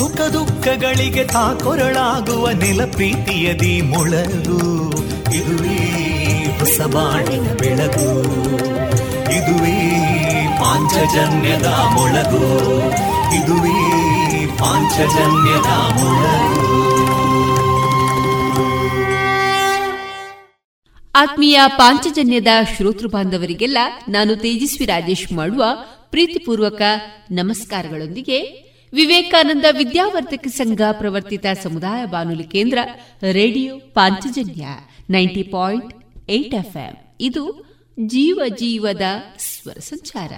ಸುಖ 0.00 0.20
ದುಃಖಗಳಿಗೆ 0.20 1.24
ತಾಕೊರಳಾಗುವ 1.24 2.50
ನಿಲಪೀತಿಯದಿ 2.50 3.82
ಮೊಳಗು. 3.82 4.90
ಇದುವೇ 5.36 5.76
ಹೊಸ 6.58 6.80
ಬಾಣಿನ 6.80 7.52
ಬೆಳಗು. 7.52 8.22
ಇದುವೇ 9.32 9.98
ಪಾಂಚಜನ್ಯದ 10.60 11.66
ಮೊಳಗು. 11.66 12.68
ಇದುವೇ 13.34 14.46
ಪಾಂಚಜನ್ಯದ 14.46 15.70
ಮೊಳಗು. 15.72 16.80
ಆತ್ಮೀಯ 21.14 21.60
ಪಾಂಚಜನ್ಯದ 21.66 22.48
ಶ್ರೋತೃ 22.76 23.06
ಬಾಂಧವರಿಗೆಲ್ಲ 23.06 23.78
ನಾನು 24.08 24.36
ತೇಜಸ್ವಿ 24.36 24.86
ರಾಜೇಶ್ 24.86 25.32
ಮಾಡುವ 25.32 25.64
ಪ್ರೀತಿಪೂರ್ವಕ 26.10 26.82
ನಮಸ್ಕಾರಗಳೊಂದಿಗೆ 27.30 28.69
ವಿವೇಕಾನಂದ 28.92 29.64
ವಿದ್ಯಾವರ್ಧಕ 29.76 30.46
ಸಂಘ 30.46 30.80
ಪ್ರವರ್ತಿತ 30.92 31.46
ಸಮುದಾಯ 31.62 32.06
ಬಾನುಲಿ 32.06 32.44
ಕೇಂದ್ರ 32.44 32.78
radio 33.32 33.78
Panchajanya 33.78 34.66
ninety 35.10 35.42
point 35.42 35.94
eight 36.30 36.54
FM. 36.54 37.16
ಇದು 37.20 37.70
ಜೀವ 38.06 38.40
ಜೀವದ 38.48 39.02
ಸ್ವರ 39.38 39.72
ಸಂಚಾರ. 39.72 40.32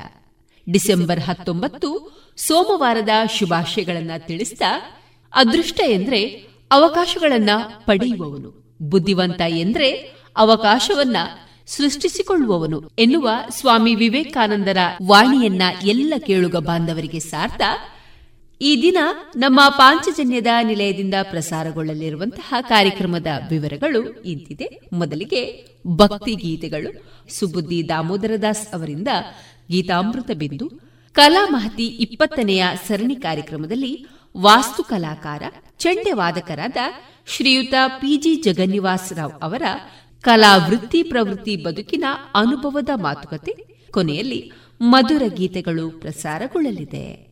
ಡಿಸೆಂಬರ್ 0.71 1.21
ಹತ್ತೊಂಬತ್ತು, 1.21 2.23
ಸೋಮವಾರದ 2.37 3.09
ಶುಭಾಶಯಗಳನ್ನು 3.39 4.27
ತಿಳಿಸಿದ 4.27 4.63
ಅದೃಷ್ಟ 5.35 5.81
ಎಂದ್ರೆ 5.89 6.25
ಅವಕಾಶಗಳನ್ನ 6.73 7.51
ಪಡೆಯುವವನು. 7.87 8.77
ಬುದ್ಧಿವಂತ 8.83 9.41
ಎಂದ್ರೆ 9.49 9.91
ಅವಕಾಶವನ್ನ 10.37 11.17
ಸೃಷ್ಟಿಸಿಕೊಳ್ಳುವವನು 11.67 12.91
ಎನ್ನುವ 12.99 13.31
ಸ್ವಾಮಿ 13.51 13.95
ವಿವೇಕಾನಂದರ 13.95 14.77
ವಾಣಿಯನ್ನ 15.09 15.63
ಎಲ್ಲ 15.87 16.15
ಕೇಳುಗ 16.19 16.57
ಬಾಂಧವರಿಗೆ 16.57 17.21
ಸಾರ್ಥ 17.21 17.63
ಈ 18.63 18.83
ದಿನ 18.83 18.97
ನಮ್ಮ 19.37 19.61
ಪಾಂಚಜನ್ಯದ 19.69 20.47
ನಿಲಯದಿಂದ 20.63 21.15
ಪ್ರಸಾರಗೊಳ್ಳಲಿರುವಂತಹ 21.23 22.55
ಕಾರ್ಯಕ್ರಮದ 22.61 23.27
ವಿವರಗಳು 23.51 24.23
ಇಂತಿದೆ. 24.23 24.81
ಮೊದಲಿಗೆ 24.93 25.67
ಭಕ್ತಿ 25.87 26.35
ಗೀತೆಗಳು. 26.35 27.05
ಸುಬುದ್ದಿ 27.35 27.89
ದಾಮೋದರದಾಸ್ 27.89 28.75
ಅವರಿಂದ 28.75 29.09
ಗೀತಾಮೃತ 29.71 30.31
ಬಿಂದು. 30.35 30.69
ಕಲಾ 31.13 31.47
ಮಹತಿ 31.51 31.87
ಇಪ್ಪತ್ತನೆಯ 31.87 32.65
ಸರಣಿ 32.89 33.17
ಕಾರ್ಯಕ್ರಮದಲ್ಲಿ 33.17 34.07
ವಾಸ್ತು 34.37 34.83
ಕಲಾಕಾರ 34.83 35.43
ಚಂಡೆ 35.79 36.13
ವಾದಕರಾದ 36.13 36.77
ಶ್ರೀಯುತ 37.27 37.75
ಪಿಜಿ 37.89 38.35
ಜಗನ್ನಿವಾಸ್ 38.35 39.13
ರಾವ್ 39.13 39.33
ಅವರ 39.43 39.63
ಕಲಾ 40.21 40.57
ವೃತ್ತಿ 40.57 41.03
ಪ್ರವೃತ್ತಿ 41.03 41.57
ಬದುಕಿನ 41.57 42.05
ಅನುಭವದ 42.35 42.89
ಮಾತುಕತೆ. 42.95 43.57
ಕೊನೆಯಲ್ಲಿ 43.91 44.53
ಮಧುರ 44.81 45.23
ಗೀತೆಗಳು 45.35 45.91
ಪ್ರಸಾರಗೊಳ್ಳಲಿದೆ. 45.91 47.32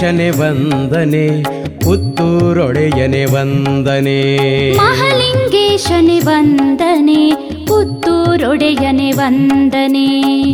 ಮಹಲಿಂಗೇಶನೆ 0.00 0.30
ವಂದನೆ 0.30 1.42
ಪುತ್ತೂರೊಡೆಯನೆ 1.78 3.24
ವಂದನೆ. 3.24 4.18
ಮಹಲಿಂಗೇಶನೆ 4.76 6.20
ವಂದನೆ 6.20 7.30
ಪುತ್ತೂರೊಡೆಯನೆ 7.66 9.12
ವಂದನೆ. 9.12 10.06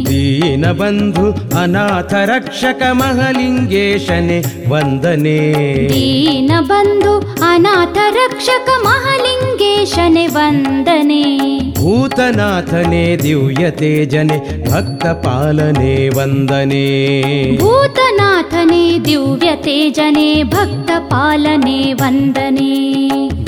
ದೀನಬಂಧು 0.07 1.59
ಅನಾಥ 1.63 2.15
ರಕ್ಷಕ 2.15 2.83
ಮಹಲಿಂಗೇಶನೆ 2.93 4.69
ವಂದನೆ. 4.69 5.55
ದೀನಬಂಧು 5.89 7.19
ಅನಾಥ 7.55 7.99
ರಕ್ಷಕ 8.11 8.69
ಮಹಲಿಂಗೇಶನೆ 8.85 10.27
ವಂದನೆ. 10.27 11.49
ಭೂತನಾಥನೆ 11.75 13.17
ದಿವ್ಯ 13.17 13.71
ತೇಜನೆ 13.71 14.71
ಭಕ್ತ 14.71 15.07
ಪಾಲನೆ 15.07 16.09
ವಂದನೆ. 16.09 16.87
ಭೂತನಾಥನೆ 17.59 18.36
द्यूव्यते 18.53 19.91
जने 19.91 20.45
भक्तपालने 20.45 21.95
वन्दने। 21.95 22.75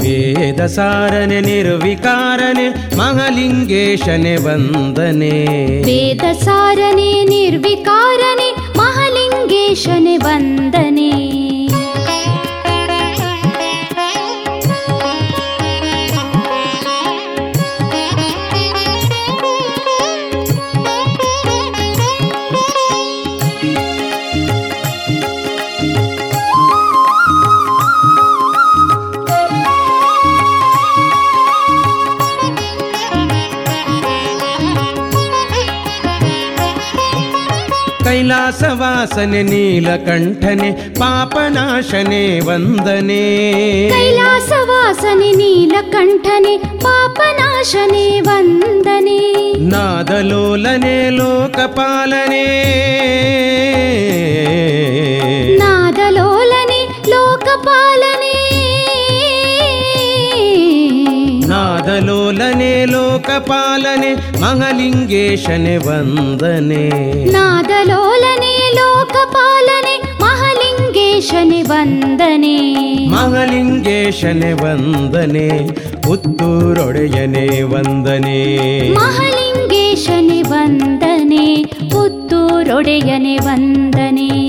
वेदसारने 0.03 1.41
निर्विकारने 1.41 2.97
महलिङ्गेशने 2.97 4.37
वन्दने। 4.37 5.31
वेदसारने 5.85 7.25
निर्विकारने 7.25 8.51
महलिङ्गेशने 8.79 10.19
वन्दने। 10.19 11.28
ಕೈಲಾಸವಾಸನೆ 38.59 39.43
ನೀಲಕಂಠನೆ 39.43 40.71
ಪಾಪನಾಶನೆ 40.95 42.41
ವಂದನೆ. 42.41 43.23
ಕೈಲಾಸವಾಸನೆ 43.89 45.33
ನೀಲಕಂಠನೆ 45.33 46.57
ಪಾಪನಾಶನೆ 46.57 48.21
ವಂದನೆ. 48.21 49.53
ನಾದಲೋಲನೆ 49.53 51.11
ಲೋಕಪಾಲನೆ. 51.11 52.47
ನಾದಲೋಲನೆ 55.57 56.81
ಲೋಕಪಾಲನೆ. 57.09 58.35
ನಾದಲೋಲನೆ 61.47 62.85
ಲೋಕಪಾಲನೆ 62.87 64.41
ಮಹಲಿಂಗೇಶನೆ 64.41 65.77
ವಂದನೆ. 65.77 66.89
ನಾದಲೋಲನೆ 67.25 68.48
ಲೋಕಪಾಲನೆ 69.19 70.03
ಮಹಾಲಿಂಗೇಶನೆ 70.21 71.63
ವಂದನೆ. 71.63 72.57
ಮಹಲಿಂಗೇಶನೆ 73.09 74.53
ವಂದನೆ 74.53 75.69
ಪುತ್ತೂರೊಡೆಯನೆ 76.03 77.63
ವಂದನೆ. 77.63 78.39
ಮಹಾಲಿಂಗೇಶನೆ 78.95 80.43
ವಂದನೆ 80.43 81.65
ಪುತ್ತೂರೊಡೆಯನೆ 81.65 83.37
ವಂದನೆ. 83.37 84.48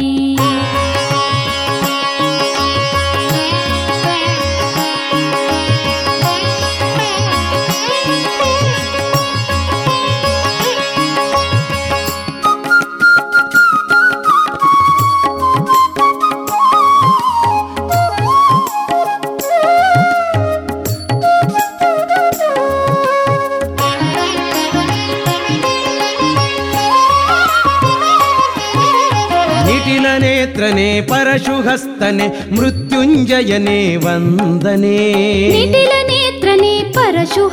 ಪರಶುಹಸ್ತನೆ 31.40 32.56
ಮೃತ್ಯುಂಜಯನೆ 32.56 33.96
ವಂದನೆ. 33.96 35.14
ನಿಟಿಲ 35.48 35.92
ನೇತ್ರನೇ 36.08 36.92
ಪರಶು 36.96 37.48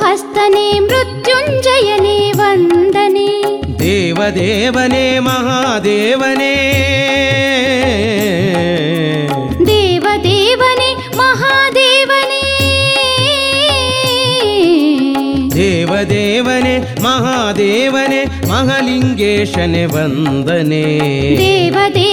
ಮೃತ್ಯುಂಜಯನೇ 0.79 2.31
ವಂದನೆ. 2.31 3.43
ದೇವದೇವನೇ 3.79 5.19
ಮಹಾದೇವನೇ. 5.19 6.53
ದೇವದೇವನೇ 9.67 10.95
ಮಹಾದೇವನೇ. 11.17 12.43
ದೇವದೇವನೇ 15.55 16.77
ಮಹಾದೇವನೇ 17.01 18.25
ಮಹಲಿಂಗೇಶನೆ 18.49 19.85
ವಂದನೆ. 19.85 20.99
ದೇವದೇವನೆ 21.37 22.06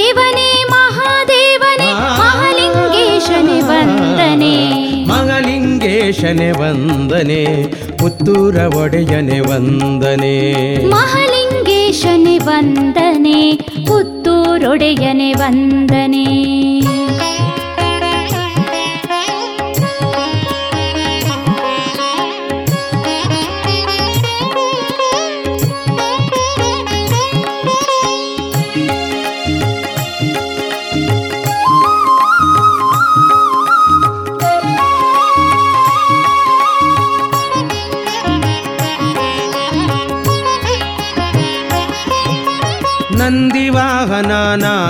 ವಂದನೆ. 3.94 4.74
ಮಹಲಿಂಗೇಶನೆ 5.08 6.50
ವಂದನೆ. 6.50 7.66
ಪುತ್ತೂರ 7.98 8.56
ಒಡೆಯನೆ 8.56 9.40
ವಂದನೆ. 9.40 10.44
ಮಹಾಲಿಂಗೇಶನೆ 10.88 12.38
ವಂದನೆ. 12.38 13.52
ಪುತ್ತೂರೊಡೆಯನೆ 13.86 15.32
ವಂದನೆ. 15.32 16.83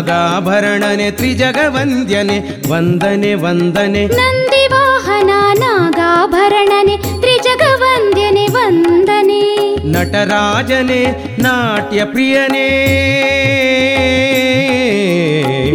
ನಾಗಾಭರಣನೆ 0.05 1.11
ತ್ರಿಜಗವಂದ್ಯನೆ 1.11 2.37
ವಂದನೆ 2.71 3.33
ವಂದನೆ. 3.35 4.03
ನಂದಿ 4.19 4.65
ವಾಹನ 4.73 5.31
ನಾಗಾಭರಣನೆ 5.63 6.97
ತ್ರಿಜಗವಂದ್ಯನೆ 7.23 8.45
ವಂದನೆ. 8.57 9.43
ನಟರಾಜನೆ 9.95 11.01
ನಾಟ್ಯ 11.43 12.05
ಪ್ರಿಯನೇ 12.05 12.67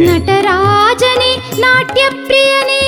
ನಟರಾಜನೆ 0.10 1.32
ನಾಟ್ಯ 1.62 2.04
ಪ್ರಿಯನೇ 2.28 2.82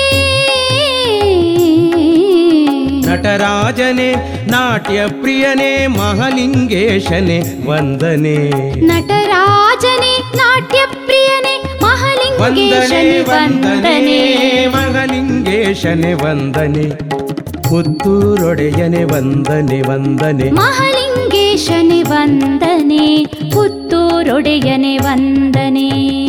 ನಟರಾಜನೆ 3.08 4.10
ನಾಟ್ಯ 4.50 4.98
ಪ್ರಿಯನೇ 5.20 5.72
ಮಹಲಿಂಗೇಶನೆ 5.98 7.38
ವಂದನೆ. 7.68 8.38
ನಟರಾಜನೆ 8.90 10.12
ನಾಟ್ಯ 10.36 10.78
ವಂದನೆ 12.42 13.20
ವಂದನೆ. 13.20 14.66
ಮಹಲಿಂಗೇಶನೆ 14.66 16.14
ವಂದನೆ. 16.14 16.88
ಪುತ್ತೂರೊಡೆಯನೆ 17.70 19.04
ವಂದನೆ 19.04 19.82
ವಂದನೆ. 19.82 20.50
ಮಹಾಲಿಂಗೇಶನೆ 20.50 22.02
ವಂದನೆ 22.02 23.24
ಪುತ್ತೂರೊಡೆಯನೆ 23.54 24.98
ವಂದನೆ. 24.98 26.21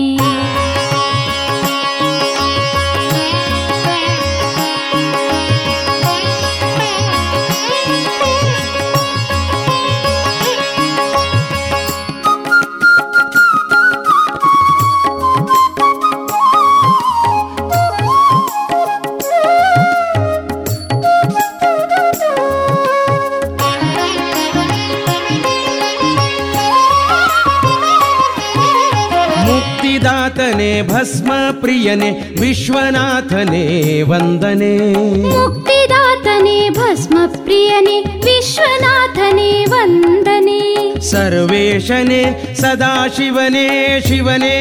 ಭಸ್ಮ 31.14 31.32
ಪ್ರಿಯನೆ 31.62 32.12
ವಿಶ್ವನಾಥನೇ 32.42 34.02
ವಂದನೆ. 34.02 34.78
ಮುಕ್ತಿದಾತನೇ 35.22 36.70
ಭಸ್ಮ 36.70 37.18
ಪ್ರಿಯನೇ 37.44 38.02
ವಿಶ್ವನಾಥನೇ 38.02 39.66
ವಂದನೆ. 39.66 41.00
ಸರ್ವೇಶನೆ 41.00 42.56
ಸದಾಶಿವನೇ 42.56 44.00
ಶಿವನೇ 44.08 44.56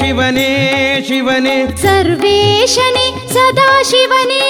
ಶಿವನೇ 0.00 0.48
ಶಿವನೇ. 1.08 1.76
ಸರ್ವೇಶನೆ 1.82 3.34
ಸದಾಶಿವನೇ. 3.34 4.44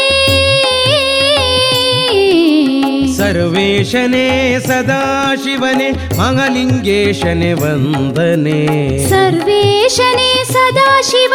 ಸರ್ವೇಶನೆ 3.16 4.58
ಸದಾಶಿವನೆ 4.60 6.16
ಮಹಲಿಂಗೇಶನೆ 6.16 7.52
ವಂದನೆ. 7.52 8.66
ಸರ್ವೇಶನೇ 9.08 10.44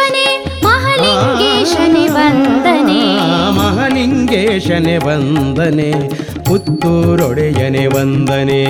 ಸದಾಶಿವನೇ 0.04 0.44
ಮಹಾಲಿಂಗೇಶನೇ 0.64 2.08
ವಂದನೆ. 2.08 3.00
ಮಹಲಿಂಗೇಶನೆ 3.50 4.96
ವಂದನೆ 4.96 6.08
ಪುತ್ತೂರೊಡೆಯನೆ 6.44 7.86
ವಂದನೆ. 7.86 8.62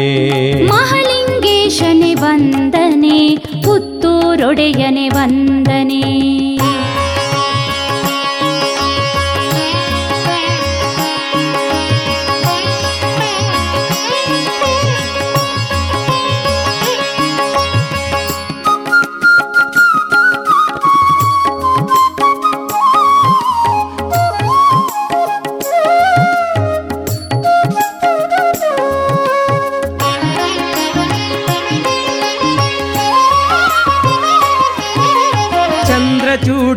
ಮಹಲಿಂಗೇಶನೆ 0.65 2.15
ವಂದನೆ 2.15 3.37
ಪುತ್ತೂರೊಡೆಯನೆ 3.37 5.09
ವಂದನೆ. 5.09 6.44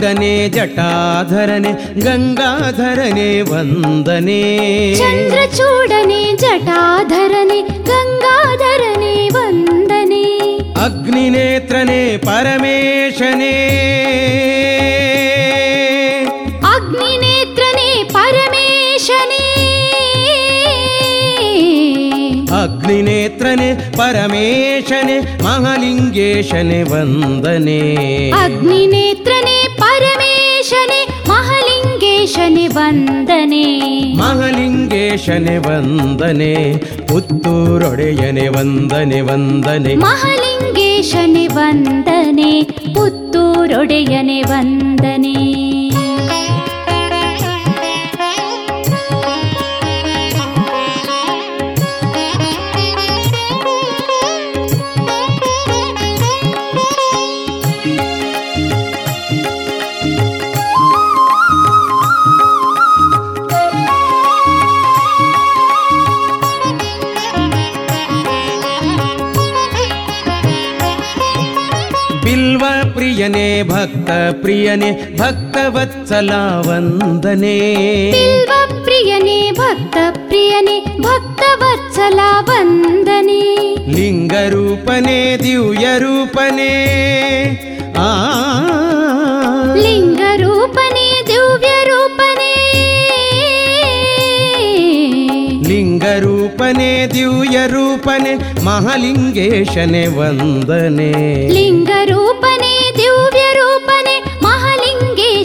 ಚಂದ್ರಚೂಡನೆ 0.07 0.49
ಜಟಾಧರನೆ 0.49 1.99
ಗಂಗಾಧರನೆ 2.01 3.41
ವಂದನೆ. 3.41 4.95
ಚಂದ್ರಚೂಡನೆ 4.95 6.35
ಜಟಾಧರನೆ 6.35 7.61
ಗಂಗಾಧರನೆ 7.61 9.29
ವಂದನೆ. 9.29 10.57
ಅಗ್ನಿನೇತ್ರನೆ 10.57 12.17
ಪರಮೇಶನೇ. 12.17 13.55
ಅಗ್ನಿನೇತ್ರನೆ 16.65 18.03
ಪರಮೇಶನೇ. 18.03 19.43
ಅಗ್ನಿನೇತ್ರನೆ 22.63 23.91
ಪರಮೇಶನೆ 23.97 25.43
ಮಹಾಲಿಂಗೇಶನೆ 25.43 26.83
ವಂದನೆ. 26.83 27.81
ಅಗ್ನಿನೇತ್ರನೆ 28.31 29.66
ಪರಮೇಶನೆ 29.97 30.99
ಮಹಲಿಂಗೇಶನೆ 31.29 32.67
ವಂದನೆ. 32.67 33.65
ಮಹಲಿಂಗೇಶನೆ 34.17 35.57
ವಂದನೆ 35.57 36.77
ಪುತ್ತೂರೊಡೆಯನೆ 37.07 38.47
ವಂದನೆ 38.47 39.21
ವಂದನೆ. 39.21 39.95
ಮಹಲಿಂಗೇಶನೆ 39.95 41.47
ವಂದನೆ 41.47 42.63
ಪುತ್ತೂರೊಡೆಯನೆ 42.95 44.41
ವಂದನೆ. 44.41 45.16
ಪ್ರಿಯನೇ 73.27 73.63
ಭಕ್ತ 73.63 74.09
ಪ್ರಿಯನೇ 74.41 75.15
ಭಕ್ತವತ್ಸಲ 75.19 76.29
ವಂದನೆ. 76.59 77.57
ಪ್ರಿಯನೇ 78.83 79.51
ಭಕ್ತ 79.51 79.97
ಪ್ರಿಯನೇ 80.11 80.85
ಭಕ್ತವತ್ಸಲ 81.01 82.19
ವಂದನೆ. 82.39 83.41
ಲಿಂಗರೂಪನೇ 83.91 85.37
ದಿವ್ಯ 85.37 85.87
ರೂಪನೇ 85.97 86.71
ಆ. 87.97 88.09
ಲಿಂಗರೂಪನೇ 89.75 91.23
ದಿವ್ಯ 91.27 91.67
ರೂಪನೇ 91.83 92.53
ಲಿಂಗರೂಪನೇ 95.67 97.07
ದಿವ್ಯ 97.07 97.57
ರೂಪನೆ 97.67 98.63
ಮಹಾಲಿಂಗೇಶನೆ 98.65 100.07
ವಂದನೆ. 100.07 101.11
ಲಿಂಗರೂಪನೇ 101.53 102.26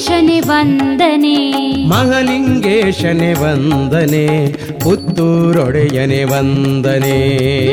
ಮಹಾಲಿಂಗೇಶನೆ 0.03 0.41
ವಂದನೆ. 0.41 1.87
ಮಹಾಲಿಂಗೇಶನೆ 1.87 3.33
ವಂದನೆ 3.33 4.53
ಪುತ್ತೂರೊಡೆಯನೆ 4.85 6.25
ವಂದನೆ. 6.25 7.19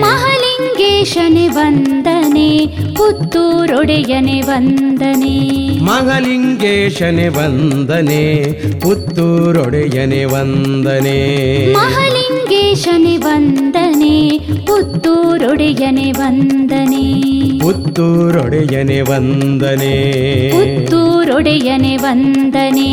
ಮಹಾಲಿಂಗೇಶನೆ 0.01 1.47
ವಂದನೆ 1.47 2.67
ಪುತ್ತೂರೊಡೆಯನೆ 2.95 4.41
ವಂದನೆ. 4.41 5.39
ಮಹಾಲಿಂಗೇಶನೆ 5.81 7.27
ವಂದನೆ 7.27 8.53
ಪುತ್ತೂರೊಡೆಯನೆ 8.79 10.25
ವಂದನೆ. 10.25 11.73
ಮಹಾಲಿಂಗೇಶನೆ 11.73 13.17
ವಂದನೆ 13.17 14.39
ಪುತ್ತೂರೊಡೆಯನೆ 14.67 16.11
ವಂದನೆ. 16.11 17.38
ಪುತ್ತೂರೊಡೆಯನೆ 17.99 18.97
ವಂದನೆ 19.01 19.95
ಪುತ್ತೂರೊಡೆಯನೆ 20.51 21.91
ವಂದನೆ 21.95 22.91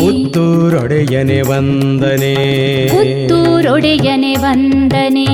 ಪುತ್ತೂರೊಡೆಯನೆ 0.00 1.38
ವಂದನೆ 1.42 2.34
ಪುತ್ತೂರೊಡೆಯನೆ 2.92 4.34
ವಂದನೆ 4.44 5.26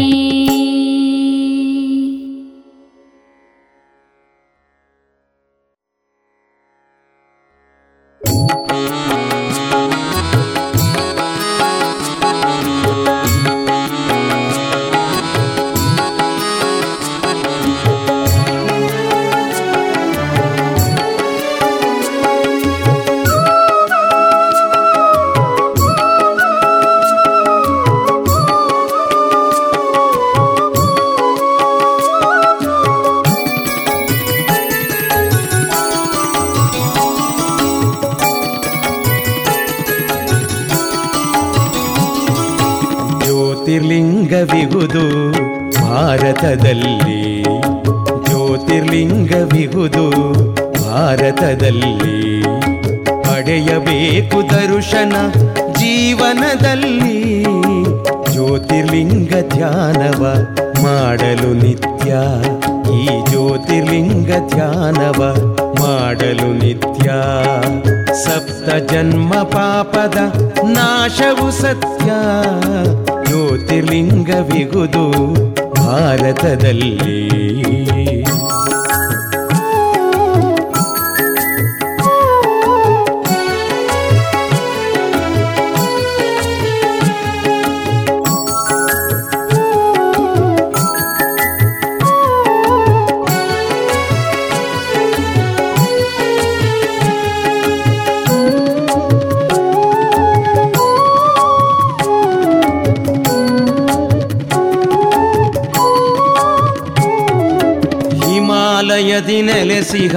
ನೆಲೆಸಿಹ 109.89 110.17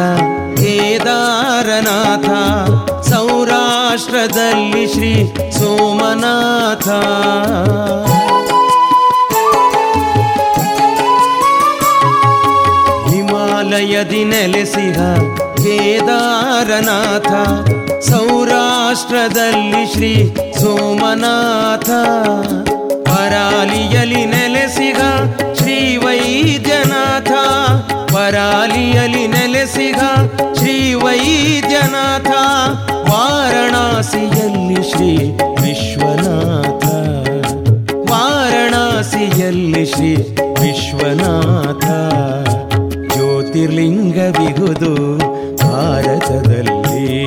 ಕೇದಾರನಾಥ, 0.56 2.28
ಸೌರಾಷ್ಟ್ರದಲ್ಲಿ 3.10 4.88
ಶ್ರೀ 4.94 5.12
ಸೋಮನಾಥ. 5.52 6.88
ಹಿಮಾಲಯದಿ 13.10 14.24
ನೆಲೆಸಿಹ 14.24 15.00
ಕೇದಾರನಾಥ, 15.64 17.32
ಸೌರಾಷ್ಟ್ರದಲ್ಲಿ 18.10 19.94
ಶ್ರೀ 19.94 20.14
ಸೋಮನಾಥ. 20.60 21.90
ಪರಾಲಿಯಲಿ 23.08 24.26
ನೆಲೆಸಿಗ 24.26 25.02
ಶ್ರೀ 25.54 25.98
ವೈದ್ಯನಾಥ. 25.98 27.31
ಕರಾಲಿಯಲಿ 28.32 29.28
ನೆಲೆಸಿಗ 29.28 30.00
ಶ್ರೀ 30.54 30.94
ವೈದ್ಯನಾಥ, 30.94 32.28
ವಾರಣಾಸಿಯಲ್ಲಿ 33.12 34.92
ಶ್ರೀ 34.92 35.18
ವಿಶ್ವನಾಥ. 35.62 36.86
ವಾರಣಾಸಿಯಲ್ಲಿ 38.12 39.86
ಶ್ರೀ 39.86 40.16
ವಿಶ್ವನಾಥ. 40.62 41.86
ಜ್ಯೋತಿರ್ಲಿಂಗ 43.14 44.16
ಬಿಗುದು 44.16 45.18
ಭಾರತದಲ್ಲಿ. 45.68 47.26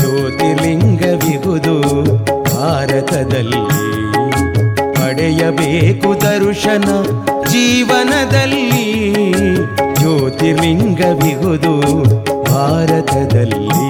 ಜ್ಯೋತಿರ್ಲಿಂಗ 0.00 1.00
ಬಿಗುದು 1.00 2.02
ಭಾರತದಲ್ಲಿ. 2.54 3.64
ಪಡೆಯಬೇಕು 4.94 6.20
ದರ್ಶನ 6.20 6.84
ಜೀವನದಲ್ಲಿ 7.58 8.64
ಜ್ಯೋತಿರ್ಲಿಂಗವಿಹುದು 9.98 11.72
ಭಾರತದಲ್ಲಿ. 12.52 13.87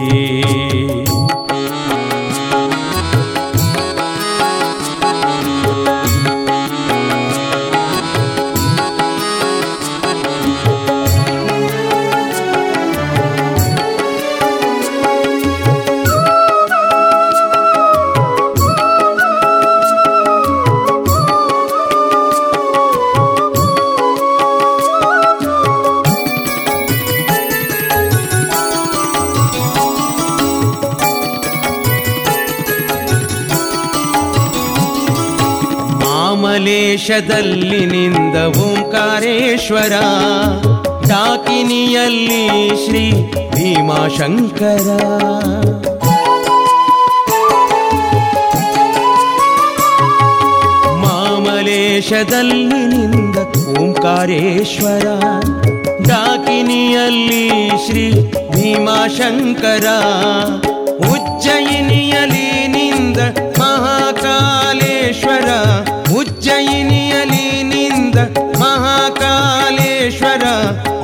ಭೀಮಾಶಂಕರ 44.19 44.89
ಮಾಮಲೇಶದಲ್ಲಿ 51.41 52.79
ನಿಂದ 52.87 53.37
ಓಂಕಾರೇಶ್ವರ 53.79 55.07
ಡಾಕಿನಿಯಲ್ಲಿ 56.09 57.45
ಶ್ರೀ 57.85 58.05
ಭೀಮಾಶಂಕರ 58.55 59.87
ಉಜ್ಜಯಿನಿಯಲ್ಲಿ 61.11 62.47
ನಿಂದ 62.69 63.19
ಮಹಾಕಾಲೇಶ್ವರ 63.61 65.49
ಉಜ್ಜಯಿನಿಯಲ್ಲಿ 66.19 67.47
ನಿಂದ 67.63 68.19
ಮಹಾಕಾಲೇಶ್ವರ, 68.57 70.45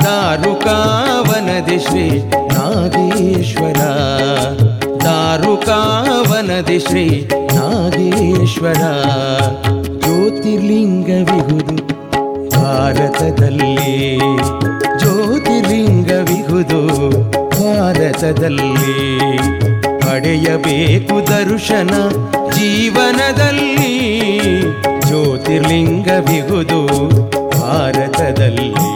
ದಾರುಕಾವನದಿ 0.04 1.78
ಶ್ರೀ 1.78 2.06
ನಾಗೇಶ್ವರ. 2.74 3.78
ದಾರುಕಾವನದಿ 5.04 6.78
ಶ್ರೀ 6.78 7.30
ನಾಗೇಶ್ವರ. 7.54 8.82
ಜ್ಯೋತಿರ್ಲಿಂಗವಿಹುದು 10.00 11.76
ಭಾರತದಲ್ಲಿ. 12.50 14.18
ಜ್ಯೋತಿರ್ಲಿಂಗವಿಹುದು 14.98 15.90
ಭಾರತದಲ್ಲಿ. 17.32 18.74
ಪಡೆಯಬೇಕು 20.00 21.26
ದರ್ಶನ 21.26 22.08
ಜೀವನದಲ್ಲಿ. 22.50 23.94
ಜ್ಯೋತಿರ್ಲಿಂಗವಿಹುದು 25.06 26.80
ಭಾರತದಲ್ಲಿ. 27.60 28.93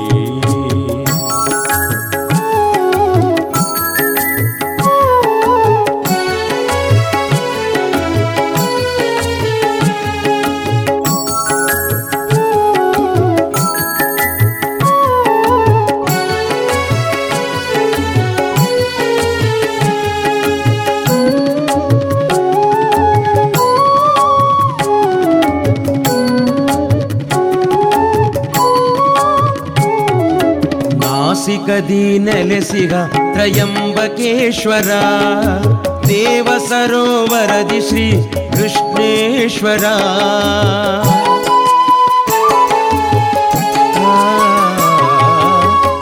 ನಾಸಿಕದಿ 31.78 32.04
ನೆಲೆಸಿಗ 32.18 32.94
ತ್ರಯಂಬಕೇಶ್ವರ 33.34 34.90
ದೇವ 36.08 36.48
ಸರೋವರದಿ 36.68 37.80
ಶ್ರೀ 37.88 38.06
ಕೃಷ್ಣೇಶ್ವರ 38.54 39.84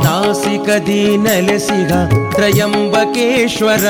ನಾಸಿಕದಿ 0.07 1.01
ನೆಲೆಸಿಗ 1.25 1.93
ತ್ರಯಂಬಕೇಶ್ವರ 2.35 3.87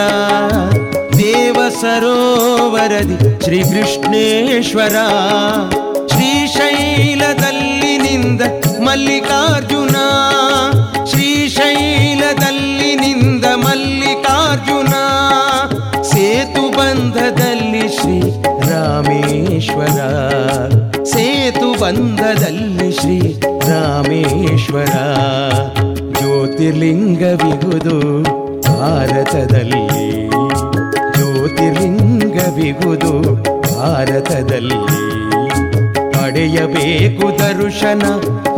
ದೇವ 1.19 1.59
ಸರೋವರದಿ 1.81 3.17
ಶ್ರೀ 3.45 3.61
ಕೃಷ್ಣೇಶ್ವರ 3.65 4.97
ಶ್ರೀಶೈಲದಲ್ಲಿ 6.13 7.95
ನಿಂದ 7.99 8.43
ಮಲ್ಲಿಕಾರ್ಜುನ 8.81 9.97
ಶ್ರೀ 18.01 18.21
ರಾಮೇಶ್ವರ. 18.71 19.99
ಸೇತು 21.05 21.81
ಬಂಧದಲ್ಲಿ 21.81 22.93
ಶ್ರೀ 22.93 23.41
ರಾಮೇಶ್ವರ. 23.41 24.93
ಜ್ಯೋತಿರ್ಲಿಂಗವಿಗುದು 26.13 28.23
ಭಾರತದಲ್ಲಿ. 28.63 29.89
ಜ್ಯೋತಿರ್ಲಿಂಗವಿಗುದು 31.17 33.37
ಭಾರತದಲ್ಲಿ. 33.79 34.81
ಪಡೆಯಬೇಕು 36.13 37.39
ದರ್ಶನ 37.39 38.03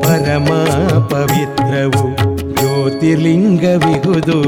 ಪರಮ 0.00 0.48
ಪವಿತ್ರವು 1.10 2.04
ಜ್ಯೋತಿರ್ಲಿಂಗವಿಹುದು. 2.54 4.38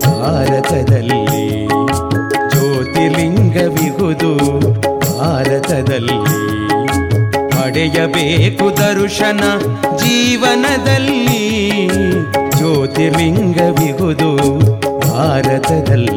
ಭಾರತದಲ್ಲಿ 0.00 1.22
ಜ್ಯೋತಿರ್ಲಿಂಗವಿಹುದು. 2.50 4.32
ಭಾರತದಲ್ಲಿ 5.20 6.18
ಪಡೆಯಬೇಕು 7.50 8.66
ದರ್ಶನ 8.76 9.40
ಜೀವನದಲ್ಲಿ 9.96 11.22
ಜ್ಯೋತಿರ್ಲಿಂಗವಿಗುದು 12.56 14.30
ಭಾರತದಲ್ಲಿ 15.10 16.13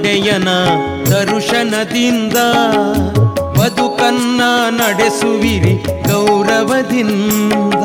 ಒಡೆಯನ 0.00 0.50
ದರ್ಶನದಿಂದ 1.10 2.36
ಬದುಕನ್ನ 3.56 4.42
ನಡೆಸುವಿರಿ 4.70 5.74
ಗೌರವದಿಂದ. 6.08 7.82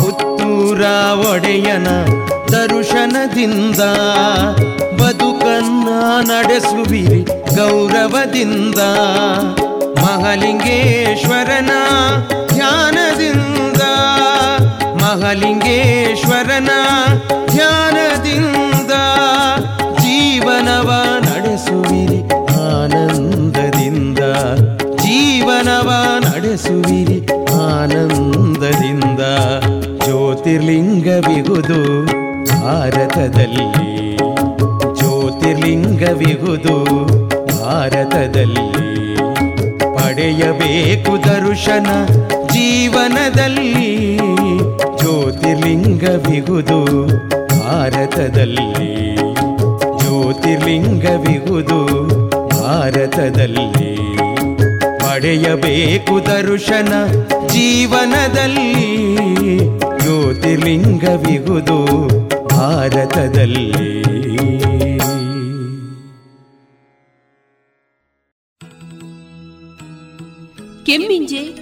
ಪುತ್ತೂರ 0.00 0.82
ಒಡೆಯನ 1.30 1.88
ದರ್ಶನದಿಂದ 2.56 3.82
ಬದುಕನ್ನ 5.00 5.88
ನಡೆಸುವಿರಿ 6.32 7.22
ಗೌರವದಿಂದ. 7.56 8.80
ಮಹಲಿಂಗೇಶ್ವರನ 10.02 11.70
ಧ್ಯಾನದಿಂದ 12.54 13.71
ಮಹಲಿಂಗೇಶ್ವರನ 15.12 16.70
ಧ್ಯಾನದಿಂದ 17.46 18.92
ಜೀವನವ 19.98 20.92
ನಡೆಸುವಿರಿ 21.20 22.20
ಆನಂದದಿಂದ. 22.54 24.18
ಜೀವನವ 24.96 25.92
ನಡೆಸುವಿರಿ 26.20 27.18
ಆನಂದದಿಂದ. 27.52 29.20
ಜ್ಯೋತಿರ್ಲಿಂಗವಿಗುದು 30.04 31.80
ಭಾರತದಲ್ಲಿ. 32.62 34.16
ಜ್ಯೋತಿರ್ಲಿಂಗವಿಗುದು 34.96 36.76
ಭಾರತದಲ್ಲಿ. 37.58 38.68
ಪಡೆಯಬೇಕು 39.96 41.24
ದರ್ಶನ 41.24 41.86
ಜೀವನದಲ್ಲಿ. 42.46 43.92
ಜ್ಯೋತಿರ್ಲಿಂಗವಿಗುದು 45.22 46.78
ಭಾರತದಲ್ಲಿ 47.60 48.86
ಜ್ಯೋತಿರ್ಲಿಂಗ 49.98 51.04
ಬಿಗುದು 51.04 51.78
ಭಾರತದಲ್ಲಿ 52.48 53.96
ಪಡೆಯಬೇಕು 54.98 56.26
ದರ್ಶನ 56.26 56.92
ಜೀವನದಲ್ಲಿ. 57.46 58.70
ಜ್ಯೋತಿರ್ಲಿಂಗ 60.00 61.04
ಬಿಗುದು 61.04 61.78
ಭಾರತದಲ್ಲಿ. 62.48 63.68
ಕೆಮ್ಮಿಂಜೆ 70.86 71.61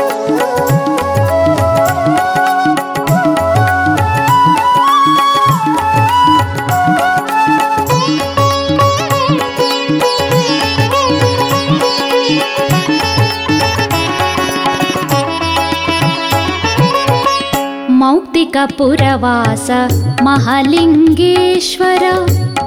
मौक्तिकपुरवास 18.41 19.67
महालिङ्गेश्वर 20.25 22.03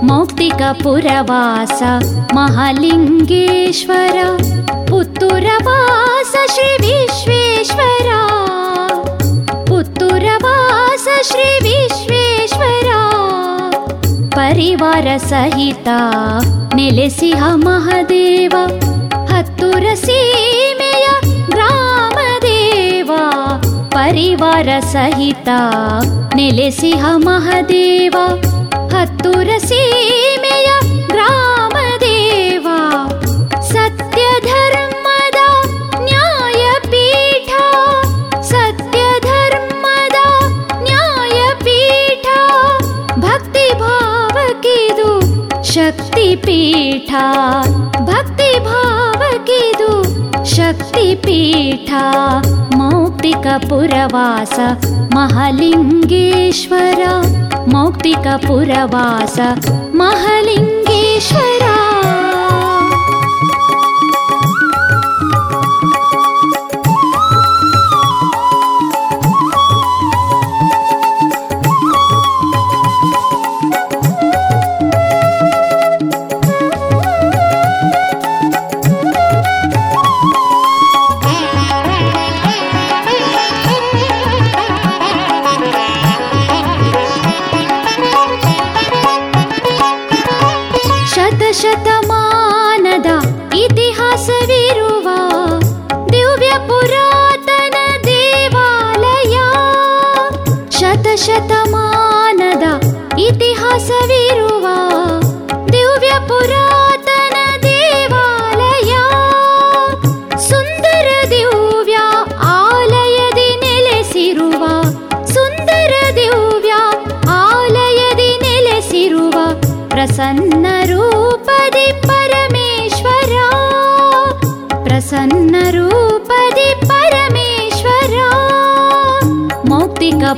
मौक्तिकपुरवास 0.09 1.81
महालिङ्गेश्वर 2.37 4.19
श्री 6.55 6.69
विश्वेश्वर 6.85 8.09
पुत्तुरवास 9.71 11.09
श्री 11.31 11.49
विश्वेश्वर 11.67 12.89
परिवारसहिता 14.37 15.99
निलसिह 16.77 17.45
महदेव 17.67 18.57
हत्तुरसीमेय 19.33 20.74
ಪರಿವಾರ 23.94 24.70
ಸಹಿತ 24.92 25.50
ನೆಲೆಸಿಹ 26.36 27.04
ಮಹದೇವ 27.26 28.16
ಹತ್ತುರ 28.94 29.50
ಸೀಮೆಯ 29.64 30.70
ಗ್ರಾಮದೇವ 31.08 32.68
ಸತ್ಯ 33.72 34.22
ಧರ್ಮದ 34.48 35.40
ನ್ಯಾಯಪೀಠ 36.08 37.52
ಸತ್ಯ 38.52 39.02
ಧರ್ಮದ 39.28 40.20
ನ್ಯಾಯಪೀಠ 40.84 42.28
ಭಕ್ತಿ 43.20 43.68
ಭಾವಕಿದು 43.82 45.10
ಶಕ್ತಿಪೀಠ 45.74 47.12
ಭಕ್ತಿ 48.04 48.52
ಭಾವಕಿದು 48.68 49.92
शक्तिपीठा 50.47 52.03
मौक्तिकपुरवास 52.77 54.57
महलिङ्गेश्वर। 55.15 57.01
मौक्तिकपुरवास 57.73 59.37
महलिङ्गेश्वर। 60.01 61.54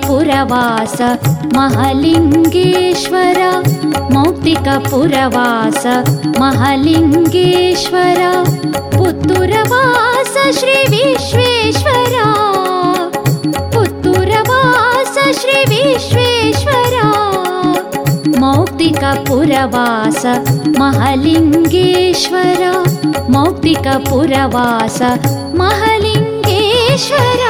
पुरवास 0.07 1.01
महलिङ्गेश्वर 1.57 3.39
मौक्तिकपुरवास 4.13 5.87
महलिङ्गेश्वर 6.41 8.21
पुत्तुरवास 8.97 10.35
श्रीविश्वेश्वरा 10.59 12.29
पुत्तुरवास 13.75 15.15
श्रीविश्वेश्वरा 15.41 17.09
मौक्तिकपुरवास 18.41 20.23
महलिङ्गेश्वर। 20.81 22.63
मौक्तिकपुरवास 23.31 24.99
महलिङ्गेश्वर। 25.61 27.46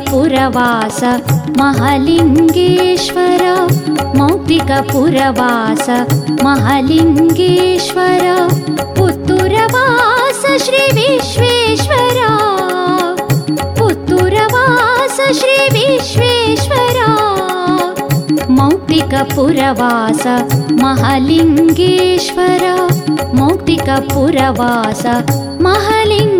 मौक्तिकपुरवास 0.00 1.00
महलिङ्गेश्वर 1.58 3.42
मौक्तिकपुरवास 4.16 5.88
महलिङ्गेश्वर 6.44 8.24
पुत्रूरवास 8.98 10.42
श्री 10.64 10.84
विश्वेश्वर। 10.98 12.10
पुरवास 13.80 15.16
मौक्तिकपुरवास 18.58 20.26
महलिङ्गेश्वर 20.82 22.64
मौक्तिकपुरवास 23.34 25.02
महलिङ्ग 25.66 26.39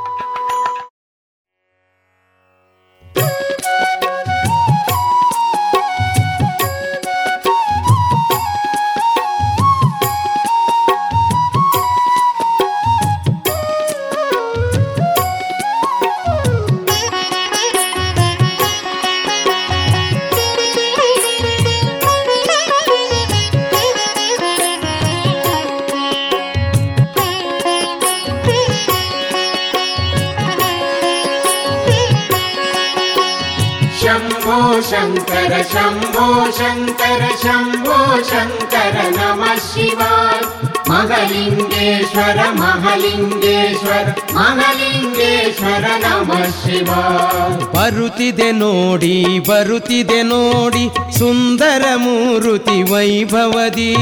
ಬರುತ್ತಿದೆ 48.11 48.51
ನೋಡಿ 48.51 49.39
ಬರುತ್ತಿದೆ 49.39 50.23
ನೋಡಿ, 50.23 50.83
ಸುಂದರ 51.17 51.83
ಮೂರುತಿ 51.95 52.77
ವೈಭವದಿ. 52.91 53.93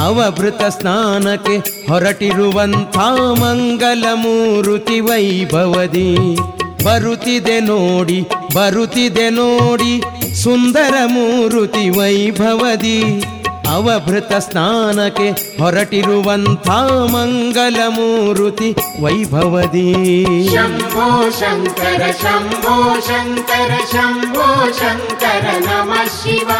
ಅವಭೃತ 0.00 0.62
ಸ್ನಾನಕ್ಕೆ 0.68 1.56
ಹೊರಟಿರುವಂಥ 1.88 2.96
ಮಂಗಲ 3.42 4.04
ಮೂರುತಿ 4.14 4.98
ವೈಭವದಿ. 5.00 6.10
ಬರುತ್ತಿದೆ 6.84 7.60
ನೋಡಿ 7.60 8.18
ಬರುತ್ತಿದೆ 8.54 9.30
ನೋಡಿ, 9.30 9.92
ಸುಂದರ 10.42 10.94
ಮೂರುತಿ 11.06 11.90
ವೈಭವದಿ. 11.90 12.98
ಅವಭೃತ 13.70 14.32
ಸ್ನಾನಕ್ಕೆ 14.32 15.30
ಹೊರಟಿರುವಂಥ 15.30 16.68
ಮಂಗಲ 17.12 17.76
ಮೂರುತಿ 17.88 18.74
ವೈಭವದಿ. 19.00 19.92
ಶಂಭೋ 20.54 21.30
ಶಂಕರ 21.30 22.02
ಶಂಭೋ 22.22 23.00
ಶಂಕರ 23.00 23.74
ಶಂಭೋ 23.92 24.72
ಶಂಕರ 24.72 25.46
ನಮ 25.58 25.92
ಶಿವ. 26.22 26.50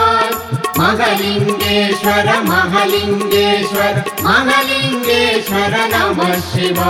ಮಹಲಿಂಗೇಶ್ವರ 0.79 2.29
ಮಹಲಿಂಗೇಶ್ವರ 2.40 3.97
ಮಹಲಿಂಗೇಶ್ವರ 4.25 5.75
ನಮ 5.87 6.23
ಶಿವ. 6.23 6.81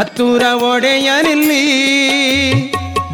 ಹತ್ತೂರ 0.00 0.42
ಒಡೆಯನಿಲ್ಲಿ 0.42 1.64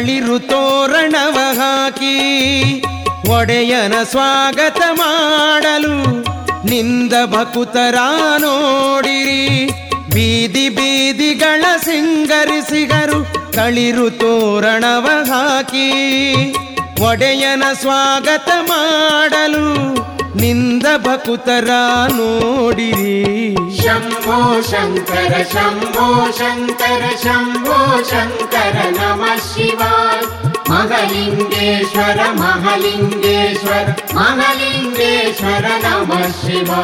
ತಳಿರು 0.00 0.38
ತೋರಣವ 0.38 1.38
ಹಾಕಿ 1.58 2.14
ಒಡೆಯನ 3.28 3.94
ಸ್ವಾಗತ 4.02 4.82
ಮಾಡಲು 4.92 6.22
ನಿಂದ 6.66 7.12
ಭಕುತರ 7.26 7.94
ನೋಡಿರಿ. 8.38 9.66
ಬೀದಿ 10.14 10.68
ಬೀದಿಗಳ 10.68 11.64
ಸಿಂಗರಿಸಿಗರು 11.84 13.52
ತಳಿರು 13.52 14.10
ತೋರಣವ 14.10 15.08
ಹಾಕಿ 15.26 15.88
ಒಡೆಯನ 17.02 17.62
ಸ್ವಾಗತ 17.80 18.48
ಮಾಡಲು 18.48 19.66
ನಿಂದ 20.40 20.86
ಭಕುತರ 20.96 21.70
ನೋಡಿರಿ. 22.16 23.54
ಶಂಭೋ 23.82 24.60
ಶಂಕರ 24.60 25.34
ಶಂಭೋ 25.52 26.30
ಶಂಕರ 26.30 27.02
ಶಂಭೋ 27.22 28.02
ಶಂಕರ 28.02 28.76
ನಮ 28.90 29.24
शिवा 29.40 29.92
ಮಹಲಿಂಗೇಶ್ವರ 30.70 32.20
ಮಹಲಿಂಗೇಶ್ವರ 32.32 33.88
ಮಹಲಿಂಗೇಶ್ವರ 34.14 35.66
ನಮ 35.82 36.12
शिवा 36.42 36.80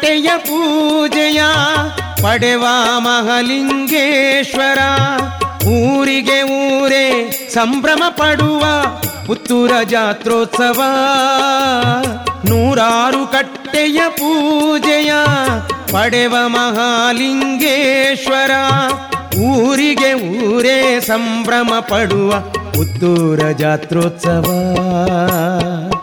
ಕಟ್ಟೆಯ 0.00 0.30
ಪೂಜೆಯ 0.38 1.42
ಪಡೆವ 2.22 2.64
ಮಹಲಿಂಗೇಶ್ವರ. 2.98 4.78
ಊರಿಗೆ 5.66 6.42
ಊರೇ 6.42 7.30
ಸಂಭ್ರಮ 7.54 8.02
ಪಡುವ 8.08 8.64
ಪುತ್ತೂರ 9.26 9.82
ಜಾತ್ರೋತ್ಸವ. 9.82 10.82
ನೂರಾರು 12.44 13.26
ಕಟ್ಟೆಯ 13.26 14.00
ಪೂಜೆಯ 14.08 15.12
ಪಡೆವ 15.92 16.36
ಮಹಾಲಿಂಗೇಶ್ವರ. 16.46 18.50
ಊರಿಗೆ 19.38 20.12
ಊರೇ 20.12 21.00
ಸಂಭ್ರಮ 21.00 21.72
ಪಡುವ 21.80 22.50
ಪುತ್ತೂರ 22.50 23.50
ಜಾತ್ರೋತ್ಸವ. 23.50 24.44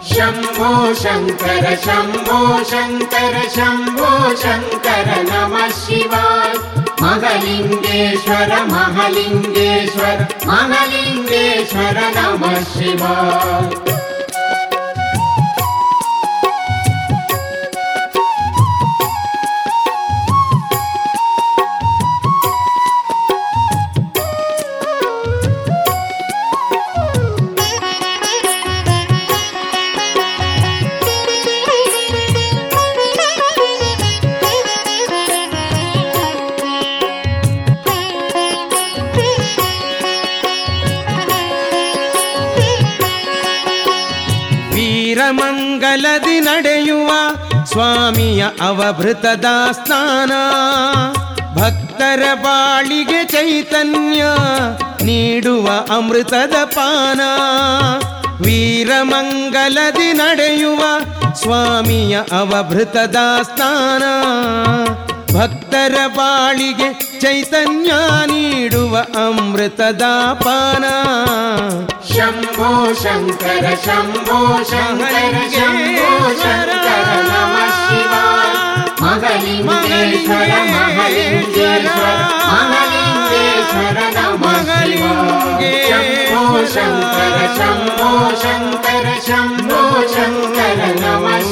शम्भो 0.09 0.71
शङ्कर 1.01 1.65
शम्भो 1.85 2.39
शङ्कर 2.71 3.35
शम्भो 3.55 4.11
शङ्कर 4.43 5.09
नमः 5.31 5.67
शिवाय। 5.81 6.53
महलिङ्गेश्वर 7.01 8.53
महलिङ्गेश्वर 8.71 10.25
महलिङ्गेश्वर 10.51 11.99
नमः 12.17 12.63
शिवाय 12.75 13.94
ಸ್ವಾಮಿಯ 47.75 48.45
ಅವಭೃತದ 48.61 49.45
ಸ್ನಾನ. 49.71 50.31
ಭಕ್ತರ 51.55 52.21
ಬಾಳಿಗೆ 52.33 53.25
ಚೈತನ್ಯ 53.25 54.25
ನೀಡುವ 55.03 55.69
ಅಮೃತದ 55.97 56.53
ಪಾನ. 56.63 57.21
ವೀರಮಂಗಲದಿ 58.41 60.13
ನಡೆಯುವ 60.13 60.83
ಸ್ವಾಮಿಯ 61.33 62.17
ಅವಭೃತದ 62.17 63.15
ಸ್ನಾನ. 63.41 64.03
ಭಕ್ತರ 65.37 66.07
ಬಾಳಿಗೆ 66.07 67.04
ಚೈತನ್ಯ 67.23 67.91
ನೀಡುವ 68.31 68.95
ಅಮೃತದ 69.23 70.03
चैतन्यानीडुव 70.05 70.35
अमृतदापाना 70.37 70.95
शम्भो 72.09 72.71
शङ्कर 73.03 73.65
शम्भो 73.85 74.39
ಶಂಕರ 86.67 87.37
ಶಂಭೋ 87.55 88.09
ಶಂಕರ 88.35 89.07
ಶಂಭೋ 89.17 89.79
ಶಂಕರ 90.03 90.15
शङ्कर 90.17 90.81
नमश 91.01 91.51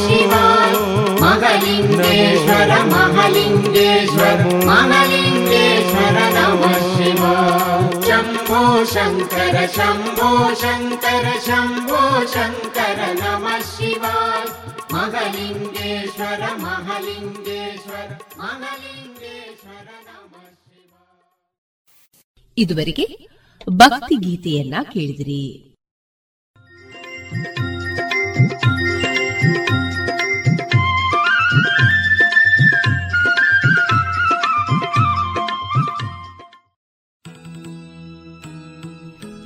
ಮಹಾಲಿಂಗೇಶ್ವರ 1.53 2.83
ಮಹಾಲಿಂಗೇಶ್ವರ 2.83 4.65
ಮಹಾಲಿಂಗೇಶ್ವರ 4.65 6.17
ನಮ 6.19 6.63
ಶಿವ. 6.71 7.23
ಶಂಭೋ 8.01 8.83
ಶಂಕರ 8.83 9.65
ಶಂಭೋ 9.75 10.53
ಶಂಕರ 10.53 11.25
ಶಂಭೋ 11.45 12.25
ಶಂಕರ 12.25 12.99
ನಮ 13.13 13.47
ಶಿವ. 13.77 14.05
ಮಹಾಲಿಂಗೇಶ್ವರ 14.93 16.41
ಮಹಾಲಿಂಗೇಶ್ವರ 16.55 18.09
ಮಹಾಲಿಂಗೇಶ್ವರ 18.37 19.87
ನಮ 20.05 20.33
ಶಿವ. 20.53 20.93
ಇದುವರೆಗೆ 22.57 23.27
ಭಕ್ತಿ 23.69 24.15
ಗೀತೆಯನ್ನ 24.15 24.75
ಕೇಳಿದಿರಿ. 24.93 25.69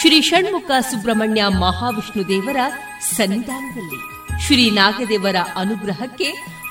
ಶ್ರೀ 0.00 0.22
ಷಣ್ಮುಖ 0.22 0.70
ಸುಬ್ರಹ್ಮಣ್ಯ 0.90 1.42
ಮಹಾವಿಷ್ಣು 1.58 2.28
ದೇವರ 2.28 2.56
ಸನ್ನಿಧಾನದಲ್ಲಿ 3.16 4.00
ಶ್ರೀ 4.42 4.70
ನಾಗದೇವರ 4.70 5.36
ಅನುಗ್ರಹಕ್ಕೆ 5.56 6.28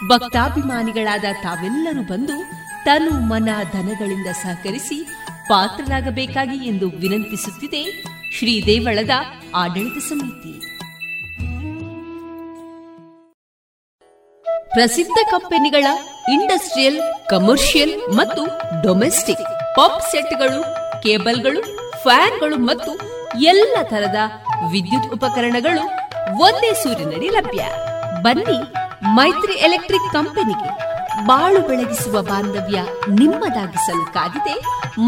ಭಕ್ತಾಭಿಮಾನಿಗಳಾದ 0.07 1.25
ತಾವೆಲ್ಲರೂ 1.43 2.03
ಬಂದು 2.03 2.35
ತನು 2.83 3.19
ಮನ 3.19 3.49
ಧನಗಳಿಂದ 3.73 4.27
ಸಹಕರಿಸಿ 4.41 4.97
ಪಾತ್ರರಾಗಬೇಕಾಗಿ 5.47 6.57
ಎಂದು 6.67 6.89
ವಿನಂತಿಸುತ್ತಿದೆ 6.89 7.81
ಶ್ರೀ 8.37 8.65
ದೇವಳದ 8.65 9.09
ಆಡಳಿತ 9.55 9.97
ಸಮಿತಿ. 10.09 10.53
ಪ್ರಸಿದ್ಧ 14.73 15.17
ಕಂಪನಿಗಳ 15.31 15.85
ಇಂಡಸ್ಟ್ರಿಯಲ್, 16.31 16.99
ಕಮರ್ಷಿಯಲ್ 17.29 17.95
ಮತ್ತು 18.15 18.45
ಡೊಮೆಸ್ಟಿಕ್ 18.81 19.45
ಪಾಪ್ 19.75 20.01
ಸೆಟ್ಗಳು, 20.11 20.61
ಕೇಬಲ್ಗಳು 21.01 21.61
ಫ್ಯಾನ್ಗಳು 22.05 22.57
ಮತ್ತು 22.69 22.91
ಎಲ್ಲ 23.51 23.75
ತರದ 23.91 24.19
ವಿದ್ಯುತ್ 24.71 25.11
ಉಪಕರಣಗಳು 25.13 25.83
ಒಂದೇ 26.45 26.71
ಸೂರಿನಡಿ 26.73 27.29
ಲಭ್ಯ. 27.37 27.63
ಬನ್ನಿ 28.21 28.59
ಮೈತ್ರಿ 29.17 29.55
ಎಲೆಕ್ಟ್ರಿಕ್ 29.67 30.09
ಕಂಪನಿಗೆ 30.13 30.69
ಬಾಳು 31.27 31.59
ಬೆಳಗಿಸುವ 31.67 32.21
ಬಾಂಧವ್ಯ 32.21 32.79
ನಿಮ್ಮದಾಗಿಸಲು 33.19 34.05
ಕಾದಿದೆ 34.13 34.55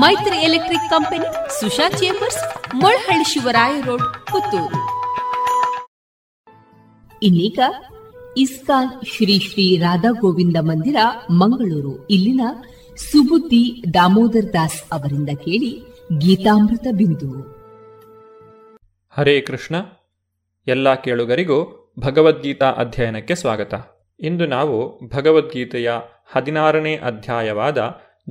Maitri 0.02 0.38
electric 0.38 0.88
company, 0.90 1.28
Susha 1.60 1.88
chambers, 1.90 2.42
Molahalli 2.76 3.26
Shivaraya 3.32 3.76
road, 3.82 4.08
Puttur. 4.32 4.80
ಇನ್ನೀಗ 7.24 7.60
ಇಸ್ಕಾನ್ 8.38 8.92
ಶ್ರೀ 9.14 9.36
ಶ್ರೀ 9.40 9.66
ರಾಧಾ 9.78 10.12
ಗೋವಿಂದ 10.22 10.58
ಮಂದಿರ, 10.62 10.98
ಮಂಗಳೂರು. 11.42 11.94
ಇಲ್ಲಿನ 12.08 12.42
ಸುಬುದ್ದಿ 12.98 13.64
ದಾಮೋದರ್ 13.94 14.50
ದಾಸ್ 14.54 14.80
ಅವರಿಂದ 14.94 15.32
ಕೇಳಿ 15.46 15.72
ಗೀತಾಮೃತ 16.12 16.88
ಬಿಂದು. 16.92 17.42
ಹರೇ 19.10 19.42
ಕೃಷ್ಣ, 19.42 19.76
ಎಲ್ಲ 20.68 20.94
ಕೇಳುಗರಿಗೂ 20.94 21.94
ಭಗವದ್ಗೀತಾ 22.00 22.72
ಅಧ್ಯಯನಕ್ಕೆ 22.72 23.36
ಸ್ವಾಗತ. 23.36 23.74
ಇಂದು 24.20 24.46
ನಾವು 24.46 25.08
ಭಗವದ್ಗೀತೆಯ 25.08 25.92
ಹದಿನಾರನೇ 26.32 26.98
ಅಧ್ಯಾಯವಾದ 26.98 27.78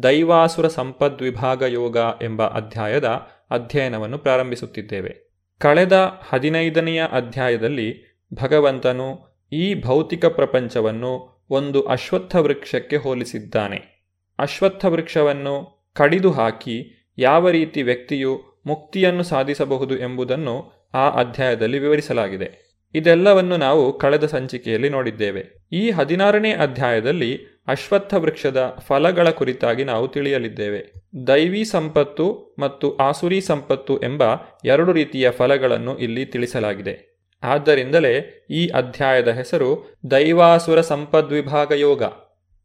ದೈವಾಸುರ 0.03 0.69
ಸಂಪದ್ವಿಭಾಗ 0.69 1.63
ಯೋಗ 1.63 1.97
ಎಂಬ 2.23 2.43
ಅಧ್ಯಾಯದ 2.43 3.05
ಅಧ್ಯಯನವನ್ನು 3.51 4.19
ಪ್ರಾರಂಭಿಸುತ್ತಿದ್ದೇವೆ. 4.19 5.31
ಕಳೆದ 5.59 6.11
ಹದಿನೈದನೆಯ 6.29 7.05
ಅಧ್ಯಾಯದಲ್ಲಿ 7.13 8.21
ಭಗವಂತನು 8.43 9.39
ಈ 9.53 9.83
ಭೌತಿಕ 9.83 10.27
ಪ್ರಪಂಚವನ್ನು 10.27 11.45
ಒಂದು 11.51 11.83
ಅಶ್ವತ್ಥ 11.83 12.37
ವೃಕ್ಷಕ್ಕೆ 12.37 12.97
ಹೋಲಿಸಿದ್ದಾನೆ. 12.97 14.09
ಅಶ್ವತ್ಥ 14.39 14.85
ವೃಕ್ಷವನ್ನು 14.85 15.87
ಕಡಿದು 15.95 16.31
ಹಾಕಿ 16.31 16.93
ಯಾವ 17.19 17.51
ರೀತಿ 17.51 17.83
ವ್ಯಕ್ತಿಯು 17.83 18.43
ಮುಕ್ತಿಯನ್ನು 18.67 19.23
ಸಾಧಿಸಬಹುದು 19.23 19.99
ಎಂಬುದನ್ನು 19.99 20.73
ಆ 20.95 21.11
ಅಧ್ಯಾಯದಲ್ಲಿ 21.11 21.79
ವಿವರಿಸಲಾಗಿದೆ. 21.79 22.67
ಇದೆಲ್ಲವನ್ನು 22.95 23.57
ನಾವು 23.57 23.99
ಕಳೆದ 23.99 24.27
ಸಂಚಿಕೆಯಲ್ಲಿ 24.27 24.89
ನೋಡಿದ್ದೇವೆ. 24.89 25.47
ಈ 25.73 25.91
ಹದಿನಾರನೇ 25.91 26.53
ಅಧ್ಯಾಯದಲ್ಲಿ 26.53 27.41
ಅಶ್ವತ್ಥ 27.67 28.15
ವೃಕ್ಷದ 28.15 28.77
ಫಲಗಳ 28.87 29.31
ಕುರಿತಾಗಿ 29.31 29.85
ನಾವು 29.85 30.09
ತಿಳಿಯಲಿದ್ದೇವೆ. 30.09 30.93
ದೈವಿ 31.27 31.65
ಸಂಪತ್ತು 31.65 32.57
ಮತ್ತು 32.59 32.97
ಆಸುರಿ 32.97 33.41
ಸಂಪತ್ತು 33.41 34.03
ಎಂಬ 34.03 34.23
ಎರಡು 34.65 34.93
ರೀತಿಯ 34.93 35.31
ಫಲಗಳನ್ನು 35.31 35.99
ಇಲ್ಲಿ 35.99 36.27
ತಿಳಿಸಲಾಗಿದೆ. 36.27 37.17
ಆದ್ದರಿಂದಲೇ 37.43 38.47
ಈ 38.51 38.69
ಅಧ್ಯಾಯದ 38.69 39.29
ಹೆಸರು 39.29 39.95
ದೈವಾಸುರ 40.11 40.81
ಸಂಪದ್ವಿಭಾಗ 40.81 41.73
ಯೋಗ. 41.73 42.03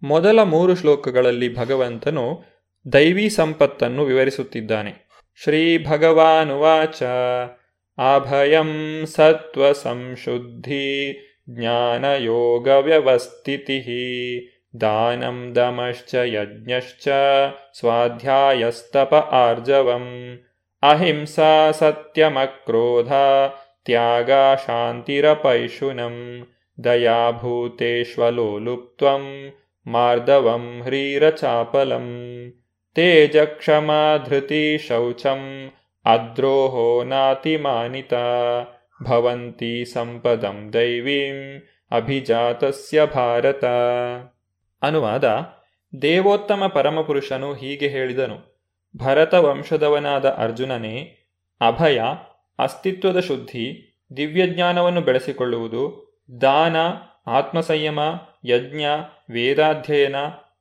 ಮೊದಲ 0.04 0.44
ಮೂರು 0.44 0.76
ಶ್ಲೋಕಗಳಲ್ಲಿ 0.76 1.56
ಭಗವಂತನು 1.56 2.51
ದೈವಿ 2.94 3.30
ಸಂಪತ್ತನ್ನು 3.30 4.04
ವಿವರಿಸುತ್ತಿದ್ದಾನೆ. 4.04 4.94
ಶ್ರೀ 5.44 5.86
ಭಗವಾನುವಾಚ 5.86 7.04
ಅಭಯಂ 7.98 9.06
ಸತ್ವ 9.06 9.72
ಸಂಶುದ್ಧಿ 9.72 11.12
ಜ್ಞಾನಯೋಗ 11.50 12.68
ವ್ಯವಸ್ಥಿತಿ 12.68 13.82
ದಾನಂ 14.82 15.56
ದಮಶ್ಚ 15.56 16.16
ಯಜ್ಞಶ್ಚ 16.16 17.08
ಸ್ವಾಧ್ಯಾಯಸ್ತಪ 17.80 19.14
ಆರ್ಜವಂ, 19.32 20.40
ಅಹಿಂಸಾ 20.84 21.72
ಸತ್ಯಮಕ್ರೋಧ 21.72 23.12
ತ್ಯಾಗ 23.86 24.32
ಶಾಂತಿರಪೈಶುನಂ, 24.68 26.48
ದಯಾಭೂತೇಶ್ವಲೋಲುಪ್ತ್ವಂ 26.84 29.54
ಮಾರ್ದವಂ 29.88 30.84
ಹ್ರೀರಚಾಪಲಂ. 30.84 32.08
ತೇಜಕ್ಷಮಾಧೃತಿ 32.96 34.78
ಶೌಚಂ 34.78 35.72
ಅದ್ರೋಹೋ 36.06 37.04
ನಾತಿಮಾನಿತ 37.04 38.14
ಭವಂತಿ 39.04 39.86
ಸಂಪದಂ 39.86 40.74
ದೈವೀಂ 40.74 41.62
ಅಭಿಜಾತಸ್ಯ 41.92 43.06
ಭಾರತ 43.06 43.66
ಅನುವಾದ 44.82 45.24
ದೇವೋತ್ತಮ 46.02 46.68
ಪರಮಪುರುಷನು 46.68 47.54
ಹೀಗೆ 47.54 47.88
ಹೇಳಿದನು 47.88 48.52
ಭರತ 48.98 49.34
ವಂಶದವನಾದ 49.34 50.30
ಅರ್ಜುನನೇ, 50.30 51.18
ಅಭಯ, 51.62 52.02
ಅಸ್ತಿತ್ವದ 52.60 53.20
ಶುದ್ಧಿ, 53.20 53.66
ದಿವ್ಯಜ್ಞಾನವನ್ನು 54.18 55.02
ಬೆಳೆಸಿಕೊಳ್ಳುವುದು, 55.02 55.84
ದಾನ, 56.42 56.76
ಆತ್ಮಸಂಯಮ, 57.28 58.00
ಯಜ್ಞ, 58.46 58.86
ವೇದಾಧ್ಯಯನ, 59.30 60.16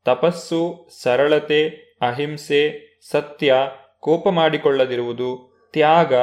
ತಪಸ್ಸು, 0.04 0.88
ಸರಳತೆ 1.02 1.89
ಅಹಿಂಸೆ, 2.01 2.90
ಸತ್ಯ, 3.11 3.55
ಕೋಪ 4.01 4.28
ಮಾಡಿಕೊಳ್ಳದಿರುವುದು, 4.28 5.61
ತ್ಯಾಗ, 5.72 6.14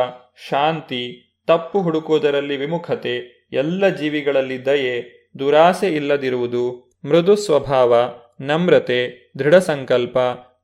ಶಾಂತಿ, 0.50 1.34
ತಪ್ಪು 1.48 1.82
ಹುಡುಕುವುದರಲ್ಲಿ 1.82 2.58
ವಿಮುಖತೆ, 2.58 3.48
ಎಲ್ಲ 3.52 3.90
ಜೀವಿಗಳಲ್ಲಿ 3.90 4.66
ದಯೆ, 4.66 5.30
ದುರಾಸೆ 5.40 5.88
ಇಲ್ಲದಿರುವುದು, 5.88 6.92
ಮೃದು 7.06 7.36
ಸ್ವಭಾವ, 7.36 7.96
ನಮ್ರತೆ 8.40 9.32
ದೃಢ 9.40 9.56
ಸಂಕಲ್ಪ 9.56 10.18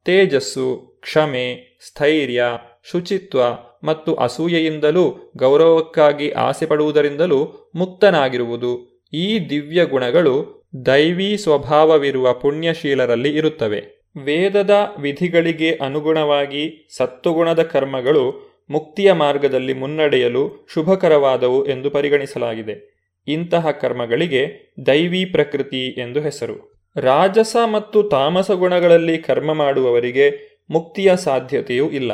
ತೇಜಸ್ಸು, 0.06 0.98
ಕ್ಷಮೆ, 1.02 1.78
ಸ್ಥೈರ್ಯ, 1.88 2.44
ಶುಚಿತ್ವ 2.92 3.42
ಮತ್ತು 3.84 4.16
ಅಸೂಯೆಯಿಂದಲೂ 4.16 5.34
ಗೌರವಕ್ಕಾಗಿ 5.38 6.32
ಆಸೆ 6.32 6.66
ಪಡುವುದರಿಂದಲೂ 6.66 7.72
ಮುಕ್ತನಾಗಿರುವುದು. 7.76 9.02
ಈ 9.14 9.50
ದಿವ್ಯ 9.50 9.86
ಗುಣಗಳು 9.86 10.64
ದೈವೀ 10.86 11.38
ಸ್ವಭಾವವಿರುವ 11.38 12.34
ಪುಣ್ಯಶೀಲರಲ್ಲಿ 12.34 13.38
ಇರುತ್ತವೆ. 13.38 13.93
ವೇದದ 14.22 14.72
ವಿಧಿಗಳಿಗೆ 15.00 15.76
ಅನುಗುಣವಾಗಿ 15.76 16.88
ಸತ್ವಗುಣದ 16.98 17.62
ಕರ್ಮಗಳು 17.62 18.54
ಮುಕ್ತಿಯ 18.70 19.12
ಮಾರ್ಗದಲ್ಲಿ 19.12 19.74
ಮುನ್ನಡೆಯಲು 19.74 20.68
ಶುಭಕರವಾದವು 20.74 21.66
ಎಂದು 21.66 21.90
ಪರಿಗಣಿಸಲಾಗಿದೆ. 21.90 22.94
ಇಂತಹ 23.28 23.72
ಕರ್ಮಗಳಿಗೆ 23.72 24.74
ದೈವಿ 24.88 25.26
ಪ್ರಕೃತಿ 25.26 25.88
ಎಂದು 25.88 26.22
ಹೆಸರು. 26.22 26.74
ರಾಜಸ 26.96 27.56
ಮತ್ತು 27.66 28.04
ತಾಮಸ 28.04 28.52
ಗುಣಗಳಲ್ಲಿ 28.52 29.18
ಕರ್ಮ 29.18 29.54
ಮಾಡುವವರಿಗೆ 29.54 30.54
ಮುಕ್ತಿಯ 30.70 31.16
ಸಾಧ್ಯತೆಯೂ 31.16 31.90
ಇಲ್ಲ. 31.90 32.14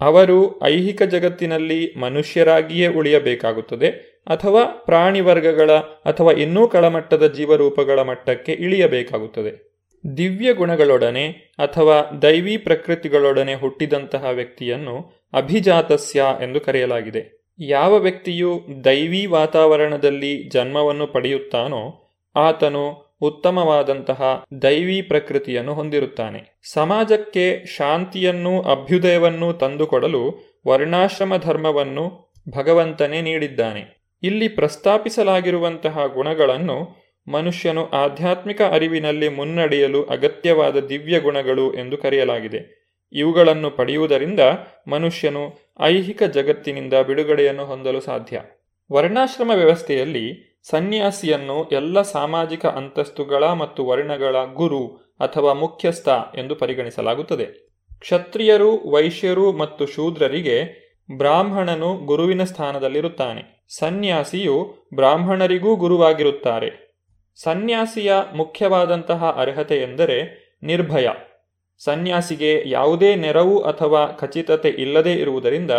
ಅವರು 0.00 0.64
ಐಹಿಕ 0.64 1.02
ಜಗತ್ತಿನಲ್ಲಿ 1.02 1.94
ಮನುಷ್ಯರಾಗಿಯೇ 1.96 2.86
ಉಳಿಯಬೇಕಾಗುತ್ತದೆ 2.86 3.88
ಅಥವಾ 4.26 4.64
ಪ್ರಾಣಿ 4.64 5.20
ವರ್ಗಗಳ 5.20 5.70
ಅಥವಾ 5.78 6.32
ಇನ್ನೂ 6.32 6.68
ಕಳಮಟ್ಟದ 6.68 7.32
ಜೀವರೂಪಗಳ 7.32 8.02
ಮಟ್ಟಕ್ಕೆ 8.02 8.52
ಇಳಿಯಬೇಕಾಗುತ್ತದೆ. 8.52 9.73
ದಿವ್ಯ 10.16 10.52
ಗುಣಗಳೊಡನೆ 10.52 11.28
ಅಥವಾ 11.58 12.18
ದೈವಿ 12.22 12.56
ಪ್ರಕೃತಿಗಳೊಡನೆ 12.56 13.54
ಹುಟ್ಟಿದಂತಹ 13.54 14.24
ವ್ಯಕ್ತಿಯನ್ನು 14.24 15.12
ಅಭಿಜಾತಸ್ಯ 15.32 16.24
ಎಂದು 16.40 16.60
ಕರೆಯಲಾಗಿದೆ. 16.60 17.44
ಯಾವ 17.58 17.96
ವ್ಯಕ್ತಿಯು 17.96 18.66
ದೈವಿ 18.84 19.26
ವಾತಾವರಣದಲ್ಲಿ 19.26 20.48
ಜನ್ಮವನ್ನು 20.48 21.06
ಪಡೆಯುತ್ತಾನೋ 21.06 22.12
ಆತನು 22.36 23.14
ಉತ್ತಮವಾದಂತಹ 23.20 24.44
ದೈವಿ 24.62 25.02
ಪ್ರಕೃತಿಯನ್ನು 25.02 25.74
ಹೊಂದಿರುತ್ತಾನೆ. 25.74 26.60
ಸಮಾಜಕ್ಕೆ 26.72 27.64
ಶಾಂತಿಯನ್ನು 27.66 28.62
ಅಭ್ಯುದಯವನ್ನು 28.62 29.52
ತಂದುಕೊಡಲು 29.52 30.54
ವರ್ಣಾಶ್ರಮ 30.66 31.36
ಧರ್ಮವನ್ನು 31.36 32.34
ಭಗವಂತನೇ 32.50 33.20
ನೀಡಿದ್ದಾನೆ. 33.20 34.04
ಇಲ್ಲಿ 34.22 34.48
ಪ್ರಸ್ತಾಪಿಸಲಾಗಿರುವಂತಹ 34.48 36.06
ಗುಣಗಳನ್ನು 36.06 37.03
ಮನುಷ್ಯನು 37.28 37.90
ಆಧ್ಯಾತ್ಮಿಕ 37.90 38.62
ಅರಿವಿನಲ್ಲಿ 38.62 39.28
ಮುನ್ನಡೆಯಲು 39.28 40.04
ಅಗತ್ಯವಾದ 40.04 40.76
ದಿವ್ಯ 40.76 41.20
ಗುಣಗಳು 41.20 41.74
ಎಂದು 41.74 41.96
ಕರೆಯಲಾಗಿದೆ. 41.96 42.84
ಇವುಗಳನ್ನು 43.12 43.70
ಪಡೆಯುವುದರಿಂದ 43.70 44.40
ಮನುಷ್ಯನು 44.88 45.74
ಐಹಿಕ 45.80 46.22
ಜಗತ್ತಿನಿಂದ 46.22 46.94
ಬಿಡುಗಡೆಯನ್ನು 46.94 47.64
ಹೊಂದಲು 47.64 48.00
ಸಾಧ್ಯ. 48.00 48.40
ವರ್ಣಾಶ್ರಮ 48.92 49.50
ವ್ಯವಸ್ಥೆಯಲ್ಲಿ 49.54 50.54
ಸನ್ಯಾಸಿಯನ್ನು 50.70 51.68
ಎಲ್ಲ 51.72 52.02
ಸಾಮಾಜಿಕ 52.02 52.66
ಅಂತಸ್ತುಗಳ 52.66 53.44
ಮತ್ತು 53.44 53.86
ವರ್ಣಗಳ 53.86 54.36
ಗುರು 54.54 54.86
ಅಥವಾ 55.20 55.52
ಮುಖ್ಯಸ್ಥ 55.52 56.08
ಎಂದು 56.34 56.56
ಪರಿಗಣಿಸಲಾಗುತ್ತದೆ. 56.56 57.44
ಕ್ಷತ್ರಿಯರು, 57.98 58.90
ವೈಶ್ಯರು 58.90 59.52
ಮತ್ತು 59.52 59.86
ಶೂದ್ರರಿಗೆ 59.86 60.84
ಬ್ರಾಹ್ಮಣನು 61.16 61.94
ಗುರುವಿನ 61.94 62.44
ಸ್ಥಾನದಲ್ಲಿರುತ್ತಾನೆ. 62.44 63.66
ಸನ್ಯಾಸಿಯು 63.78 64.74
ಬ್ರಾಹ್ಮಣರಿಗೂ 64.94 65.76
ಗುರುವಾಗಿರುತ್ತಾರೆ. 65.76 66.83
ಸನ್ಯಾಸಿಯ 67.34 68.12
ಮುಖ್ಯವಾದಂತಹ 68.36 69.34
ಅರ್ಹತೆ 69.38 69.76
ಎಂದರೆ 69.76 70.44
ನಿರ್ಭಯ. 70.62 71.08
ಸನ್ಯಾಸಿಗೆ 71.84 72.62
ಯಾವುದೇ 72.66 73.14
ನೆರವು 73.14 73.62
ಅಥವಾ 73.62 74.06
ಖಚಿತತೆ 74.06 74.68
ಇಲ್ಲದೇ 74.68 75.12
ಇರುವುದರಿಂದ 75.12 75.70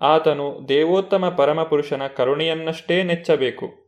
ಆತನು 0.00 0.68
ದೇವೋತ್ತಮ 0.68 1.28
ಪರಮಪುರುಷನ 1.28 2.02
ಕರುಣೆಯನ್ನಷ್ಟೇ 2.16 3.02
ನೆಚ್ಚಬೇಕು. 3.02 3.82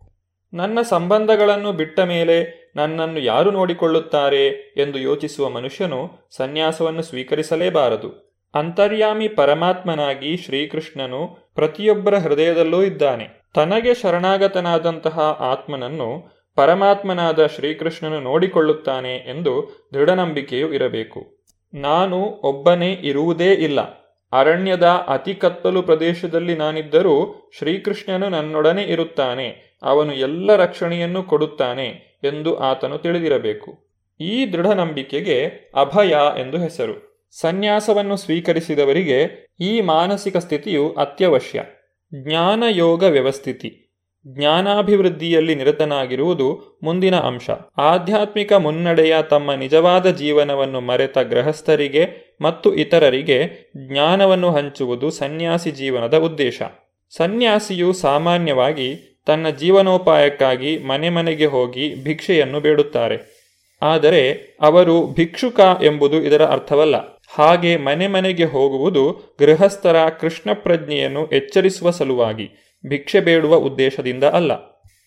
ನನ್ನ 0.54 0.80
ಸಂಬಂಧಗಳನ್ನು 0.80 1.72
ಬಿಟ್ಟ 1.72 2.00
ಮೇಲೆ 2.00 2.64
ನನ್ನನ್ನು 2.76 3.20
ಯಾರು 3.20 3.50
ನೋಡಿಕೊಳ್ಳುತ್ತಾರೆ 3.50 4.46
ಎಂದು 4.76 4.98
ಯೋಚಿಸುವ 4.98 5.48
ಮನುಷ್ಯನು 5.48 6.10
ಸನ್ಯಾಸವನ್ನು 6.30 7.02
ಸ್ವೀಕರಿಸಲೇಬಾರದು. 7.02 8.38
ಅಂತರ್ಯಾಮಿ 8.54 9.28
ಪರಮಾತ್ಮನಾಗಿ 9.28 10.36
ಶ್ರೀಕೃಷ್ಣನು 10.36 11.50
ಪ್ರತಿಯೊಬ್ಬರ 11.54 12.14
ಹೃದಯದಲ್ಲೂ 12.14 12.82
ಇದ್ದಾನೆ. 12.82 13.28
ತನಗೆ 13.54 13.94
ಶರಣಾಗತನಾದಂತಹ 13.94 15.18
ಆತ್ಮನನ್ನು 15.40 16.33
ಪರಮಾತ್ಮನಾದ 16.54 17.46
ಶ್ರೀಕೃಷ್ಣನು 17.46 18.20
ನೋಡಿಕೊಳ್ಳುತ್ತಾನೆ 18.20 19.16
ಎಂದು 19.16 19.86
ದೃಢನಂಬಿಕೆಯು 19.94 20.72
ಇರಬೇಕು. 20.72 21.36
ನಾನು 21.74 22.22
ಒಬ್ಬನೇ 22.22 22.92
ಇರುವುದೇ 22.92 23.52
ಇಲ್ಲ. 23.52 23.80
ಅರಣ್ಯದ 24.32 24.82
ಅತಿ 24.82 25.34
ಕತ್ತಲು 25.34 25.82
ಪ್ರದೇಶದಲ್ಲಿ 25.82 26.56
ನಾನಿದ್ದರೂ 26.56 27.34
ಶ್ರೀಕೃಷ್ಣನು 27.58 28.28
ನನ್ನೊಡನೆ 28.28 28.82
ಇರುತ್ತಾನೆ. 28.82 29.78
ಅವನು 29.82 30.14
ಎಲ್ಲ 30.14 30.56
ರಕ್ಷಣೆಯನ್ನು 30.56 31.22
ಕೊಡುತ್ತಾನೆ 31.22 32.20
ಎಂದು 32.24 32.56
ಆತನು 32.56 32.98
ತಿಳಿದಿರಬೇಕು. 32.98 33.84
ಈ 34.20 34.46
ದೃಢ 34.46 34.66
ನಂಬಿಕೆಗೆ 34.66 35.46
ಅಭಯ 35.74 36.16
ಎಂದು 36.38 36.58
ಹೆಸರು. 36.58 37.28
ಸನ್ಯಾಸವನ್ನು 37.40 38.16
ಸ್ವೀಕರಿಸಿದವರಿಗೆ 38.16 39.48
ಈ 39.60 39.80
ಮಾನಸಿಕ 39.80 40.36
ಸ್ಥಿತಿಯು 40.36 40.92
ಅತ್ಯವಶ್ಯ. 40.92 41.64
ಜ್ಞಾನಯೋಗ 42.14 43.02
ವ್ಯವಸ್ಥಿತಿ. 43.02 43.83
ಜ್ಞಾನಾಭಿವೃದ್ಧಿಯಲ್ಲಿ 44.26 45.54
ನಿರತನಾಗಿರುವುದು 45.54 46.78
ಮುಂದಿನ 46.82 47.16
ಅಂಶ. 47.16 47.50
ಆಧ್ಯಾತ್ಮಿಕ 47.78 48.52
ಮುನ್ನಡೆಯ 48.52 49.16
ತಮ್ಮ 49.30 49.54
ನಿಜವಾದ 49.54 50.10
ಜೀವನವನ್ನು 50.10 50.80
ಮರೆತ 50.80 51.18
ಗೃಹಸ್ಥರಿಗೆ 51.18 52.36
ಮತ್ತು 52.40 52.74
ಇತರರಿಗೆ 52.74 53.70
ಜ್ಞಾನವನ್ನು 53.90 54.50
ಹಂಚುವುದು 54.50 55.10
ಸನ್ಯಾಸಿ 55.10 55.70
ಜೀವನದ 55.70 56.18
ಉದ್ದೇಶ. 56.18 56.62
ಸನ್ಯಾಸಿಯು 57.16 57.92
ಸಾಮಾನ್ಯವಾಗಿ 57.92 59.20
ತನ್ನ 59.26 59.48
ಜೀವನೋಪಾಯಕ್ಕಾಗಿ 59.48 60.78
ಮನೆ 60.78 61.10
ಮನೆಗೆ 61.10 61.46
ಹೋಗಿ 61.46 62.04
ಭಿಕ್ಷೆಯನ್ನು 62.04 62.60
ಬೇಡುತ್ತಾರೆ. 62.60 63.34
ಆದರೆ 63.82 64.32
ಅವರು 64.60 65.14
ಭಿಕ್ಷುಕ 65.14 65.60
ಎಂಬುದು 65.60 66.22
ಇದರ 66.22 66.44
ಅರ್ಥವಲ್ಲ. 66.44 66.94
ಹಾಗೆ 67.34 67.76
ಮನೆ 67.76 68.06
ಮನೆಗೆ 68.06 68.44
ಹೋಗುವುದು 68.44 69.36
ಗೃಹಸ್ಥರ 69.40 70.08
ಕೃಷ್ಣ 70.08 70.50
ಪ್ರಜ್ಞೆಯನ್ನು 70.52 71.26
ಎಚ್ಚರಿಸುವ 71.26 71.90
ಸಲುವಾಗಿ. 71.90 72.63
ಭಿಕ್ಷೆ 72.88 73.20
ಬೇಡುವ 73.20 73.54
ಉದ್ದೇಶದಿಂದ 73.54 74.24
ಅಲ್ಲ. 74.24 74.52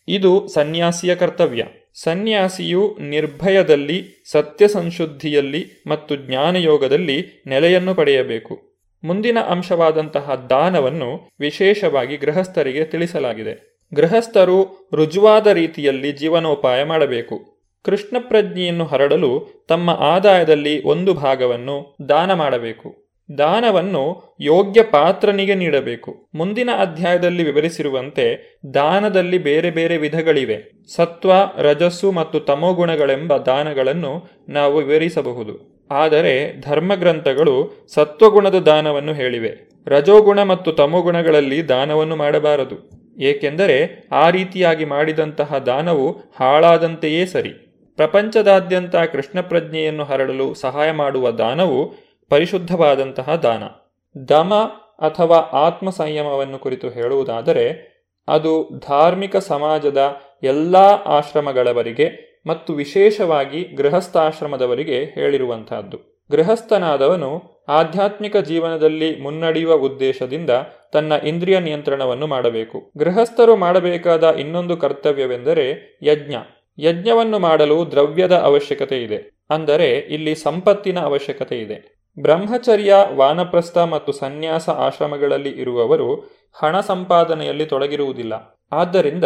ಇದು 0.07 0.47
ಸನ್ಯಾಸಿಯ 0.47 1.15
ಕರ್ತವ್ಯ. 1.15 1.65
ಸನ್ಯಾಸಿಯು 1.93 2.97
ನಿರ್ಭಯದಲ್ಲಿ 2.99 4.23
ಸತ್ಯ 4.31 4.67
ಸಂಶುದ್ಧಿಯಲ್ಲಿ 4.67 5.83
ಮತ್ತು 5.87 6.15
ಜ್ಞಾನಯೋಗದಲ್ಲಿ 6.15 7.43
ನೆಲೆಯನ್ನು 7.47 7.95
ಪಡೆಯಬೇಕು. 7.95 8.67
ಮುಂದಿನ 9.03 9.37
ಅಂಶವಾದಂತಹ 9.39 10.47
ದಾನವನ್ನು 10.49 11.29
ವಿಶೇಷವಾಗಿ 11.39 12.17
ಗೃಹಸ್ಥರಿಗೆ 12.17 12.85
ತಿಳಿಸಲಾಗಿದೆ. 12.85 13.79
ಗೃಹಸ್ಥರು 13.93 14.89
ರುಜುವಾದ 14.93 15.47
ರೀತಿಯಲ್ಲಿ 15.47 16.11
ಜೀವನೋಪಾಯ 16.11 16.83
ಮಾಡಬೇಕು. 16.83 17.57
ಕೃಷ್ಣ 17.83 18.17
ಪ್ರಜ್ಞೆಯನ್ನು 18.19 18.85
ಹರಡಲು 18.85 19.65
ತಮ್ಮ 19.67 19.89
ಆದಾಯದಲ್ಲಿ 19.89 20.83
ಒಂದು 20.83 21.13
ಭಾಗವನ್ನು 21.13 21.97
ದಾನ 22.09 22.33
ಮಾಡಬೇಕು. 22.33 23.06
ದಾನವನ್ನು 23.37 24.35
ಯೋಗ್ಯ 24.41 24.83
ಪಾತ್ರನಿಗೆ 24.83 25.55
ನೀಡಬೇಕು. 25.55 26.27
ಮುಂದಿನ 26.35 26.69
ಅಧ್ಯಾಯದಲ್ಲಿ 26.79 27.43
ವಿವರಿಸಿರುವಂತೆ 27.43 28.59
ದಾನದಲ್ಲಿ 28.73 29.37
ಬೇರೆ 29.37 29.71
ಬೇರೆ 29.71 29.97
ವಿಧಗಳಿವೆ. 29.97 30.85
ಸತ್ವ, 30.95 31.31
ರಜಸ್ಸು 31.57 32.11
ಮತ್ತು 32.11 32.39
ತಮೋಗುಣಗಳೆಂಬ 32.39 33.37
ದಾನಗಳನ್ನು 33.37 34.27
ನಾವು 34.49 34.77
ವಿವರಿಸಬಹುದು. 34.77 35.85
ಆದರೆ 35.91 36.61
ಧರ್ಮಗ್ರಂಥಗಳು 36.61 37.87
ಸತ್ವಗುಣದ 37.93 38.55
ದಾನವನ್ನು 38.55 39.13
ಹೇಳಿವೆ. 39.13 39.69
ರಜೋಗುಣ 39.87 40.43
ಮತ್ತು 40.43 40.71
ತಮೋಗುಣಗಳಲ್ಲಿ 40.71 41.69
ದಾನವನ್ನು 41.69 42.15
ಮಾಡಬಾರದು. 42.15 42.89
ಏಕೆಂದರೆ 43.19 44.07
ಆ 44.11 44.29
ರೀತಿಯಾಗಿ 44.29 44.85
ಮಾಡಿದಂತಹ 44.85 45.57
ದಾನವು 45.57 46.11
ಹಾಳಾದಂತೆಯೇ 46.11 47.25
ಸರಿ. 47.25 47.49
ಪ್ರಪಂಚದಾದ್ಯಂತ 47.95 48.95
ಕೃಷ್ಣ 48.95 49.41
ಪ್ರಜ್ಞೆಯನ್ನು 49.41 50.03
ಹರಡಲು 50.03 50.53
ಸಹಾಯ 50.53 50.91
ಮಾಡುವ 50.91 51.31
ದಾನವು 51.31 52.06
ಪರಿಶುದ್ಧವಾದಂತಹ 52.29 53.35
ದಾನ. 53.35 53.63
ದಮ 54.29 54.53
ಅಥವಾ 54.99 55.37
ಆತ್ಮ 55.37 55.89
ಸಂಯಮವನ್ನು 55.89 56.59
ಕುರಿತು 56.59 56.89
ಹೇಳುವುದಾದರೆ, 56.89 57.97
ಅದು 58.27 58.69
ಧಾರ್ಮಿಕ 58.79 59.35
ಸಮಾಜದ 59.35 60.15
ಎಲ್ಲ 60.43 60.75
ಆಶ್ರಮಗಳವರಿಗೆ 61.05 62.27
ಮತ್ತು 62.47 62.73
ವಿಶೇಷವಾಗಿ 62.73 63.63
ಗೃಹಸ್ಥಾಶ್ರಮದವರಿಗೆ 63.63 65.03
ಹೇಳಿರುವಂತಹದ್ದು 65.03 66.17
ಗೃಹಸ್ಥನಾದವನು 66.31 67.63
ಆಧ್ಯಾತ್ಮಿಕ 67.67 68.37
ಜೀವನದಲ್ಲಿ 68.37 69.19
ಮುನ್ನಡೆಯುವ 69.19 69.73
ಉದ್ದೇಶದಿಂದ 69.73 70.49
ತನ್ನ 70.93 71.11
ಇಂದ್ರಿಯ 71.11 71.59
ನಿಯಂತ್ರಣವನ್ನು 71.59 72.27
ಮಾಡಬೇಕು. 72.27 72.91
ಗೃಹಸ್ಥರು 72.97 73.55
ಮಾಡಬೇಕಾದ 73.55 74.23
ಇನ್ನೊಂದು 74.23 74.77
ಕರ್ತವ್ಯವೆಂದರೆ 74.77 75.99
ಯಜ್ಞ. 76.03 76.35
ಯಜ್ಞವನ್ನು 76.79 77.39
ಮಾಡಲು 77.39 77.91
ದ್ರವ್ಯದ 77.91 78.35
ಅವಶ್ಯಕತೆ 78.35 79.03
ಇದೆ 79.03 79.45
ಅಂದರೆ 79.49 79.89
ಇಲ್ಲಿ 79.91 80.35
ಸಂಪತ್ತಿನ 80.35 80.99
ಅವಶ್ಯಕತೆ 80.99 81.59
ಇದೆ 81.59 81.96
ಬ್ರಹ್ಮಚರ್ಯ, 82.19 82.93
ವಾನಪ್ರಸ್ಥ 83.15 83.77
ಮತ್ತು 83.77 84.11
ಸನ್ಯಾಸ 84.11 84.69
ಆಶ್ರಮಗಳಲ್ಲಿ 84.69 85.49
ಇರುವವರು 85.49 86.37
ಹಣ 86.53 86.79
ಸಂಪಾದನೆಯಲ್ಲಿ 86.79 87.65
ತೊಡಗಿರುವುದಿಲ್ಲ. 87.65 88.63
ಆದ್ದರಿಂದ 88.71 89.23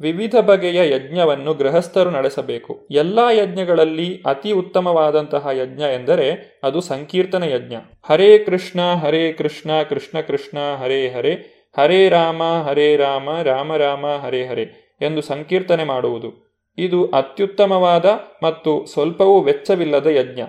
ವಿವಿಧ 0.00 0.34
ಬಗೆಯ 0.36 0.94
ಯಜ್ಞವನ್ನು 0.94 1.54
ಗೃಹಸ್ಥರು 1.54 2.10
ನಡೆಸಬೇಕು. 2.10 2.88
ಎಲ್ಲಾ 2.90 3.30
ಯಜ್ಞಗಳಲ್ಲಿ 3.30 4.22
ಅತಿ 4.26 4.52
ಉತ್ತಮವಾದಂತಹ 4.52 5.48
ಯಜ್ಞ 5.52 5.82
ಎಂದರೆ 5.82 6.60
ಅದು 6.62 6.80
ಸಂಕೀರ್ತನ 6.80 7.42
ಯಜ್ಞ. 7.42 7.74
ಹರೇ 8.02 8.38
ಕೃಷ್ಣ 8.38 8.80
ಹರೇ 8.94 9.32
ಕೃಷ್ಣ 9.32 9.70
ಕೃಷ್ಣ 9.88 10.20
ಕೃಷ್ಣ, 10.20 10.58
ಹರೇ 10.76 11.08
ಹರೇ 11.08 11.46
ಹರೇ 11.78 12.08
ರಾಮ 12.08 12.42
ಹರೇ 12.42 12.96
ರಾಮ 12.96 13.28
ರಾಮ 13.42 13.76
ರಾಮ, 13.76 14.06
ಹರೇ 14.06 14.46
ಹರೇ 14.46 14.98
ಎಂದು 15.00 15.22
ಸಂಕೀರ್ತನೆ 15.22 15.84
ಮಾಡುವುದು. 15.84 16.50
ಇದು 16.78 17.06
ಅತ್ಯುತ್ತಮವಾದ 17.06 18.04
ಮತ್ತು 18.42 18.86
ಸ್ವಲ್ಪವೂ 18.86 19.40
ವೆಚ್ಚವಿಲ್ಲದ 19.40 20.06
ಯಜ್ಞ. 20.06 20.40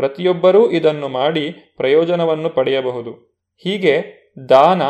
ಪ್ರತಿಯೊಬ್ಬರೂ 0.00 0.70
ಇದನ್ನು 0.70 1.08
ಮಾಡಿ 1.08 1.50
ಪ್ರಯೋಜನವನ್ನು 1.76 2.50
ಪಡೆಯಬಹುದು. 2.50 3.10
ಹೀಗೆ 3.56 4.04
ದಾನ, 4.48 4.82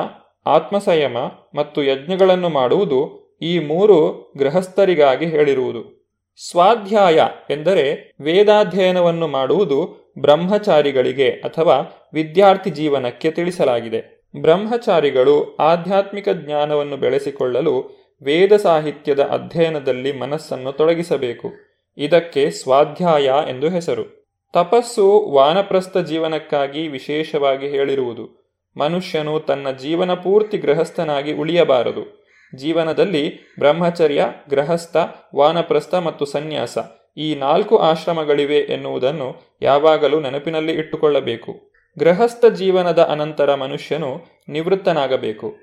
ಆತ್ಮಸಂಯಮ 0.47 1.19
ಮತ್ತು 1.55 1.83
ಯಜ್ಞಗಳನ್ನು 1.83 2.49
ಮಾಡುವುದು 2.49 3.31
ಈ 3.43 3.59
ಮೂರು 3.59 4.33
ಗೃಹಸ್ಥರಿಗಾಗಿ 4.37 5.27
ಹೇಳಿರುವುದು. 5.27 6.13
ಸ್ವಾಧ್ಯಾಯ 6.51 7.21
ಎಂದರೆ 7.51 8.15
ವೇದಾಧ್ಯಯನವನ್ನು 8.21 9.27
ಮಾಡುವುದು 9.27 10.13
ಬ್ರಹ್ಮಚಾರಿಗಳಿಗೆ 10.19 11.31
ಅಥವಾ 11.31 12.09
ವಿದ್ಯಾರ್ಥಿ 12.15 12.71
ಜೀವನಕ್ಕೆ 12.71 13.31
ತಿಳಿಸಲಾಗಿದೆ. 13.31 14.29
ಬ್ರಹ್ಮಚಾರಿಗಳು 14.41 15.57
ಆಧ್ಯಾತ್ಮಿಕ 15.57 16.29
ಜ್ಞಾನವನ್ನು 16.29 16.97
ಬೆಳೆಸಿಕೊಳ್ಳಲು 16.97 18.01
ವೇದ 18.23 18.57
ಸಾಹಿತ್ಯದ 18.57 19.21
ಅಧ್ಯಯನದಲ್ಲಿ 19.21 20.13
ಮನಸ್ಸನ್ನು 20.13 20.73
ತೊಡಗಿಸಬೇಕು. 20.73 21.49
ಇದಕ್ಕೆ 21.97 22.51
ಸ್ವಾಧ್ಯಾಯ 22.51 23.25
ಎಂದು 23.49 23.69
ಹೆಸರು. 23.69 24.20
ತಪಸ್ಸು 24.53 25.31
ವಾನಪ್ರಸ್ಥ 25.33 25.97
ಜೀವನಕ್ಕಾಗಿ 25.97 26.89
ವಿಶೇಷವಾಗಿ 26.89 27.69
ಹೇಳಿರುವುದು. 27.69 28.55
ಮನುಷ್ಯನು 28.77 29.41
ತನ್ನ 29.41 29.71
ಜೀವನ 29.71 30.15
ಪೂರ್ತಿ 30.15 30.59
ಗೃಹಸ್ಥನಾಗಿ 30.59 31.33
ಉಳಿಯಬಾರದು. 31.33 32.27
ಜೀವನದಲ್ಲಿ 32.55 33.55
ಬ್ರಹ್ಮಚರ್ಯ, 33.59 34.27
ಗೃಹಸ್ಥ, 34.51 34.97
ವಾನಪ್ರಸ್ಥ 35.37 35.95
ಮತ್ತು 35.95 36.25
ಸನ್ಯಾಸ 36.25 36.79
ಈ 37.17 37.35
ನಾಲ್ಕು 37.35 37.79
ಆಶ್ರಮಗಳಿವೆ 37.79 38.57
ಎನ್ನುವುದನ್ನು 38.57 39.59
ಯಾವಾಗಲೂ 39.63 40.21
ನೆನಪಿನಲ್ಲಿ 40.21 40.73
ಇಟ್ಟುಕೊಳ್ಳಬೇಕು. 40.73 41.73
ಗೃಹಸ್ಥ 41.99 42.47
ಜೀವನದ 42.47 42.99
ಅನಂತರ 42.99 43.55
ಮನುಷ್ಯನು 43.55 44.21
ನಿವೃತ್ತನಾಗಬೇಕು. 44.49 45.55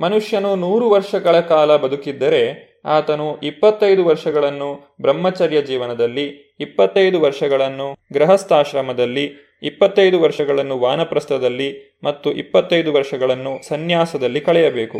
ಮನುಷ್ಯನು 0.00 0.56
ನೂರು 0.56 0.90
ವರ್ಷಗಳ 0.90 1.40
ಕಾಲ 1.40 1.76
ಬದುಕಿದ್ದರೆ 1.76 2.68
ಆತನು 2.84 3.38
ಇಪ್ಪತ್ತೈದು 3.42 4.04
ವರ್ಷಗಳನ್ನು 4.04 4.96
ಬ್ರಹ್ಮಚರ್ಯ 5.00 5.62
ಜೀವನದಲ್ಲಿ 5.62 6.47
ಇಪ್ಪತ್ತೈದು 6.60 7.20
ವರ್ಷಗಳನ್ನು 7.20 7.96
ಗೃಹಸ್ಥಾಶ್ರಮದಲ್ಲಿ, 8.12 9.58
ಇಪ್ಪತ್ತೈದು 9.62 10.20
ವರ್ಷಗಳನ್ನು 10.20 10.78
ವಾನಪ್ರಸ್ಥದಲ್ಲಿ 10.78 11.98
ಮತ್ತು 12.04 12.32
ಇಪ್ಪತ್ತೈದು 12.32 12.92
ವರ್ಷಗಳನ್ನು 12.92 13.68
ಸನ್ಯಾಸದಲ್ಲಿ 13.68 14.40
ಕಳೆಯಬೇಕು. 14.40 14.98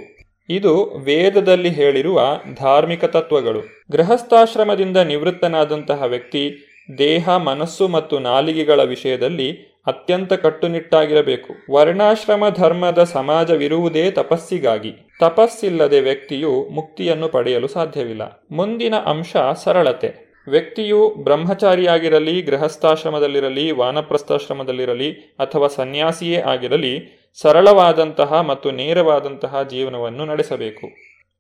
ಇದು 0.50 0.84
ವೇದದಲ್ಲಿ 1.04 1.68
ಹೇಳಿರುವ 1.68 2.20
ಧಾರ್ಮಿಕ 2.54 3.04
ತತ್ವಗಳು. 3.04 3.61
ಗೃಹಸ್ಥಾಶ್ರಮದಿಂದ 3.92 4.96
ನಿವೃತ್ತನಾದಂತಹ 4.96 6.02
ವ್ಯಕ್ತಿ 6.02 6.64
ದೇಹ, 6.98 7.36
ಮನಸ್ಸು 7.36 7.88
ಮತ್ತು 7.88 8.18
ನಾಲಿಗೆಗಳ 8.18 8.82
ವಿಷಯದಲ್ಲಿ 8.82 9.78
ಅತ್ಯಂತ 9.86 10.32
ಕಟ್ಟುನಿಟ್ಟಾಗಿರಬೇಕು. 10.32 11.72
ವರ್ಣಾಶ್ರಮ 11.72 12.44
ಧರ್ಮದ 12.48 13.04
ಸಮಾಜವಿರುವುದೇ 13.04 14.11
ತಪಸ್ಸಿಗಾಗಿ. 14.11 14.92
ತಪಸ್ಸಿಲ್ಲದೆ 15.20 16.00
ವ್ಯಕ್ತಿಯು 16.00 16.68
ಮುಕ್ತಿಯನ್ನು 16.68 17.28
ಪಡೆಯಲು 17.28 17.68
ಸಾಧ್ಯವಿಲ್ಲ. 17.68 18.46
ಮುಂದಿನ 18.50 18.94
ಅಂಶ 18.94 19.36
ಸರಳತೆ. 19.64 20.27
ವ್ಯಕ್ತಿಯು 20.49 21.14
ಬ್ರಹ್ಮಚಾರಿಯಾಗಿರಲಿ, 21.18 22.42
ಗೃಹಸ್ಥಾಶ್ರಮದಲ್ಲಿರಲಿ, 22.42 23.70
ವಾನಪ್ರಸ್ಥಾಶ್ರಮದಲ್ಲಿರಲಿ 23.70 25.12
ಅಥವಾ 25.12 25.68
ಸನ್ಯಾಸಿಯೇ 25.68 26.40
ಆಗಿರಲಿ, 26.40 27.22
ಸರಳವಾದಂತಹ 27.40 28.40
ಮತ್ತು 28.40 28.70
ನೇರವಾದಂತಹ 28.70 29.62
ಜೀವನವನ್ನು 29.62 30.24
ನಡೆಸಬೇಕು. 30.24 30.86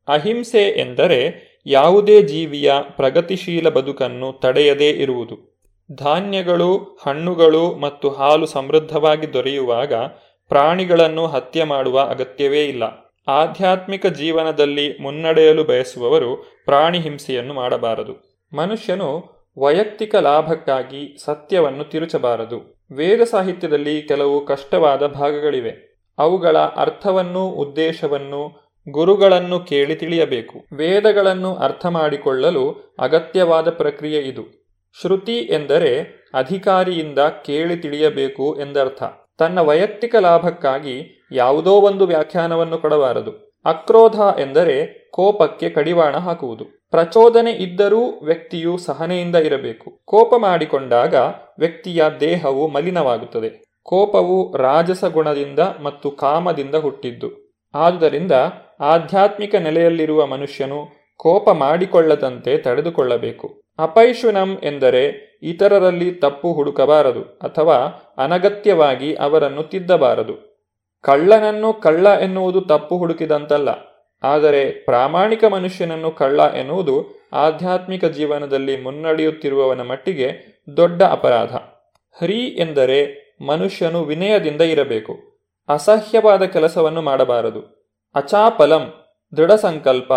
ಅಹಿಂಸೆ 0.08 0.80
ಎಂದರೆ 0.80 1.48
ಯಾವುದೇ 1.66 2.22
ಜೀವಿಯ 2.22 2.72
ಪ್ರಗತಿಶೀಲ 2.96 3.68
ಬದುಕನ್ನು 3.68 4.32
ತಡೆಯದೇ 4.32 4.90
ಇರುವುದು. 4.90 5.58
ಧಾನ್ಯಗಳು, 5.92 6.76
ಹಣ್ಣುಗಳು 6.76 7.74
ಮತ್ತು 7.74 8.10
ಹಾಲು 8.10 8.46
ಸಮೃದ್ಧವಾಗಿ 8.46 9.32
ದೊರೆಯುವಾಗ 9.32 9.94
ಪ್ರಾಣಿಗಳನ್ನು 10.48 11.26
ಹತ್ಯೆ 11.26 11.64
ಮಾಡುವ 11.64 12.00
ಅಗತ್ಯವೇ 12.00 12.64
ಇಲ್ಲ. 12.64 13.14
ಆಧ್ಯಾತ್ಮಿಕ 13.28 14.06
ಜೀವನದಲ್ಲಿ 14.06 14.98
ಮುನ್ನಡೆಯಲು 15.02 15.64
ಬಯಸುವವರು 15.64 16.62
ಪ್ರಾಣಿ 16.64 16.98
ಹಿಂಸೆಯನ್ನು 16.98 17.54
ಮಾಡಬಾರದು. 17.54 18.27
ಮನುಷ್ಯನು 18.54 19.38
ವೈಯಕ್ತಿಕ 19.58 20.14
ಲಾಭಕ್ಕಾಗಿ 20.14 21.16
ಸತ್ಯವನ್ನು 21.24 21.84
ತಿರುಚಬಾರದು. 21.84 22.86
ವೇದ 22.92 23.20
ಸಾಹಿತ್ಯದಲ್ಲಿ 23.20 24.02
ಕೆಲವು 24.02 24.46
ಕಷ್ಟವಾದ 24.46 25.06
ಭಾಗಗಳಿವೆ. 25.06 26.02
ಅವುಗಳ 26.18 26.58
ಅರ್ಥವನ್ನು 26.58 27.48
ಉದ್ದೇಶವನ್ನು 27.48 28.72
ಗುರುಗಳನ್ನು 28.90 29.60
ಕೇಳಿ 29.60 29.94
ತಿಳಿಯಬೇಕು. 29.94 30.76
ವೇದಗಳನ್ನು 30.76 31.54
ಅರ್ಥ 31.54 31.86
ಮಾಡಿಕೊಳ್ಳಲು 31.86 32.94
ಅಗತ್ಯವಾದ 32.98 33.70
ಪ್ರಕ್ರಿಯೆ 33.70 34.20
ಇದು. 34.20 34.66
ಶ್ರುತಿ 35.00 35.38
ಎಂದರೆ 35.38 36.02
ಅಧಿಕಾರಿಯಿಂದ 36.34 37.18
ಕೇಳಿ 37.18 37.76
ತಿಳಿಯಬೇಕು 37.76 38.60
ಎಂದರ್ಥ. 38.60 39.02
ತನ್ನ 39.38 39.60
ವೈಯಕ್ತಿಕ 39.60 40.16
ಲಾಭಕ್ಕಾಗಿ 40.16 41.24
ಯಾವುದೋ 41.32 41.72
ಒಂದು 41.72 42.06
ವ್ಯಾಖ್ಯಾನವನ್ನು 42.06 42.78
ಕೊಡಬಾರದು. 42.78 43.47
ಅಕ್ರೋಧ 43.64 44.14
ಎಂದರೆ 44.14 45.08
ಕೋಪಕ್ಕೆ 45.10 45.70
ಕಡಿವಾಣ 45.70 46.16
ಹಾಕುವುದು. 46.16 46.64
ಪ್ರಚೋದನೆ 46.90 47.50
ಇದ್ದರೂ 47.50 48.20
ವ್ಯಕ್ತಿಯು 48.22 48.78
ಸಹನೆಯಿಂದ 48.78 49.36
ಇರಬೇಕು. 49.36 50.00
ಕೋಪ 50.04 50.34
ಮಾಡಿಕೊಂಡಾಗ 50.38 51.14
ವ್ಯಕ್ತಿಯ 51.58 52.04
ದೇಹವು 52.20 52.68
ಮಲಿನವಾಗುತ್ತದೆ. 52.68 53.64
ಕೋಪವು 53.82 54.56
ರಾಜಸ 54.56 55.04
ಗುಣದಿಂದ 55.04 55.58
ಮತ್ತು 55.58 56.10
ಕಾಮದಿಂದ 56.10 56.74
ಹುಟ್ಟಿದ್ದು. 56.74 57.58
ಆದುದರಿಂದ 57.74 58.32
ಆಧ್ಯಾತ್ಮಿಕ 58.80 59.54
ನೆಲೆಯಲ್ಲಿರುವ 59.54 60.26
ಮನುಷ್ಯನು 60.26 60.86
ಕೋಪ 61.16 61.50
ಮಾಡಿಕೊಳ್ಳದಂತೆ 61.50 62.58
ತಡೆದುಕೊಳ್ಳಬೇಕು. 62.58 63.60
ಅಪೈಶುನಂ 63.78 64.58
ಎಂದರೆ 64.62 65.28
ಇತರರಲ್ಲಿ 65.42 66.10
ತಪ್ಪು 66.10 66.52
ಹುಡುಕಬಾರದು 66.52 67.22
ಅಥವಾ 67.22 67.74
ಅನಗತ್ಯವಾಗಿ 68.18 69.14
ಅವರನ್ನು 69.14 69.62
ತಿದ್ದಬಾರದು. 69.62 70.47
ಕಳ್ಳನನ್ನು 71.04 71.70
ಕಳ್ಳ 71.82 72.06
ಎನ್ನುವುದು 72.20 72.60
ತಪ್ಪು 72.60 72.94
ಹುಡುಕಿದಂತಲ್ಲ, 72.98 73.68
ಆದರೆ 74.22 74.62
ಪ್ರಾಮಾಣಿಕ 74.86 75.44
ಮನುಷ್ಯನನ್ನು 75.44 76.10
ಕಳ್ಳ 76.10 76.40
ಎನ್ನುವುದು 76.54 76.96
ಆಧ್ಯಾತ್ಮಿಕ 77.36 78.04
ಜೀವನದಲ್ಲಿ 78.16 78.74
ಮುನ್ನಡೆಯುತ್ತಿರುವವನ 78.82 79.82
ಮಟ್ಟಿಗೆ 79.82 80.28
ದೊಡ್ಡ 80.76 81.00
ಅಪರಾಧ. 81.02 81.54
ಹರಿ 82.16 82.40
ಎಂದರೆ 82.58 82.98
ಮನುಷ್ಯನು 83.46 84.00
ವಿನಯದಿಂದ 84.02 84.62
ಇರಬೇಕು, 84.66 85.14
ಅಸಹ್ಯವಾದ 85.68 86.44
ಕೆಲಸವನ್ನು 86.44 87.02
ಮಾಡಬಾರದು. 87.02 87.60
ಅಚಾಪಲಂ 88.14 88.84
ದೃಢ 89.32 89.52
ಸಂಕಲ್ಪ 89.52 90.12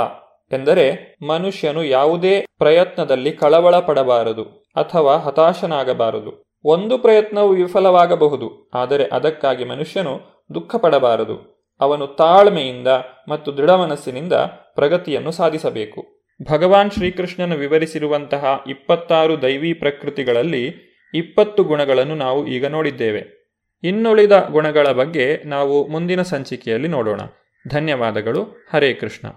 ಎಂದರೆ 0.52 0.86
ಮನುಷ್ಯನು 1.28 1.82
ಯಾವುದೇ 1.84 2.34
ಪ್ರಯತ್ನದಲ್ಲಿ 2.60 3.32
ಕಳವಳ 3.32 3.76
ಪಡಬಾರದು 3.80 4.44
ಅಥವಾ 4.76 5.14
ಹತಾಶನಾಗಬಾರದು. 5.18 6.32
ಒಂದು 6.66 6.96
ಪ್ರಯತ್ನವು 6.98 7.52
ವಿಫಲವಾಗಬಹುದು, 7.54 8.48
ಆದರೆ 8.74 9.06
ಅದಕ್ಕಾಗಿ 9.10 9.66
ಮನುಷ್ಯನು 9.66 10.14
ದುಃಖ 10.54 10.76
ಪಡಬಾರದು 10.76 11.68
ಅವನು 11.80 12.08
ತಾಳ್ಮೆಯಿಂದ 12.08 12.88
ಮತ್ತು 13.30 13.58
ದೃಢ 13.58 13.70
ಮನಸ್ಸಿನಿಂದ 13.70 14.34
ಪ್ರಗತಿಯನ್ನು 14.76 15.32
ಸಾಧಿಸಬೇಕು. 15.32 16.06
ಭಗವಾನ್ 16.52 16.92
ಶ್ರೀಕೃಷ್ಣನು 16.92 17.56
ವಿವರಿಸಿರುವಂತಹ 17.56 18.64
ಇಪ್ಪತ್ತಾರು 18.68 19.42
ದೈವಿ 19.42 19.74
ಪ್ರಕೃತಿಗಳಲ್ಲಿ 19.74 20.92
ಇಪ್ಪತ್ತು 21.14 21.64
ಗುಣಗಳನ್ನು 21.64 22.16
ನಾವು 22.16 22.48
ಈಗ 22.48 22.66
ನೋಡಿದ್ದೇವೆ. 22.66 23.42
ಇನ್ನುಳಿದ 23.84 24.48
ಗುಣಗಳ 24.52 24.92
ಬಗ್ಗೆ 24.92 25.44
ನಾವು 25.46 25.88
ಮುಂದಿನ 25.88 26.22
ಸಂಚಿಕೆಯಲ್ಲಿ 26.22 26.88
ನೋಡೋಣ. 26.88 27.22
ಧನ್ಯವಾದಗಳು. 27.68 28.44
ಹರೇ 28.74 28.94
ಕೃಷ್ಣ. 28.94 29.28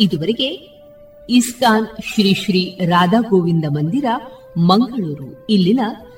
ಇದುವರೆಗೆ 0.00 0.48
ಇಸ್ಕಾನ್ 1.30 1.86
ಶ್ರೀ 1.86 2.34
ಶ್ರೀ 2.34 2.78
ರಾಧಾ 2.86 3.20
ಗೋವಿಂದ 3.20 3.64
ಮಂದಿರ, 3.68 4.04
ಮಂಗಳೂರು. 4.58 5.46
ಇಲ್ಲಿನ 5.50 5.80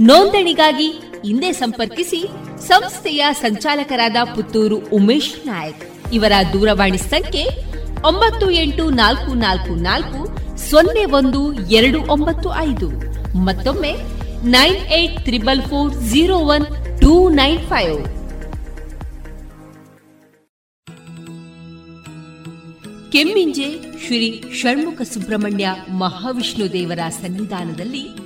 ನೋಂದಣಿಗಾಗಿ 0.00 0.86
ಹಿಂದೆ 1.24 1.52
ಸಂಪರ್ಕಿಸಿ 1.52 2.26
ಸಂಸ್ಥೆಯ 2.68 3.26
ಸಂಚಾಲಕರಾದ 3.32 4.16
ಪುತ್ತೂರು 4.34 4.76
ಉಮೇಶ್ 4.76 5.46
ನಾಯಕ್. 5.46 6.12
ಇವರ 6.12 6.32
ದೂರವಾಣಿ 6.52 6.98
ಸಂಖ್ಯೆ 6.98 7.44
ಒಂಬತ್ತು 8.08 8.50
ಎಂಟು 8.50 8.90
ನಾಲ್ಕು 8.90 9.34
ನಾಲ್ಕು 9.34 9.74
ನಾಲ್ಕು 9.74 10.38
ಸೊನ್ನೆ 10.56 11.04
ಒಂದು 11.04 11.52
ಎರಡು 11.52 12.00
ಒಂಬತ್ತು 12.00 12.54
ಐದು. 12.54 12.88
ಮತ್ತೊಮ್ಮೆ 13.38 13.92
nine 14.44 14.76
eight 14.76 15.20
triple 15.20 15.62
four 15.62 15.94
zero 15.94 16.38
one 16.38 17.00
two 17.00 17.28
nine 17.28 17.66
five. 17.66 18.16
Kemminje 23.12 23.68
Shri 24.06 24.44
Shanmukha 24.54 25.02
Subrahmanya 25.02 25.68
Mahavishnu 25.90 26.72
ದೇವರ 26.72 26.98
ಸನ್ನಿಧಾನದಲ್ಲಿ 27.08 28.25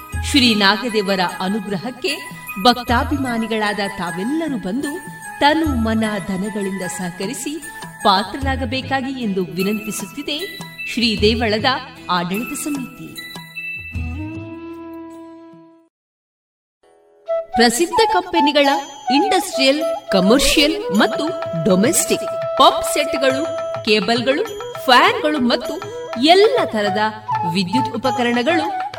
ಶ್ರೀ 0.29 0.55
ನಾಗದೇವರ 0.55 1.19
ಅನುಗ್ರಹಕ್ಕೆ 1.39 2.11
ಭಕ್ತಾಭಿಮಾನಿಗಳಾದ 2.63 3.79
ತಾವೆಲ್ಲರೂ 3.97 4.57
ಬಂದು 4.57 4.91
ತನು 5.39 5.75
ಮನ 5.75 6.03
ಧನಗಳಿಂದ 6.27 6.81
ಸಹಕರಿಸಿ 6.97 7.53
ಪಾತ್ರರಾಗಬೇಕಾಗಿ 8.03 9.23
ಎಂದು 9.23 9.43
ವಿನಂತಿಸುತ್ತಿದೆ 9.43 10.37
ಶ್ರೀ 10.93 11.21
ದೇವಳದ 11.21 11.65
ಆಡಳಿತ 12.09 12.53
ಸಮಿತಿ. 12.63 13.07
ಪ್ರಸಿದ್ಧ 17.55 18.01
ಕಂಪನಿಗಳ 18.13 18.69
ಇಂಡಸ್ಟ್ರಿಯಲ್, 19.13 19.81
ಕಮರ್ಷಿಯಲ್ 20.11 20.77
ಮತ್ತು 20.97 21.25
ಡೊಮೆಸ್ಟಿಕ್ 21.65 22.57
ಪಾಪ್ 22.57 22.85
ಸೆಟ್ಗಳು, 22.93 23.41
ಕೇಬಲ್ಗಳು, 23.83 24.43
ಫ್ಯಾನ್ಗಳು 24.85 25.39
ಮತ್ತು 25.39 25.73
ಎಲ್ಲ 26.23 26.59
ತರದ 26.65 27.01
ವಿದ್ಯುತ್ 27.53 27.95
ಉಪಕರಣಗಳು 27.95 28.90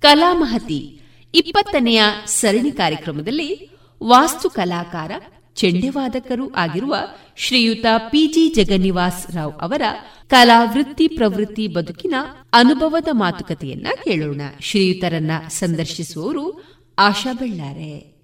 ಕಲಾಮಹತಿ 0.00 1.00
ಇಪ್ಪತ್ತನೆಯ 1.34 2.02
ಸರಣಿ 2.26 2.72
ಕಾರ್ಯಕ್ರಮದಲ್ಲಿ 2.72 3.70
ವಾಸ್ತು 4.02 4.50
ಕಲಾಕಾರ 4.50 5.12
ಚೆಂಡೆವಾದಕರು 5.54 6.54
ಆಗಿರುವ 6.54 6.96
ಶ್ರೀಯುತ 7.36 7.86
ಪಿಜಿ 7.98 8.48
ಜಗನ್ನಿವಾಸ್ 8.48 9.30
ರಾವ್ 9.30 9.58
ಅವರ 9.60 9.82
ಕಲಾ 10.28 10.64
ವೃತ್ತಿ 10.64 11.08
ಪ್ರವೃತ್ತಿ 11.08 11.68
ಬದುಕಿನ 11.68 12.14
ಅನುಭವದ 12.52 13.08
ಮಾತುಕತೆಯನ್ನ 13.12 13.86
ಕೇಳೋಣ. 14.04 14.40
ಶ್ರೀಯುತರನ್ನ 14.60 15.30
ಸಂದರ್ಶಿಸುವವರು 15.48 16.64
ಆಶಾ 16.98 17.32
ಬೆಳ್ಳಾರೆ. 17.32 18.20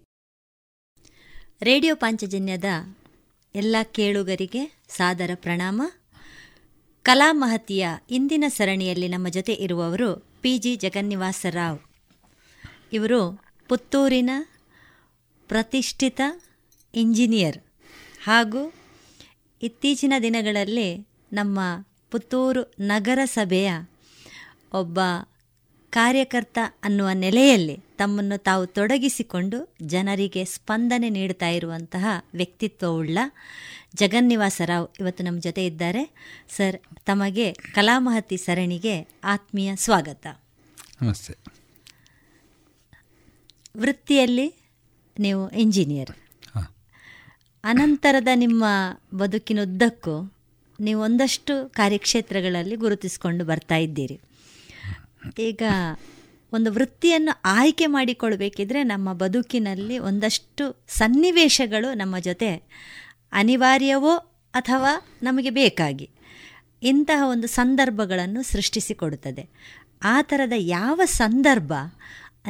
ರೇಡಿಯೋ 1.62 1.94
ಪಾಂಚಜನ್ಯದ 1.94 2.64
ಎಲ್ಲ 3.54 3.76
ಕೇಳುಗರಿಗೆ 3.92 4.76
ಸಾದರ 4.88 5.30
ಪ್ರಣಾಮ. 5.34 5.82
ಕಲಾ 7.02 7.32
ಮಹತಿಯ 7.32 7.88
ಇಂದಿನ 8.10 8.44
ಸರಣಿಯಲ್ಲಿ 8.48 9.08
ನಮ್ಮ 9.08 9.28
ಜೊತೆ 9.28 9.52
ಇರುವವರು 9.52 10.35
ಪಿ 10.46 10.58
ಜಿ 10.58 10.76
ಜಗನ್ನಿವಾಸರಾವ್. 10.76 11.78
ಇವರು 12.92 13.40
ಪುತ್ತೂರಿನ 13.68 14.30
ಪ್ರತಿಷ್ಠಿತ 15.48 16.20
ಇಂಜಿನಿಯರ್ 16.94 17.58
ಹಾಗೂ 18.24 18.74
ಇತ್ತೀಚಿನ 19.62 20.12
ದಿನಗಳಲ್ಲಿ 20.22 21.08
ನಮ್ಮ 21.32 21.60
ಪುತ್ತೂರು 22.10 22.74
ನಗರಸಭೆಯ 22.80 23.72
ಒಬ್ಬ 24.72 25.00
ಕಾರ್ಯಕರ್ತ 25.90 26.58
ಅನ್ನುವ 26.84 27.08
ನೆಲೆಯಲ್ಲಿ 27.12 27.76
ತಮ್ಮನ್ನು 27.76 28.38
ತಾವು 28.38 28.66
ತೊಡಗಿಸಿಕೊಂಡು 28.66 29.74
ಜನರಿಗೆ 29.82 30.44
ಸ್ಪಂದನೆ 30.44 31.10
ನೀಡುತ್ತಾ 31.10 31.48
ಇರುವಂತಹ 31.48 32.06
ವ್ಯಕ್ತಿತ್ವವುಳ್ಳ 32.34 33.18
ಜಗನ್ನಿವಾಸರಾವ್ 33.94 34.88
ಇವತ್ತು 35.00 35.24
ನಮ್ಮ 35.24 35.40
ಜೊತೆ 35.40 35.66
ಇದ್ದಾರೆ. 35.66 36.10
ಸರ್ 36.56 36.80
ತಮಗೆ 37.04 37.52
ಕಲಾಮಹತಿ 37.52 38.36
ಸರಣಿಗೆ 38.36 39.08
ಆತ್ಮೀಯ 39.24 39.76
ಸ್ವಾಗತ. 39.76 40.26
ನಮಸ್ತೆ. 41.02 41.34
ವೃತ್ತಿಯಲ್ಲಿ 43.76 44.54
ನೀವು 45.18 45.50
ಇಂಜಿನಿಯರ್. 45.50 46.10
ಅನಂತರದ 47.64 48.28
ನಿಮ್ಮ 48.34 48.64
ಬದುಕಿನುದ್ದಕ್ಕೂ 49.14 50.34
ನೀವು 50.80 51.02
ಒಂದಷ್ಟು 51.02 51.68
ಕಾರ್ಯಕ್ಷೇತ್ರಗಳಲ್ಲಿ 51.68 52.76
ಗುರುತಿಸಿಕೊಂಡು 52.76 53.44
ಬರ್ತಾ 53.44 53.76
ಇದ್ದೀರಿ. 53.76 54.20
ಈಗ 55.38 55.62
ಒಂದು 56.52 56.72
ವೃತ್ತಿಯನ್ನು 56.72 57.40
ಆಯ್ಕೆ 57.44 57.86
ಮಾಡಿಕೊಳ್ಬೇಕಿದ್ರೆ 57.86 58.82
ನಮ್ಮ 58.82 59.12
ಬದುಕಿನಲ್ಲಿ 59.12 59.98
ಒಂದಷ್ಟು 59.98 60.84
ಸನ್ನಿವೇಶಗಳು 60.88 61.94
ನಮ್ಮ 61.94 62.18
ಜೊತೆ 62.18 62.62
ಅನಿವಾರ್ಯವೋ 63.36 64.16
ಅಥವಾ 64.54 64.92
ನಮಗೆ 65.22 65.50
ಬೇಕಾಗಿ 65.50 66.10
ಇಂತಹ 66.82 67.28
ಒಂದು 67.28 67.46
ಸಂದರ್ಭಗಳನ್ನು 67.46 68.42
ಸೃಷ್ಟಿಸಿಕೊಡುತ್ತದೆ. 68.42 69.44
ಆ 70.02 70.22
ಥರದ 70.22 70.52
ಯಾವ 70.56 71.00
ಸಂದರ್ಭ 71.04 71.72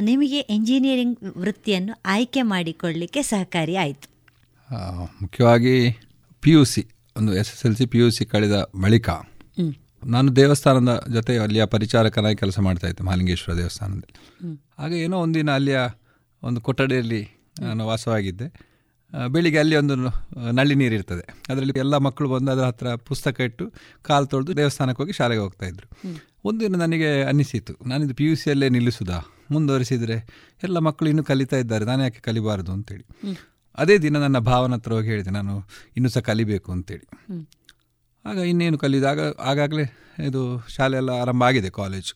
ನಿಮಗೆ 0.01 0.39
ಎಂಜಿನಿಯರಿಂಗ್ 0.39 1.39
ವೃತ್ತಿಯನ್ನು 1.39 1.95
ಆಯ್ಕೆ 2.07 2.43
ಮಾಡಿಕೊಳ್ಳಲಿಕ್ಕೆ 2.43 3.23
ಸಹಕಾರಿ 3.23 3.77
ಆಯಿತು. 3.77 4.09
ಮುಖ್ಯವಾಗಿ 5.23 5.75
ಪಿ 6.41 6.51
ಯು 6.51 6.65
ಸಿ 6.65 6.83
ಒಂದು 7.17 7.35
S 7.35 7.53
S 7.53 7.67
L 7.67 7.77
C 7.77 7.87
P 7.87 7.99
U 7.99 8.11
C 8.11 8.25
ಕಳೆದ 8.25 8.57
ಬಳಿಕ 8.83 9.09
ನಾನು 10.05 10.37
ದೇವಸ್ಥಾನದ 10.37 11.07
ಜೊತೆ 11.13 11.39
ಅಲ್ಲಿಯ 11.39 11.65
ಪರಿಚಾರಕನಾಗಿ 11.65 12.37
ಕೆಲಸ 12.37 12.59
ಮಾಡ್ತಾ 12.61 12.87
ಇದ್ದೆ 12.87 13.05
ಮಹಾಲಿಂಗೇಶ್ವರ 13.05 13.57
ದೇವಸ್ಥಾನದಲ್ಲಿ. 13.57 14.15
ಹಾಗೆ 14.79 14.99
ಏನೋ 15.01 15.19
ಒಂದಿನ 15.19 15.51
ಅಲ್ಲಿಯ 15.51 15.79
ಒಂದು 16.43 16.61
ಕೊಠಡಿಯಲ್ಲಿ 16.61 17.29
ನಾನು 17.61 17.87
ವಾಸವಾಗಿದ್ದೆ. 17.87 18.76
ಬೆಳಿಗ್ಗೆ 19.35 19.59
ಅಲ್ಲಿ 19.59 19.77
ಒಂದು 19.77 19.95
ನಳ್ಳಿ 20.59 20.75
ನೀರು 20.75 20.95
ಇರ್ತದೆ. 20.95 21.25
ಅದರಲ್ಲಿ 21.51 21.75
ಎಲ್ಲ 21.85 21.97
ಮಕ್ಕಳು 22.07 22.29
ಬಂದು 22.29 22.51
ಅದರ 22.53 22.67
ಹತ್ರ 22.71 22.95
ಪುಸ್ತಕ 23.11 23.41
ಇಟ್ಟು 23.41 23.65
ಕಾಲು 24.03 24.27
ತೊಳೆದು 24.27 24.53
ದೇವಸ್ಥಾನಕ್ಕೆ 24.57 25.03
ಹೋಗಿ 25.03 25.15
ಶಾಲೆಗೆ 25.19 25.43
ಹೋಗ್ತಾ 25.45 25.67
ಇದ್ರು. 25.67 25.89
ಒಂದಿನ 26.45 26.77
ನನಗೆ 26.77 27.11
ಅನ್ನಿಸಿತು. 27.23 27.75
ನಾನಿದು 27.91 28.15
ಪಿ 28.15 28.25
ಯು 28.25 28.35
ಸಿಯಲ್ಲೇ 28.37 28.69
ನಿಲ್ಲಿಸುದಾ? 28.69 29.19
ಮುಂದುವರಿಸಿದರೆ 29.51 30.17
ಎಲ್ಲ 30.63 30.79
ಮಕ್ಕಳು 30.79 31.09
ಇನ್ನೂ 31.09 31.25
ಕಲಿತಾ 31.25 31.57
ಇದ್ದಾರೆ. 31.57 31.85
ನಾನು 31.85 32.03
ಯಾಕೆ 32.03 32.21
ಕಲಿಬಾರದು 32.21 32.73
ಅಂತೇಳಿ. 32.73 33.05
ಅದೇ 33.79 33.99
ದಿನ 33.99 34.17
ನನ್ನ 34.25 34.39
ಭಾವನ 34.51 34.75
ಹತ್ರ 34.75 34.93
ಹೋಗಿ 34.93 35.09
ಹೇಳಿದೆ 35.09 35.31
ನಾನು 35.31 35.55
ಇನ್ನೂ 35.97 36.09
ಸಹ 36.09 36.21
ಕಲಿಬೇಕು 36.21 36.69
ಅಂತೇಳಿ. 36.73 37.07
ಆಗ 38.25 38.37
ಇನ್ನೇನು 38.51 38.79
ಕಲಿದಾಗ 38.79 39.21
ಆಗಾಗಲೇ 39.51 39.85
ಇದು 40.29 40.43
ಶಾಲೆ 40.77 40.97
ಎಲ್ಲ 40.97 41.11
ಆರಂಭ 41.23 41.43
ಆಗಿದೆ 41.43 41.71
ಕಾಲೇಜು. 41.71 42.15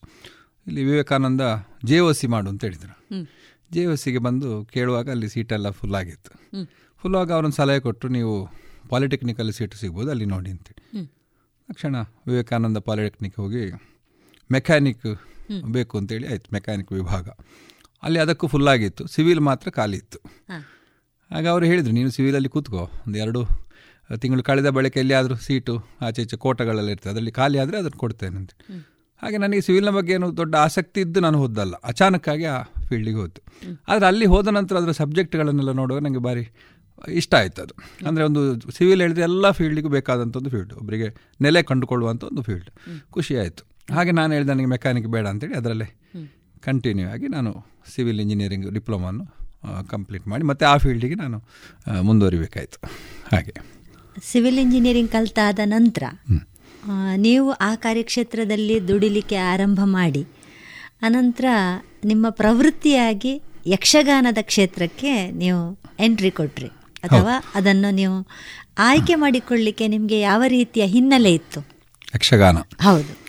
ಇಲ್ಲಿ 0.66 0.82
ವಿವೇಕಾನಂದ 0.84 1.42
ಜೆ 1.84 1.98
ಓ 2.00 2.08
ಸಿ 2.12 2.26
ಮಾಡು 2.26 2.48
ಅಂತ 2.50 2.62
ಹೇಳಿದರು. 2.64 2.94
ಜೆ 3.70 3.82
ಸಿಗೆ 4.02 4.20
ಬಂದು 4.26 4.48
ಕೇಳುವಾಗ 4.74 5.06
ಅಲ್ಲಿ 5.14 5.28
ಸೀಟೆಲ್ಲ 5.34 5.68
ಫುಲ್ 5.78 5.96
ಆಗಿತ್ತು. 6.00 6.30
ಫುಲ್ 7.02 7.16
ಆಗಿ 7.20 7.32
ಅವ್ರೊಂದು 7.36 7.56
ಸಲಹೆ 7.60 7.80
ಕೊಟ್ಟರು 7.86 8.10
ನೀವು 8.18 8.34
ಪಾಲಿಟೆಕ್ನಿಕಲ್ಲಿ 8.92 9.54
ಸೀಟು 9.58 9.76
ಸಿಗ್ಬೋದು 9.82 10.10
ಅಲ್ಲಿ 10.14 10.26
ನೋಡಿ 10.34 10.50
ಅಂತೇಳಿ 10.54 10.82
ತಕ್ಷಣ 11.68 11.96
ವಿವೇಕಾನಂದ 12.28 12.78
ಪಾಲಿಟೆಕ್ನಿಕ್ 12.88 13.36
ಹೋಗಿ 13.42 13.64
ಮೆಕ್ಯಾನಿಕ್ 14.50 15.06
ಬೇಕು 15.76 15.94
ಅಂತೇಳಿ 16.00 16.26
ಆಯಿತು 16.32 16.48
ಮೆಕ್ಯಾನಿಕ್ 16.56 16.90
ವಿಭಾಗ. 16.98 17.26
ಅಲ್ಲಿ 18.02 18.18
ಅದಕ್ಕೂ 18.24 18.46
ಫುಲ್ 18.52 18.68
ಆಗಿತ್ತು 18.72 19.04
ಸಿವಿಲ್ 19.14 19.42
ಮಾತ್ರ 19.48 19.68
ಖಾಲಿ 19.78 19.96
ಇತ್ತು. 20.02 20.18
ಆಗ 21.30 21.44
ಅವರು 21.54 21.64
ಹೇಳಿದರು 21.70 21.92
ನೀನು 21.98 22.10
ಸಿವಿಲಲ್ಲಿ 22.16 22.50
ಕೂತ್ಕೋ 22.54 22.82
ಒಂದು 23.06 23.18
ಎರಡು 23.24 23.40
ತಿಂಗಳು 24.22 24.42
ಕಳೆದ 24.48 24.68
ಬಳಿಕ 24.76 24.96
ಎಲ್ಲಿಯಾದರೂ 25.02 25.34
ಸೀಟು 25.46 25.74
ಆಚೆ 26.06 26.22
ಈಚೆ 26.24 26.36
ಕೋಟಗಳಲ್ಲಿ 26.44 26.92
ಇರ್ತದೆ 26.94 27.10
ಅದರಲ್ಲಿ 27.12 27.32
ಖಾಲಿ 27.38 27.58
ಆದರೆ 27.64 27.76
ಅದನ್ನು 27.80 27.98
ಕೊಡ್ತೇನೆ 28.04 28.36
ಅಂತ. 28.42 28.52
ಹಾಗೆ 29.22 29.38
ನನಗೆ 29.38 29.60
ಸಿವಿಲ್ನ 29.60 29.90
ಬಗ್ಗೆ 29.90 30.12
ಏನು 30.12 30.26
ದೊಡ್ಡ 30.36 30.54
ಆಸಕ್ತಿ 30.56 31.00
ಇದ್ದು 31.00 31.20
ನಾನು 31.20 31.38
ಹೋದಲ್ಲ 31.38 31.74
ಅಚಾನಕ್ಕಾಗಿ 31.84 32.44
ಆ 32.44 32.58
ಫೀಲ್ಡಿಗೆ 32.88 33.18
ಹೋದ್ದು 33.22 33.40
ಆದರೆ 33.88 34.06
ಅಲ್ಲಿ 34.06 34.26
ಹೋದ 34.26 34.48
ನಂತರ 34.48 34.76
ಅದರ 34.76 34.92
ಸಬ್ಜೆಕ್ಟ್ಗಳನ್ನೆಲ್ಲ 35.00 35.72
ನೋಡುವಾಗ 35.72 36.02
ನನಗೆ 36.02 36.22
ಭಾರಿ 36.28 36.44
ಇಷ್ಟ 37.20 37.32
ಆಯ್ತು 37.34 37.60
ಅದು. 37.62 37.74
ಅಂದರೆ 38.06 38.22
ಒಂದು 38.24 38.40
ಸಿವಿಲ್ 38.70 39.00
ಹೇಳಿದ್ರೆ 39.00 39.22
ಎಲ್ಲ 39.22 39.50
ಫೀಲ್ಡಿಗೂ 39.50 39.88
ಬೇಕಾದಂಥ 39.88 40.34
ಒಂದು 40.36 40.50
ಫೀಲ್ಡ್ 40.50 40.72
ಒಬ್ಬರಿಗೆ 40.72 41.08
ನೆಲೆ 41.40 41.62
ಕಂಡುಕೊಳ್ಳುವಂಥ 41.62 42.24
ಒಂದು 42.24 42.42
ಫೀಲ್ಡ್ 42.42 42.70
ಖುಷಿ 43.10 43.34
ಆಯಿತು. 43.36 43.62
ಹಾಗೆ 43.94 44.12
ನಾನು 44.12 44.30
ಹೇಳಿದೆ 44.32 44.52
ನನಗೆ 44.52 44.66
ಮೆಕ್ಯಾನಿಕ್ 44.66 45.06
ಬೇಡ 45.06 45.26
ಅಂತೇಳಿ 45.26 45.54
ಅದರಲ್ಲೇ 45.54 45.88
ಕಂಟಿನ್ಯೂ 46.60 47.06
ಆಗಿ 47.08 47.28
ನಾನು 47.28 47.52
ಸಿವಿಲ್ 47.94 48.20
ಇಂಜಿನಿಯರಿಂಗ್ 48.20 48.66
ಡಿಪ್ಲೊಮಾನು 48.74 49.24
ಕಂಪ್ಲೀಟ್ 49.88 50.26
ಮಾಡಿ 50.28 50.44
ಮತ್ತು 50.44 50.64
ಆ 50.66 50.76
ಫೀಲ್ಡಿಗೆ 50.76 51.14
ನಾನು 51.14 51.38
ಮುಂದುವರಿಬೇಕಾಯಿತು. 52.02 52.78
ಹಾಗೆ. 53.32 53.54
ಸಿವಿಲ್ 54.22 54.58
ಇಂಜಿನಿಯರಿಂಗ್ 54.58 55.10
ಕಲಿತಾದ 55.10 55.60
ನಂತರ 55.64 56.04
ನೀವು 57.16 57.50
ಆ 57.50 57.74
ಕಾರ್ಯಕ್ಷೇತ್ರದಲ್ಲಿ 57.74 58.88
ದುಡಿಲಿಕ್ಕೆ 58.88 59.36
ಆರಂಭ 59.36 59.80
ಮಾಡಿ 59.84 60.26
ಅನಂತರ 61.02 61.44
ನಿಮ್ಮ 62.04 62.26
ಪ್ರವೃತ್ತಿಯಾಗಿ 62.30 63.42
ಯಕ್ಷಗಾನದ 63.66 64.38
ಕ್ಷೇತ್ರಕ್ಕೆ 64.40 65.30
ನೀವು 65.30 65.78
ಎಂಟ್ರಿ 66.00 66.30
ಕೊಟ್ರಿ. 66.30 66.66
ಅಥವಾ 67.04 67.32
ಅದನ್ನು 67.54 67.90
ನೀವು 67.90 68.26
ಆಯ್ಕೆ 68.78 69.14
ಮಾಡಿಕೊಳ್ಳಿಕ್ಕೆ 69.14 69.88
ನಿಮಗೆ 69.88 70.20
ಯಾವ 70.20 70.42
ರೀತಿಯ 70.46 70.86
ಹಿನ್ನೆಲೆ 70.86 71.34
ಇತ್ತು? 71.34 71.60
ಯಕ್ಷಗಾನ. 72.14 72.58
ಹೌದು. 72.58 73.20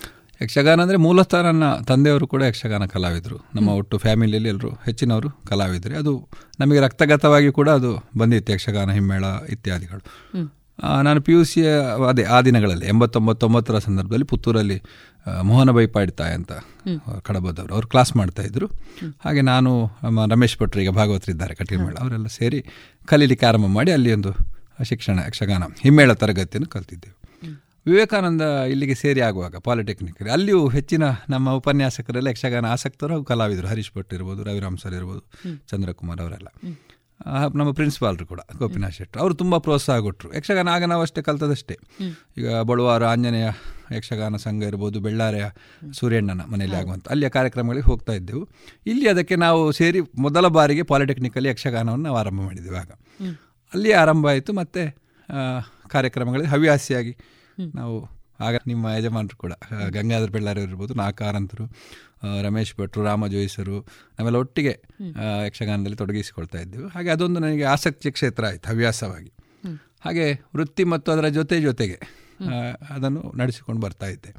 ಯಕ್ಷಗಾನ 0.43 0.81
ಅಂದರೆ 0.81 0.97
ಮೂಲತಃ 0.97 1.41
ನನ್ನ 1.41 1.73
ತಂದೆಯವರು 1.73 2.27
ಕೂಡ 2.27 2.43
ಯಕ್ಷಗಾನ 2.43 2.85
ಕಲಾವಿದರು. 2.85 3.45
ನಮ್ಮ 3.55 3.69
ಒಟ್ಟು 3.69 3.97
ಫ್ಯಾಮಿಲಿಯಲ್ಲಿ 3.97 4.49
ಎಲ್ಲರೂ 4.49 4.69
ಹೆಚ್ಚಿನವರು 4.69 5.29
ಕಲಾವಿದರು. 5.29 5.97
ಅದು 5.97 6.29
ನಮಗೆ 6.59 6.79
ರಕ್ತಗತವಾಗಿ 6.79 7.51
ಕೂಡ 7.51 7.69
ಅದು 7.69 8.09
ಬಂದಿತ್ತು 8.17 8.53
ಯಕ್ಷಗಾನ 8.53 8.91
ಹಿಮ್ಮೇಳ 8.91 9.23
ಇತ್ಯಾದಿಗಳು. 9.49 10.01
ನಾನು 10.79 11.21
ಪಿ 11.21 11.31
ಯು 11.31 11.43
ಸಿಯ 11.43 11.69
ಅದೇ 12.09 12.23
ಆ 12.23 12.41
ದಿನಗಳಲ್ಲಿ 12.41 12.87
ಎಂಬತ್ತೊಂಬತ್ತೊಂಬತ್ತರ 12.87 13.79
ಸಂದರ್ಭದಲ್ಲಿ 13.79 14.25
ಪುತ್ತೂರಲ್ಲಿ 14.25 14.81
ಮೋಹನ 15.41 15.71
ಬೈಪಾಡ್ತಾಯ್ 15.71 16.33
ಅಂತ 16.33 16.51
ಕಡಬದವರು 17.21 17.73
ಅವರು 17.73 17.87
ಕ್ಲಾಸ್ 17.87 18.15
ಮಾಡ್ತಾಯಿದ್ರು 18.15 18.67
ಹಾಗೆ 19.19 19.41
ನಾನು 19.41 19.71
ನಮ್ಮ 20.03 20.25
ರಮೇಶ್ 20.25 20.57
ಭಟ್ರು 20.63 20.81
ಈಗ 20.81 20.89
ಭಾಗವತರಿದ್ದಾರೆ 20.89 21.55
ಕಟೀಲ್ಮೇಳ 21.55 21.95
ಅವರೆಲ್ಲ 21.95 22.27
ಸೇರಿ 22.27 22.65
ಕಲೀಲಿಕ್ಕೆ 23.05 23.45
ಆರಂಭ 23.45 23.65
ಮಾಡಿ 23.65 23.91
ಅಲ್ಲಿ 23.91 24.13
ಒಂದು 24.13 24.31
ಶಿಕ್ಷಣ 24.83 25.19
ಯಕ್ಷಗಾನ 25.19 25.63
ಹಿಮ್ಮೇಳ 25.79 26.13
ತರಗತಿಯನ್ನು 26.13 26.69
ಕಲ್ತಿದ್ದೆವು. 26.69 27.17
ವಿವೇಕಾನಂದ 27.85 28.41
ಇಲ್ಲಿಗೆ 28.69 28.95
ಸೇರಿ 28.95 29.21
ಆಗುವಾಗ 29.21 29.55
ಪಾಲಿಟೆಕ್ನಿಕ್ 29.55 30.29
ಅಲ್ಲಿಯೂ 30.29 30.67
ಹೆಚ್ಚಿನ 30.67 31.03
ನಮ್ಮ 31.29 31.49
ಉಪನ್ಯಾಸಕರೆಲ್ಲ 31.51 32.27
ಯಕ್ಷಗಾನ 32.27 32.65
ಆಸಕ್ತರು 32.65 33.13
ಹಾಗೂ 33.13 33.23
ಕಲಾವಿದರು 33.23 33.67
ಹರೀಶ್ 33.67 33.91
ಭಟ್ 33.97 34.13
ಇರ್ಬೋದು 34.13 34.43
ರವಿರಾಮ್ 34.43 34.77
ಸರ್ 34.77 34.93
ಇರ್ಬೋದು 34.93 35.23
ಚಂದ್ರಕುಮಾರ್ 35.67 36.19
ಅವರೆಲ್ಲ. 36.19 36.47
ನಮ್ಮ 37.55 37.71
ಪ್ರಿನ್ಸಿಪಾಲ್ರು 37.71 38.25
ಕೂಡ 38.25 38.39
ಗೋಪಿನಾಥ್ 38.57 38.93
ಶೆಟ್ಟರು 38.93 39.21
ಅವರು 39.21 39.33
ತುಂಬ 39.33 39.57
ಪ್ರೋತ್ಸಾಹ 39.57 39.99
ಕೊಟ್ಟರು 39.99 40.29
ಯಕ್ಷಗಾನ 40.35 40.69
ಆಗ 40.69 40.83
ನಾವು 40.83 41.01
ಅಷ್ಟೇ 41.01 41.21
ಕಲ್ತದಷ್ಟೇ 41.21 41.75
ಈಗ 42.37 42.55
ಬಳುವಾರ 42.61 43.05
ಆಂಜನೇಯ 43.05 43.49
ಯಕ್ಷಗಾನ 43.95 44.35
ಸಂಘ 44.35 44.63
ಇರ್ಬೋದು 44.63 44.99
ಬೆಳ್ಳಾರೆಯ 44.99 45.45
ಸೂರ್ಯಣ್ಣನ 45.93 46.41
ಮನೆಯಲ್ಲಿ 46.41 46.77
ಆಗುವಂಥ 46.77 47.07
ಅಲ್ಲಿಯ 47.07 47.29
ಕಾರ್ಯಕ್ರಮಗಳಿಗೆ 47.29 47.85
ಹೋಗ್ತಾ 47.85 48.13
ಇದ್ದೆವು. 48.13 48.43
ಇಲ್ಲಿ 48.85 49.07
ಅದಕ್ಕೆ 49.07 49.35
ನಾವು 49.35 49.71
ಸೇರಿ 49.71 50.01
ಮೊದಲ 50.17 50.47
ಬಾರಿಗೆ 50.47 50.83
ಪಾಲಿಟೆಕ್ನಿಕಲ್ಲಿ 50.83 51.49
ಯಕ್ಷಗಾನವನ್ನು 51.49 52.03
ನಾವು 52.03 52.17
ಆರಂಭ 52.17 52.41
ಮಾಡಿದ್ದೆವು 52.41 52.75
ಆಗ. 52.75 52.91
ಅಲ್ಲಿ 53.73 53.93
ಆರಂಭ 53.93 54.27
ಆಯಿತು 54.27 54.53
ಮತ್ತು 54.53 54.81
ಕಾರ್ಯಕ್ರಮಗಳಲ್ಲಿ 55.89 56.49
ಹವ್ಯಾಸಿಯಾಗಿ 56.49 57.13
ನಾವು 57.75 57.95
ಆಗ 58.39 58.55
ನಿಮ್ಮ 58.67 58.87
ಯಜಮಾನರು 58.87 59.37
ಕೂಡ 59.37 59.53
ಗಂಗಾಧರ 59.89 60.29
ಬೆಳ್ಳಾರಿ 60.29 60.61
ಇರ್ಬೋದು 60.61 60.93
ನಾಕಾರಂತರು 60.93 61.65
ರಮೇಶ್ 62.43 62.73
ಭಟ್ರು 62.81 63.03
ರಾಮ 63.03 63.27
ಜೋಯಿಸರು 63.27 63.77
ಆಮೇಲೆ 64.19 64.37
ಒಟ್ಟಿಗೆ 64.37 64.73
ಯಕ್ಷಗಾನದಲ್ಲಿ 65.45 65.97
ತೊಡಗಿಸಿಕೊಳ್ತಾ 65.97 66.59
ಇದ್ದೆವು. 66.61 66.87
ಹಾಗೆ 66.87 67.09
ಅದೊಂದು 67.09 67.39
ನನಗೆ 67.39 67.63
ಆಸಕ್ತಿ 67.63 68.11
ಕ್ಷೇತ್ರ 68.11 68.45
ಆಯಿತು 68.45 68.69
ಹವ್ಯಾಸವಾಗಿ. 68.69 69.31
ಹಾಗೆ 70.05 70.25
ವೃತ್ತಿ 70.55 70.83
ಮತ್ತು 70.83 71.11
ಅದರ 71.11 71.27
ಜೊತೆ 71.27 71.61
ಜೊತೆಗೆ 71.61 71.97
ಅದನ್ನು 72.89 73.33
ನಡೆಸಿಕೊಂಡು 73.37 73.81
ಬರ್ತಾ 73.81 74.07
ಇದ್ದೆ. 74.07 74.31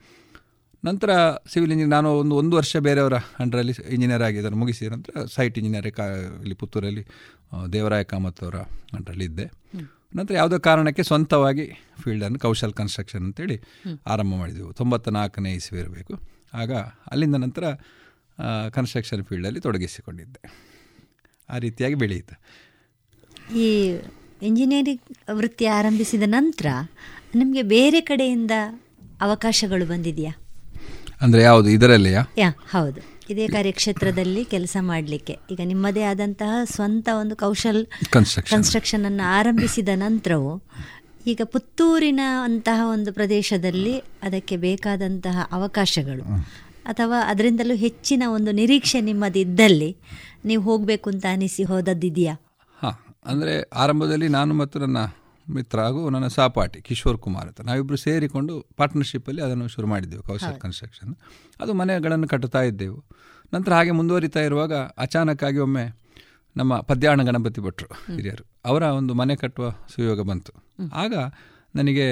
ನಂತರ 0.84 1.10
ಸಿವಿಲ್ 1.52 1.72
ಇಂಜಿನಿಯರ್ 1.72 1.90
ನಾನು 1.90 2.08
ಒಂದು 2.12 2.36
ಒಂದು 2.36 2.56
ವರ್ಷ 2.56 2.76
ಬೇರೆಯವರ 2.76 3.16
ಅಂಡರಲ್ಲಿ 3.38 3.74
ಇಂಜಿನಿಯರ್ 3.90 4.22
ಆಗಿ 4.22 4.38
ಅದನ್ನು 4.38 4.58
ಮುಗಿಸಿದ 4.58 4.92
ನಂತರ 4.92 5.24
ಸೈಟ್ 5.34 5.58
ಇಂಜಿನಿಯರ್ 5.58 5.92
ಕಾ 5.92 6.06
ಇಲ್ಲಿ 6.40 6.54
ಪುತ್ತೂರಲ್ಲಿ 6.54 7.04
ದೇವರಾಯ 7.72 8.04
ಕಾಮತ್ 8.04 8.42
ಅವರ 8.44 8.58
ಅಂಡ್ರಲ್ಲಿ 8.96 9.24
ಇದ್ದೆ. 9.24 9.46
ನಂತರ 10.16 10.34
ಯಾವುದೋ 10.34 10.58
ಕಾರಣಕ್ಕೆ 10.58 11.02
ಸ್ವಂತವಾಗಿ 11.02 11.66
ಫೀಲ್ಡನ್ನು 12.02 12.38
ಕೌಶಲ್ 12.38 12.72
ಕನ್ಸ್ಟ್ರಕ್ಷನ್ 12.72 13.24
ಅಂತೇಳಿ 13.24 13.56
ಆರಂಭ 14.06 14.34
ಮಾಡಿದೆವು. 14.34 14.72
ತೊಂಬತ್ತ 14.72 15.08
ನಾಲ್ಕನೇ 15.08 15.52
ಇಸ್ವಿ 15.52 15.78
ಇರಬೇಕು. 15.80 16.14
ಆಗ 16.55 16.72
ಅಲ್ಲಿಂದ 17.11 17.36
ನಂತರ 17.36 17.74
ಕನ್ಸ್ಟ್ರಕ್ಷನ್ 18.70 19.24
ಫೀಲ್ಡಲ್ಲಿ 19.24 19.61
ತೊಡಗಿಸಿಕೊಂಡಿದ್ದೆ. 19.61 20.40
ಆ 21.50 21.59
ರೀತಿಯಾಗಿ 21.59 21.94
ಬೆಳೆಯಿತು. 21.94 22.34
ಈ 23.59 23.98
ಇಂಜಿನಿಯರಿಂಗ್ 24.42 25.03
ವೃತ್ತಿ 25.30 25.66
ಆರಂಭಿಸಿದ 25.66 26.22
ನಂತರ 26.26 26.66
ನಿಮಗೆ 27.34 27.62
ಬೇರೆ 27.62 28.00
ಕಡೆಯಿಂದ 28.00 28.50
ಅವಕಾಶಗಳು 29.20 29.86
ಬಂದಿದೆಯಾ? 29.86 30.32
ಅಂದರೆ 31.20 31.42
ಯಾವುದು 31.42 31.68
ಇದರಲ್ಲಿಯಾ? 31.68 32.22
ಯಾ 32.38 32.50
ಹೌದು. 32.70 33.00
ಇದೇ 33.30 33.48
ಕಾರ್ಯಕ್ಷೇತ್ರದಲ್ಲಿ 33.48 34.44
ಕೆಲಸ 34.44 34.76
ಮಾಡಲಿಕ್ಕೆ. 34.80 35.38
ಈಗ 35.50 35.61
ನಿಮ್ಮದೇ 35.64 36.03
ಆದಂತಹ 36.03 36.64
ಸ್ವಂತ 36.64 37.09
ಒಂದು 37.20 37.36
ಕೌಶಲ್ 37.36 37.86
ಕನ್ಸ್ಟ್ರಕ್ಷನ್ 38.11 39.05
ಅನ್ನು 39.05 39.22
ಆರಂಭಿಸಿದ 39.22 39.88
ನಂತರವು 39.94 40.62
ಈಗ 41.26 41.40
ಪುತ್ತೂರಿನ 41.44 42.20
ಅಂತಹ 42.42 42.80
ಒಂದು 42.84 43.12
ಪ್ರದೇಶದಲ್ಲಿ 43.12 43.98
ಅದಕ್ಕೆ 43.98 44.56
ಬೇಕಾದಂತಹ 44.56 45.48
ಅವಕಾಶಗಳು 45.52 46.22
ಅಥವಾ 46.84 47.20
ಅದರಿಂದಲೂ 47.20 47.74
ಹೆಚ್ಚಿನ 47.74 48.22
ಒಂದು 48.28 48.52
ನಿರೀಕ್ಷೆ 48.52 49.00
ನಿಮ್ಮದಿದ್ದಲ್ಲಿ 49.00 49.96
ನೀವು 50.44 50.62
ಹೋಗಬೇಕು 50.62 51.10
ಅಂತ 51.10 51.26
ಅನಿಸಿ 51.32 51.62
ಹೋದದ್ದಿದೆಯಾ? 51.62 52.34
ಹಾಂ 52.80 52.92
ಅಂದರೆ 53.24 53.62
ಆರಂಭದಲ್ಲಿ 53.62 54.28
ನಾನು 54.28 54.54
ಮತ್ತು 54.54 54.78
ನನ್ನ 54.78 54.96
ಮಿತ್ರ 55.50 55.80
ಹಾಗೂ 55.80 56.10
ನನ್ನ 56.10 56.26
ಸಹಪಾಠಿ 56.26 56.82
ಕಿಶೋರ್ 56.82 57.18
ಕುಮಾರ್ 57.18 57.46
ಅಂತ 57.48 57.60
ನಾವಿಬ್ಬರು 57.60 57.96
ಸೇರಿಕೊಂಡು 57.96 58.66
ಪಾರ್ಟ್ನರ್ಶಿಪ್ಪಲ್ಲಿ 58.76 59.42
ಅದನ್ನು 59.42 59.68
ಶುರು 59.68 59.86
ಮಾಡಿದ್ದೆವು 59.86 60.22
ಕೌಶಲ್ 60.22 60.60
ಕನ್ಸ್ಟ್ರಕ್ಷನ್ 60.60 61.14
ಅದು 61.60 61.72
ಮನೆಗಳನ್ನು 61.72 62.28
ಕಟ್ಟುತ್ತಾ 62.28 62.62
ಇದ್ದೆವು. 62.62 63.04
ನಂತರ 63.54 63.72
ಹಾಗೆ 63.74 63.90
ಮುಂದುವರಿತಾ 63.90 64.40
ಇರುವಾಗ 64.40 64.74
ಅಚಾನಕ್ಕಾಗಿ 64.74 65.58
ಒಮ್ಮೆ 65.58 66.01
ನಮ್ಮ 66.57 66.80
ಪದ್ಯಾಣ 66.80 67.22
ಗಣಪತಿ 67.22 67.61
ಭಟ್ರು 67.61 67.88
ಹಿರಿಯರು. 68.14 68.44
ಅವರ 68.64 68.82
ಒಂದು 68.82 69.14
ಮನೆ 69.14 69.36
ಕಟ್ಟುವ 69.36 69.68
ಸುಯೋಗ 69.94 70.20
ಬಂತು. 70.20 70.53
ಆಗ 70.94 71.14
ನನಗೆ 71.74 72.07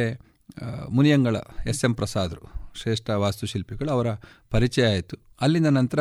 ಮುನಿಯಂಗಳ 0.91 1.36
ಎಸ್ 1.66 1.84
ಎಂ 1.84 1.95
ಪ್ರಸಾದರು 1.95 2.45
ಶ್ರೇಷ್ಠ 2.76 3.11
ವಾಸ್ತುಶಿಲ್ಪಿಗಳು 3.11 3.91
ಅವರ 3.91 4.09
ಪರಿಚಯ 4.51 4.86
ಆಯಿತು. 4.86 5.16
ಅಲ್ಲಿಂದ 5.41 5.66
ನಂತರ 5.66 6.01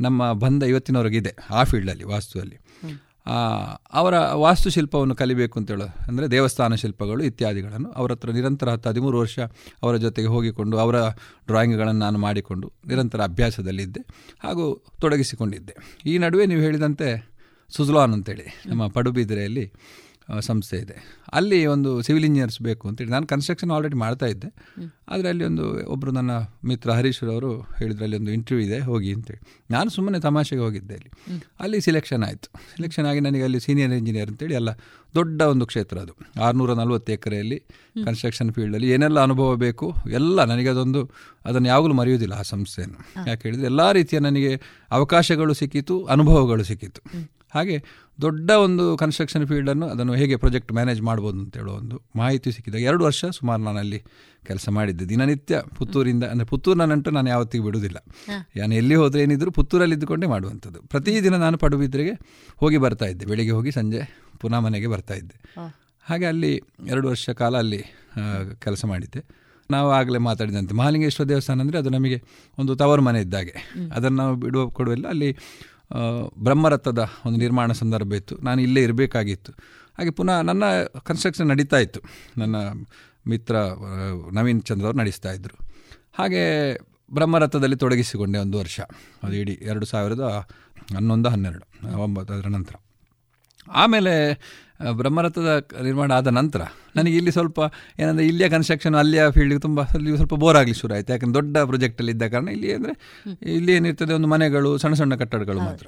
ನಮ್ಮ 0.00 0.32
ಬಂದ 0.32 0.62
ಇವತ್ತಿನವರೆಗಿದೆ 0.62 1.32
ಆ 1.50 1.64
ಫೀಲ್ಡಲ್ಲಿ 1.64 2.04
ವಾಸ್ತುವಲ್ಲಿ. 2.04 2.56
ಅವರ 3.92 4.14
ವಾಸ್ತುಶಿಲ್ಪವನ್ನು 4.32 5.14
ಕಲಿಬೇಕು 5.14 5.58
ಅಂತೇಳೋ 5.58 5.86
ಅಂದರೆ 6.08 6.30
ದೇವಸ್ಥಾನ 6.30 6.74
ಶಿಲ್ಪಗಳು 6.74 7.22
ಇತ್ಯಾದಿಗಳನ್ನು 7.24 7.90
ಅವರ 7.90 8.12
ಹತ್ರ 8.12 8.30
ನಿರಂತರ 8.30 8.70
ಹತ್ತು 8.70 8.88
ಹದಿಮೂರು 8.88 9.18
ವರ್ಷ 9.18 9.38
ಅವರ 9.82 9.94
ಜೊತೆಗೆ 9.96 10.28
ಹೋಗಿಕೊಂಡು 10.28 10.78
ಅವರ 10.78 10.96
ಡ್ರಾಯಿಂಗ್ಗಳನ್ನು 11.46 12.00
ನಾನು 12.00 12.18
ಮಾಡಿಕೊಂಡು 12.18 12.72
ನಿರಂತರ 12.86 13.20
ಅಭ್ಯಾಸದಲ್ಲಿದ್ದೆ 13.22 14.02
ಹಾಗೂ 14.42 14.66
ತೊಡಗಿಸಿಕೊಂಡಿದ್ದೆ. 15.00 15.74
ಈ 16.06 16.18
ನಡುವೆ 16.18 16.46
ನೀವು 16.46 16.60
ಹೇಳಿದಂತೆ 16.60 17.33
ಸುಜ್ಲಾನ್ 17.70 18.12
ಅಂತೇಳಿ 18.12 18.46
ನಮ್ಮ 18.66 18.86
ಪಡುಬಿದ್ರೆಯಲ್ಲಿ 18.86 19.72
ಸಂಸ್ಥೆ 20.40 20.76
ಇದೆ. 20.76 20.94
ಅಲ್ಲಿ 21.32 21.66
ಒಂದು 21.66 22.02
ಸಿವಿಲ್ 22.02 22.24
ಇಂಜಿನಿಯರ್ಸ್ 22.24 22.62
ಬೇಕು 22.62 22.88
ಅಂತೇಳಿ 22.88 23.10
ನಾನು 23.10 23.26
ಕನ್ಸ್ಟ್ರಕ್ಷನ್ 23.26 23.70
ಆಲ್ರೆಡಿ 23.70 23.96
ಮಾಡ್ತಾ 23.96 24.26
ಇದ್ದೆ. 24.26 24.48
ಆದರೆ 25.08 25.28
ಅಲ್ಲಿ 25.28 25.44
ಒಂದು 25.44 25.86
ಒಬ್ಬರು 25.86 26.12
ನನ್ನ 26.12 26.30
ಮಿತ್ರ 26.64 26.90
ಹರೀಶ್ 26.92 27.24
ಅವರು 27.24 27.60
ಹೇಳಿದ್ರು 27.60 28.04
ಅಲ್ಲಿ 28.04 28.16
ಒಂದು 28.16 28.30
ಇಂಟರ್ವ್ಯೂ 28.30 28.66
ಇದೆ 28.66 28.78
ಹೋಗಿ 28.80 29.12
ಅಂತೇಳಿ. 29.12 29.40
ನಾನು 29.70 29.90
ಸುಮ್ಮನೆ 29.90 30.20
ತಮಾಷೆಗೆ 30.20 30.62
ಹೋಗಿದ್ದೆ 30.62 30.94
ಅಲ್ಲಿ. 30.94 31.10
ಅಲ್ಲಿ 31.60 31.80
ಸಿಲೆಕ್ಷನ್ 31.80 32.24
ಆಯಿತು. 32.24 32.48
ಸಿಲೆಕ್ಷನ್ 32.76 33.06
ಆಗಿ 33.06 33.20
ನನಗೆ 33.20 33.42
ಅಲ್ಲಿ 33.42 33.60
ಸೀನಿಯರ್ 33.60 33.92
ಇಂಜಿನಿಯರ್ 33.92 34.28
ಅಂತೇಳಿ 34.28 34.54
ಎಲ್ಲ 34.54 34.70
ದೊಡ್ಡ 35.14 35.40
ಒಂದು 35.42 35.66
ಕ್ಷೇತ್ರ 35.66 35.98
ಅದು. 35.98 36.14
ಆರುನೂರ 36.40 36.72
ನಲ್ವತ್ತು 36.72 37.12
ಎಕರೆಯಲ್ಲಿ 37.12 37.58
ಕನ್ಸ್ಟ್ರಕ್ಷನ್ 38.04 38.52
ಫೀಲ್ಡಲ್ಲಿ 38.52 38.90
ಏನೆಲ್ಲ 38.90 39.20
ಅನುಭವ 39.20 39.56
ಬೇಕು 39.56 39.94
ಎಲ್ಲ 40.06 40.44
ನನಗೆ 40.44 40.68
ಅದೊಂದು 40.68 41.10
ಅದನ್ನು 41.44 41.68
ಯಾವಾಗಲೂ 41.68 41.94
ಮರೆಯುವುದಿಲ್ಲ 41.94 42.32
ಆ 42.32 42.42
ಸಂಸ್ಥೆಯನ್ನು. 42.42 42.98
ಯಾಕೆ 43.26 43.48
ಹೇಳಿದರೆ 43.48 43.64
ಎಲ್ಲ 43.64 43.92
ರೀತಿಯ 43.92 44.18
ನನಗೆ 44.18 44.60
ಅವಕಾಶಗಳು 44.90 45.54
ಸಿಕ್ಕಿತು 45.54 46.04
ಅನುಭವಗಳು 46.04 46.64
ಸಿಕ್ಕಿತು. 46.64 47.02
ಹಾಗೆ 47.54 47.76
ದೊಡ್ಡ 48.18 48.50
ಒಂದು 48.64 48.84
ಕನ್ಸ್ಟ್ರಕ್ಷನ್ 48.96 49.44
ಫೀಲ್ಡನ್ನು 49.46 49.86
ಅದನ್ನು 49.88 50.14
ಹೇಗೆ 50.14 50.36
ಪ್ರಾಜೆಕ್ಟ್ 50.36 50.72
ಮ್ಯಾನೇಜ್ 50.72 51.00
ಮಾಡ್ಬೋದು 51.02 51.38
ಅಂತ 51.38 51.54
ಹೇಳೋ 51.56 51.72
ಒಂದು 51.72 51.96
ಮಾಹಿತಿ 52.16 52.48
ಸಿಕ್ಕಿದಾಗ 52.52 52.82
ಎರಡು 52.82 53.02
ವರ್ಷ 53.04 53.24
ಸುಮಾರು 53.38 53.60
ನಾನು 53.62 53.78
ಅಲ್ಲಿ 53.78 54.00
ಕೆಲಸ 54.46 54.68
ಮಾಡಿದ್ದೆ. 54.68 55.04
ದಿನನಿತ್ಯ 55.08 55.60
ಪುತ್ತೂರಿಂದ 55.78 56.24
ಅಂದರೆ 56.24 56.46
ಪುತ್ತೂರಿನ 56.46 56.84
ನಂಟು 56.84 57.10
ನಾನು 57.10 57.28
ಯಾವತ್ತಿಗೂ 57.28 57.64
ಬಿಡುವುದಿಲ್ಲ. 57.64 57.98
ನಾನು 58.58 58.74
ಎಲ್ಲಿ 58.74 58.94
ಹೋದರೆ 58.94 59.22
ಏನಿದ್ರು 59.22 59.50
ಪುತ್ತೂರಲ್ಲಿ 59.50 59.96
ಇದ್ದುಕೊಂಡೇ 59.96 60.26
ಮಾಡುವಂಥದ್ದು. 60.26 60.80
ಪ್ರತಿದಿನ 60.82 61.36
ನಾನು 61.36 61.58
ಪಡುಬಿದ್ರಿಗೆ 61.58 62.14
ಹೋಗಿ 62.56 62.76
ಬರ್ತಾ 62.76 63.06
ಇದ್ದೆ. 63.06 63.26
ಬೆಳಿಗ್ಗೆ 63.26 63.54
ಹೋಗಿ 63.54 63.70
ಸಂಜೆ 63.70 64.02
ಪುನಃ 64.40 64.58
ಮನೆಗೆ 64.58 64.86
ಬರ್ತಾ 64.86 65.14
ಇದ್ದೆ. 65.14 65.36
ಹಾಗೆ 66.04 66.26
ಅಲ್ಲಿ 66.26 66.52
ಎರಡು 66.86 67.06
ವರ್ಷ 67.08 67.30
ಕಾಲ 67.30 67.54
ಅಲ್ಲಿ 67.56 67.82
ಕೆಲಸ 68.58 68.84
ಮಾಡಿದ್ದೆ. 68.84 69.20
ನಾವು 69.70 69.88
ಆಗಲೇ 69.90 70.18
ಮಾತಾಡಿದಂತೆ. 70.18 70.74
ಮಹಾಲಿಂಗೇಶ್ವರ 70.74 71.24
ದೇವಸ್ಥಾನ 71.28 71.60
ಅಂದರೆ 71.60 71.78
ಅದು 71.78 71.90
ನಮಗೆ 71.90 72.18
ಒಂದು 72.58 72.72
ತವರು 72.76 73.02
ಮನೆ 73.02 73.20
ಇದ್ದಾಗೆ. 73.20 73.54
ಅದನ್ನು 73.92 74.16
ನಾವು 74.16 74.34
ಬಿಡುವ 74.36 74.64
ಕೊಡುವಲ್ಲ 74.68 75.06
ಅಲ್ಲಿ 75.08 75.30
ಬ್ರಹ್ಮರಥದ 76.38 77.08
ಒಂದು 77.26 77.38
ನಿರ್ಮಾಣ 77.38 77.72
ಸಂದರ್ಭ 77.72 78.12
ಇತ್ತು. 78.12 78.36
ನಾನು 78.36 78.60
ಇಲ್ಲೇ 78.62 78.82
ಇರಬೇಕಾಗಿತ್ತು. 78.82 79.52
ಹಾಗೆ 79.98 80.10
ಪುನಃ 80.10 80.40
ನನ್ನ 80.40 80.64
ಕನ್ಸ್ಟ್ರಕ್ಷನ್ 81.04 81.48
ನಡೀತಾ 81.48 81.78
ಇತ್ತು. 81.78 82.00
ನನ್ನ 82.38 82.56
ಮಿತ್ರ 83.28 83.56
ನವೀನ್ 84.32 84.62
ಚಂದ್ರ 84.62 84.84
ಅವರು 84.84 84.98
ನಡೆಸ್ತಾ 84.98 85.32
ಇದ್ದರು 85.32 85.56
ಹಾಗೆ 86.18 86.42
ಬ್ರಹ್ಮರಥದಲ್ಲಿ 87.14 87.76
ತೊಡಗಿಸಿಕೊಂಡೆ 87.76 88.38
ಒಂದು 88.38 88.58
ವರ್ಷ. 88.58 88.80
ಅದು 89.22 89.34
ಇಡೀ 89.34 89.52
ಎರಡು 89.52 89.86
ಸಾವಿರದ 89.86 90.20
ಹನ್ನೊಂದು 90.94 91.28
ಹನ್ನೆರಡು 91.28 91.96
ಒಂಬತ್ತು 91.98 92.34
ಅದರ 92.34 92.48
ನಂತರ. 92.48 92.74
ಆಮೇಲೆ 93.72 94.12
ಬ್ರಹ್ಮರಥದ 94.80 95.66
ನಿರ್ಮಾಣ 95.82 96.12
ಆದ 96.12 96.26
ನಂತರ 96.26 96.62
ನನಗೆ 96.96 97.16
ಇಲ್ಲಿ 97.16 97.30
ಸ್ವಲ್ಪ 97.30 97.60
ಏನಂದರೆ 97.98 98.26
ಇಲ್ಲಿಯ 98.26 98.48
ಕನ್ಸ್ಟ್ರಕ್ಷನ್ 98.48 98.94
ಅಲ್ಲಿಯ 98.94 99.30
ಫೀಲ್ಡಿಗೆ 99.30 99.60
ತುಂಬ 99.60 99.82
ಅಲ್ಲಿ 99.82 100.16
ಸ್ವಲ್ಪ 100.16 100.34
ಬೋರ್ 100.34 100.56
ಆಗಲಿ 100.56 100.74
ಶುರು 100.74 100.94
ಆಯಿತು. 100.94 101.12
ಯಾಕಂದ್ರೆ 101.12 101.34
ದೊಡ್ಡ 101.34 101.56
ಪ್ರೊಜೆಕ್ಟಲ್ಲಿ 101.58 102.12
ಇದ್ದ 102.12 102.22
ಕಾರಣ 102.22 102.48
ಇಲ್ಲಿ 102.48 102.74
ಅಂದರೆ 102.74 102.94
ಇಲ್ಲಿ 103.42 103.72
ಏನಿರ್ತದೆ 103.72 104.14
ಒಂದು 104.14 104.28
ಮನೆಗಳು 104.28 104.78
ಸಣ್ಣ 104.78 104.94
ಸಣ್ಣ 104.94 105.14
ಕಟ್ಟಡಗಳು 105.14 105.60
ಮಾತ್ರ. 105.60 105.86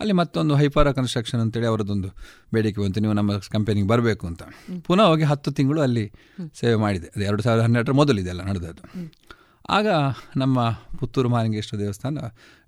ಅಲ್ಲಿ 0.00 0.12
ಮತ್ತೊಂದು 0.12 0.56
ಹೈಪಾರ 0.56 0.92
ಕನ್ಸ್ಟ್ರಕ್ಷನ್ 0.92 1.40
ಅಂತೇಳಿ 1.40 1.66
ಅವರದೊಂದು 1.66 2.10
ಬೇಡಿಕೆ 2.54 2.80
ಬಂತು. 2.80 3.00
ನೀವು 3.00 3.12
ನಮ್ಮ 3.12 3.38
ಕಂಪನಿಗೆ 3.38 3.88
ಬರಬೇಕು 3.88 4.26
ಅಂತ. 4.26 4.42
ಪುನಃ 4.86 5.02
ಹೋಗಿ 5.02 5.22
ಹತ್ತು 5.22 5.52
ತಿಂಗಳು 5.52 5.80
ಅಲ್ಲಿ 5.80 6.12
ಸೇವೆ 6.60 6.74
ಮಾಡಿದೆ. 6.74 7.06
ಅದು 7.06 7.24
ಎರಡು 7.24 7.42
ಸಾವಿರದ 7.42 7.62
ಹನ್ನೆರಡರ 7.62 7.92
ಮೊದಲಿದೆಲ್ಲ 7.92 8.42
ನಡೆದದ್ದು. 8.42 8.82
ಆಗ 9.70 9.86
ನಮ್ಮ 10.36 10.70
ಪುತ್ತೂರು 10.98 11.28
ಮಹಾಲಿಂಗೇಶ್ವರ 11.28 11.80
ದೇವಸ್ಥಾನ 11.80 12.18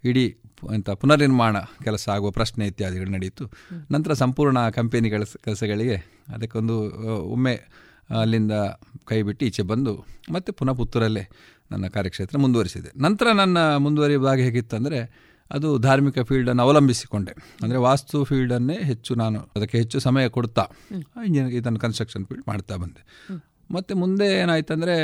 ಇಡೀ 0.05 0.37
ಎಂಥ 0.75 0.91
ಪುನರ್ನಿರ್ಮಾಣ 1.03 1.57
ಕೆಲಸ 1.85 2.05
ಆಗುವ 2.09 2.31
ಪ್ರಶ್ನೆ 2.31 2.67
ಇತ್ಯಾದಿಗಳು 2.67 3.11
ನಡೆಯಿತು. 3.11 3.45
ನಂತರ 3.91 4.13
ಸಂಪೂರ್ಣ 4.13 4.59
ಕಂಪೆನಿ 4.69 5.11
ಕೆಲಸ, 5.11 5.33
ಕೆಲಸಗಳಿಗೆ 5.45 5.97
ಅದಕ್ಕೊಂದು 6.35 6.77
ಒಮ್ಮೆ 7.35 7.55
ಅಲ್ಲಿಂದ 8.21 8.55
ಕೈ 9.05 9.19
ಬಿಟ್ಟು 9.23 9.43
ಈಚೆ 9.47 9.63
ಬಂದು 9.63 9.93
ಮತ್ತೆ 10.33 10.51
ಪುನಃ 10.53 10.73
ಪುತ್ತೂರಲ್ಲೇ 10.73 11.25
ನನ್ನ 11.71 11.87
ಕಾರ್ಯಕ್ಷೇತ್ರ 11.87 12.39
ಮುಂದುವರಿಸಿದೆ. 12.39 12.91
ನಂತರ 13.03 13.27
ನನ್ನ 13.33 13.59
ಮುಂದುವರಿಯುವ 13.77 14.25
ಭಾಗ 14.25 14.39
ಹೇಗಿತ್ತಂದರೆ 14.39 15.01
ಅದು 15.51 15.69
ಧಾರ್ಮಿಕ 15.79 16.19
ಫೀಲ್ಡನ್ನು 16.21 16.63
ಅವಲಂಬಿಸಿಕೊಂಡೆ. 16.63 17.33
ಅಂದರೆ 17.63 17.79
ವಾಸ್ತು 17.79 18.19
ಫೀಲ್ಡನ್ನೇ 18.25 18.77
ಹೆಚ್ಚು 18.83 19.13
ನಾನು 19.15 19.41
ಅದಕ್ಕೆ 19.57 19.77
ಹೆಚ್ಚು 19.79 19.99
ಸಮಯ 20.01 20.29
ಕೊಡ್ತಾ 20.29 20.65
ಇಂಜಿನಿಯರ್ 21.27 21.55
ಇದನ್ನು 21.55 21.81
ಕನ್ಸ್ಟ್ರಕ್ಷನ್ 21.81 22.25
ಫೀಲ್ಡ್ 22.27 22.47
ಮಾಡ್ತಾ 22.49 22.77
ಬಂದೆ. 22.77 23.03
ಮತ್ತು 23.71 23.93
ಮುಂದೆ 23.97 24.27
ಏನಾಯ್ತಂದರೆ 24.41 24.95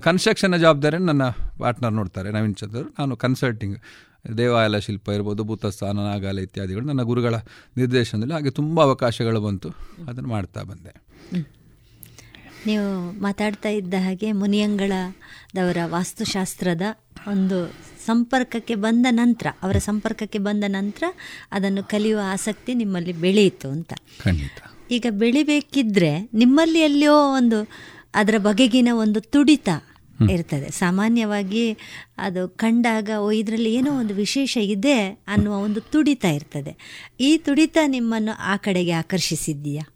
ಕನ್ಸ್ಟ್ರಕ್ಷನ್ನ 0.00 0.56
ಜವಾಬ್ದಾರಿಯನ್ನು 0.56 1.08
ನನ್ನ 1.12 1.26
ಪಾರ್ಟ್ನರ್ 1.58 1.92
ನೋಡ್ತಾರೆ, 1.92 2.28
ನವೀನ್ 2.30 2.54
ಚಂದ್ರ 2.54 2.82
ನಾನು 2.98 3.16
ಕನ್ಸಲ್ಟಿಂಗ್ 3.16 3.76
ದೇವಾಲಯ 4.38 4.80
ಶಿಲ್ಪ 4.80 5.08
ಇರ್ಬೋದು 5.08 5.44
ಭೂತಸ್ಥಾನ 5.44 5.98
ನಾಗಾಲ 5.98 6.38
ಇತ್ಯಾದಿಗಳು 6.38 6.84
ನನ್ನ 6.84 7.02
ಗುರುಗಳ 7.02 7.34
ನಿರ್ದೇಶನದಲ್ಲಿ 7.76 8.34
ಹಾಗೆ 8.34 8.50
ತುಂಬ 8.50 8.82
ಅವಕಾಶಗಳು 8.82 9.40
ಬಂತು. 9.40 9.68
ಅದನ್ನು 10.08 10.28
ಮಾಡ್ತಾ 10.28 10.62
ಬಂದೆ. 10.62 11.02
ನೀವು 12.66 13.20
ಮಾತಾಡ್ತಾ 13.22 13.68
ಇದ್ದ 13.68 13.94
ಹಾಗೆ 13.98 14.32
ಮುನಿಯಂಗಳದವರ 14.32 15.76
ವಾಸ್ತುಶಾಸ್ತ್ರದ 15.84 16.82
ಒಂದು 17.28 17.72
ಸಂಪರ್ಕಕ್ಕೆ 18.06 18.74
ಬಂದ 18.74 19.06
ನಂತರ 19.10 19.46
ಅವರ 19.62 19.78
ಸಂಪರ್ಕಕ್ಕೆ 19.78 20.38
ಬಂದ 20.38 20.64
ನಂತರ 20.66 21.04
ಅದನ್ನು 21.52 21.82
ಕಲಿಯುವ 21.82 22.20
ಆಸಕ್ತಿ 22.24 22.74
ನಿಮ್ಮಲ್ಲಿ 22.74 23.12
ಬೆಳೆಯಿತು 23.12 23.68
ಅಂತ. 23.68 23.92
ಖಂಡಿತ. 24.24 24.76
ಈಗ 24.90 25.06
ಬೆಳಿಬೇಕಿದ್ರೆ 25.10 26.30
ನಿಮ್ಮಲ್ಲಿ 26.34 26.78
ಎಲ್ಲಿಯೋ 26.78 27.34
ಒಂದು 27.34 27.68
ಅದರ 28.14 28.34
ಬಗೆಗಿನ 28.38 28.88
ಒಂದು 28.92 29.20
ತುಡಿತ 29.20 29.68
ಇರ್ತದೆ. 30.30 30.70
ಸಾಮಾನ್ಯವಾಗಿ 30.70 31.76
ಅದು 32.18 32.48
ಕಂಡಾಗ 32.48 33.10
ಓ 33.20 33.30
ಇದರಲ್ಲಿ 33.30 33.74
ಏನೋ 33.74 33.98
ಒಂದು 33.98 34.14
ವಿಶೇಷ 34.14 34.58
ಇದೆ 34.60 35.24
ಅನ್ನುವ 35.26 35.54
ಒಂದು 35.54 35.80
ತುಡಿತ 35.80 36.24
ಇರ್ತದೆ. 36.24 36.76
ಈ 37.20 37.38
ತುಡಿತ 37.38 37.78
ನಿಮ್ಮನ್ನು 37.86 38.36
ಆ 38.38 38.56
ಕಡೆಗೆ 38.56 38.90
ಆಕರ್ಷಿಸಿದ್ದೀಯಾ? 38.90 39.88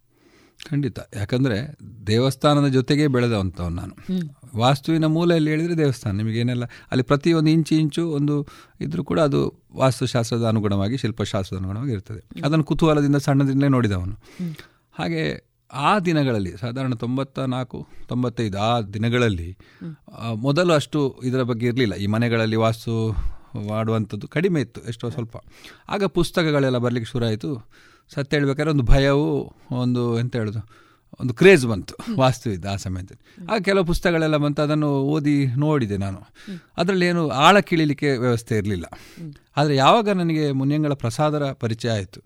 ಖಂಡಿತ. 0.70 0.98
ಯಾಕಂದರೆ 1.16 1.76
ದೇವಸ್ಥಾನದ 2.06 2.68
ಜೊತೆಗೆ 2.68 3.08
ಬೆಳೆದವಂಥವ್ನು 3.08 3.76
ನಾನು. 3.76 3.94
ವಾಸ್ತುವಿನ 4.58 5.04
ಮೂಲೆಯಲ್ಲಿ 5.04 5.50
ಹೇಳಿದರೆ 5.50 5.78
ದೇವಸ್ಥಾನ. 5.78 6.16
ನಿಮಗೇನೆಲ್ಲ 6.16 6.64
ಅಲ್ಲಿ 6.64 7.02
ಪ್ರತಿ 7.02 7.32
ಒಂದು 7.32 7.50
ಇಂಚು 7.50 7.74
ಇಂಚು 7.74 8.08
ಒಂದು 8.08 8.46
ಇದ್ರೂ 8.80 9.04
ಕೂಡ 9.04 9.20
ಅದು 9.20 9.62
ವಾಸ್ತುಶಾಸ್ತ್ರದ 9.76 10.44
ಅನುಗುಣವಾಗಿ 10.44 10.96
ಶಿಲ್ಪಶಾಸ್ತ್ರದ 10.96 11.58
ಅನುಗುಣವಾಗಿ 11.58 11.92
ಇರ್ತದೆ. 11.92 12.40
ಅದನ್ನು 12.44 12.64
ಕುತೂಹಲದಿಂದ 12.64 13.16
ಸಣ್ಣದಿಂದಲೇ 13.16 13.68
ನೋಡಿದವನು. 13.68 14.14
ಹಾಗೆ 14.98 15.55
ಆ 15.72 15.98
ದಿನಗಳಲ್ಲಿ 15.98 16.56
ಸಾಧಾರಣ 16.56 16.94
ತೊಂಬತ್ತ 16.94 17.38
ನಾಲ್ಕು 17.38 17.86
ತೊಂಬತ್ತೈದು 18.06 18.58
ಆ 18.58 18.80
ದಿನಗಳಲ್ಲಿ 18.80 19.56
ಮೊದಲು 20.34 20.72
ಅಷ್ಟು 20.72 21.20
ಇದರ 21.24 21.42
ಬಗ್ಗೆ 21.42 21.66
ಇರಲಿಲ್ಲ. 21.66 21.94
ಈ 21.94 22.06
ಮನೆಗಳಲ್ಲಿ 22.06 22.56
ವಾಸ್ತು 22.56 22.92
ಮಾಡುವಂಥದ್ದು 23.68 24.28
ಕಡಿಮೆ 24.28 24.60
ಇತ್ತು 24.60 24.80
ಎಷ್ಟೋ 24.80 25.10
ಸ್ವಲ್ಪ. 25.10 25.36
ಆಗ 25.88 26.04
ಪುಸ್ತಕಗಳೆಲ್ಲ 26.04 26.78
ಬರಲಿಕ್ಕೆ 26.78 27.10
ಶುರು 27.10 27.26
ಆಯಿತು. 27.26 27.50
ಸತ್ಯ 28.14 28.36
ಹೇಳ್ಬೇಕಾದ್ರೆ 28.36 28.70
ಒಂದು 28.70 28.84
ಭಯವು 28.84 29.56
ಒಂದು 29.72 30.20
ಎಂತ 30.20 30.36
ಹೇಳೋದು 30.36 30.58
ಒಂದು 31.20 31.34
ಕ್ರೇಜ್ 31.34 31.66
ಬಂತು 31.66 31.94
ವಾಸ್ತು 32.16 32.50
ಇದ್ದ 32.50 32.64
ಆ 32.66 32.76
ಸಮಯದಲ್ಲಿ. 32.76 33.46
ಆಗ 33.52 33.60
ಕೆಲವು 33.60 33.84
ಪುಸ್ತಕಗಳೆಲ್ಲ 33.84 34.36
ಬಂತು 34.36 34.62
ಅದನ್ನು 34.62 34.86
ಓದಿ 34.86 35.46
ನೋಡಿದೆ 35.46 35.96
ನಾನು. 35.96 36.20
ಅದರಲ್ಲಿ 36.76 37.06
ಏನು 37.06 37.28
ಆಳ 37.28 37.60
ಕೀಳಲಿಕ್ಕೆ 37.60 38.16
ವ್ಯವಸ್ಥೆ 38.16 38.56
ಇರಲಿಲ್ಲ. 38.56 38.86
ಆದರೆ 39.56 39.76
ಯಾವಾಗ 39.76 40.08
ನನಗೆ 40.08 40.52
ಮುನ್ಯಂಗಳ 40.52 40.92
ಪ್ರಸಾದರ 40.92 41.52
ಪರಿಚಯ 41.52 41.90
ಆಯಿತು 41.90 42.20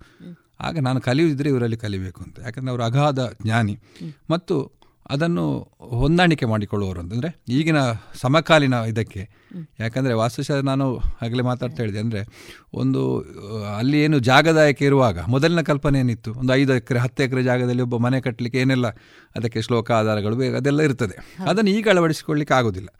ಆಗ 0.63 0.79
ನಾನು 0.79 1.01
ಕಲಿಯುವುದಿದ್ರೆ 1.01 1.49
ಇವರಲ್ಲಿ 1.49 1.77
ಕಲಿಬೇಕು 1.77 2.23
ಅಂತ. 2.23 2.39
ಯಾಕಂದರೆ 2.39 2.71
ಅವರು 2.71 2.83
ಅಗಾಧ 2.83 3.21
ಜ್ಞಾನಿ. 3.21 3.79
ಮತ್ತು 4.31 4.80
ಅದನ್ನು 5.15 5.45
ಹೊಂದಾಣಿಕೆ 6.01 6.47
ಮಾಡಿಕೊಳ್ಳುವವರು 6.53 7.01
ಅಂತಂದರೆ 7.03 7.31
ಈಗಿನ 7.59 7.81
ಸಮಕಾಲೀನ 8.23 8.77
ಇದಕ್ಕೆ. 8.93 9.23
ಯಾಕಂದರೆ 9.83 10.15
ವಾಸ್ತುಶಾಸ್ತ್ರ 10.21 10.65
ನಾನು 10.71 10.87
ಆಗಲೇ 11.25 11.43
ಮಾತಾಡ್ತಾ 11.49 11.81
ಹೇಳಿದೆ 11.83 12.01
ಅಂದರೆ 12.03 12.21
ಒಂದು 12.81 13.01
ಅಲ್ಲಿ 13.79 13.99
ಏನು 14.05 14.19
ಜಾಗದಾಯಕ 14.29 14.81
ಇರುವಾಗ 14.89 15.19
ಮೊದಲಿನ 15.35 15.63
ಕಲ್ಪನೆ 15.71 15.99
ಏನಿತ್ತು? 16.03 16.31
ಒಂದು 16.41 16.53
ಐದು 16.59 16.73
ಎಕರೆ 16.77 17.01
ಹತ್ತು 17.05 17.23
ಎಕರೆ 17.25 17.43
ಜಾಗದಲ್ಲಿ 17.49 17.83
ಒಬ್ಬ 17.87 17.99
ಮನೆ 18.07 18.21
ಕಟ್ಟಲಿಕ್ಕೆ 18.27 18.59
ಏನೆಲ್ಲ 18.65 18.89
ಅದಕ್ಕೆ 19.39 19.63
ಶ್ಲೋಕ 19.67 19.91
ಆಧಾರಗಳು 20.01 20.37
ಅದೆಲ್ಲ 20.61 20.81
ಇರ್ತದೆ. 20.89 21.17
ಅದನ್ನು 21.51 21.73
ಈಗ 21.79 21.89
ಅಳವಡಿಸಿಕೊಳ್ಳಿಕ್ಕೆ 21.95 22.55
ಆಗೋದಿಲ್ಲ. 22.59 22.91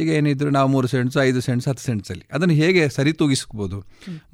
ಈಗ 0.00 0.08
ಏನಿದ್ರು 0.20 0.52
ನಾವು 0.58 0.70
ಮೂರು 0.76 0.90
ಸೆಂಟ್ಸ್ 0.94 1.18
ಐದು 1.28 1.42
ಸೆಂಟ್ಸ್ 1.48 1.68
ಹತ್ತು 1.70 1.84
ಸೆಂಟ್ಸಲ್ಲಿ 1.88 2.24
ಅದನ್ನು 2.38 2.56
ಹೇಗೆ 2.62 2.84
ಸರಿ 2.96 3.14
ತೂಗಿಸ್ಬೋದು 3.20 3.80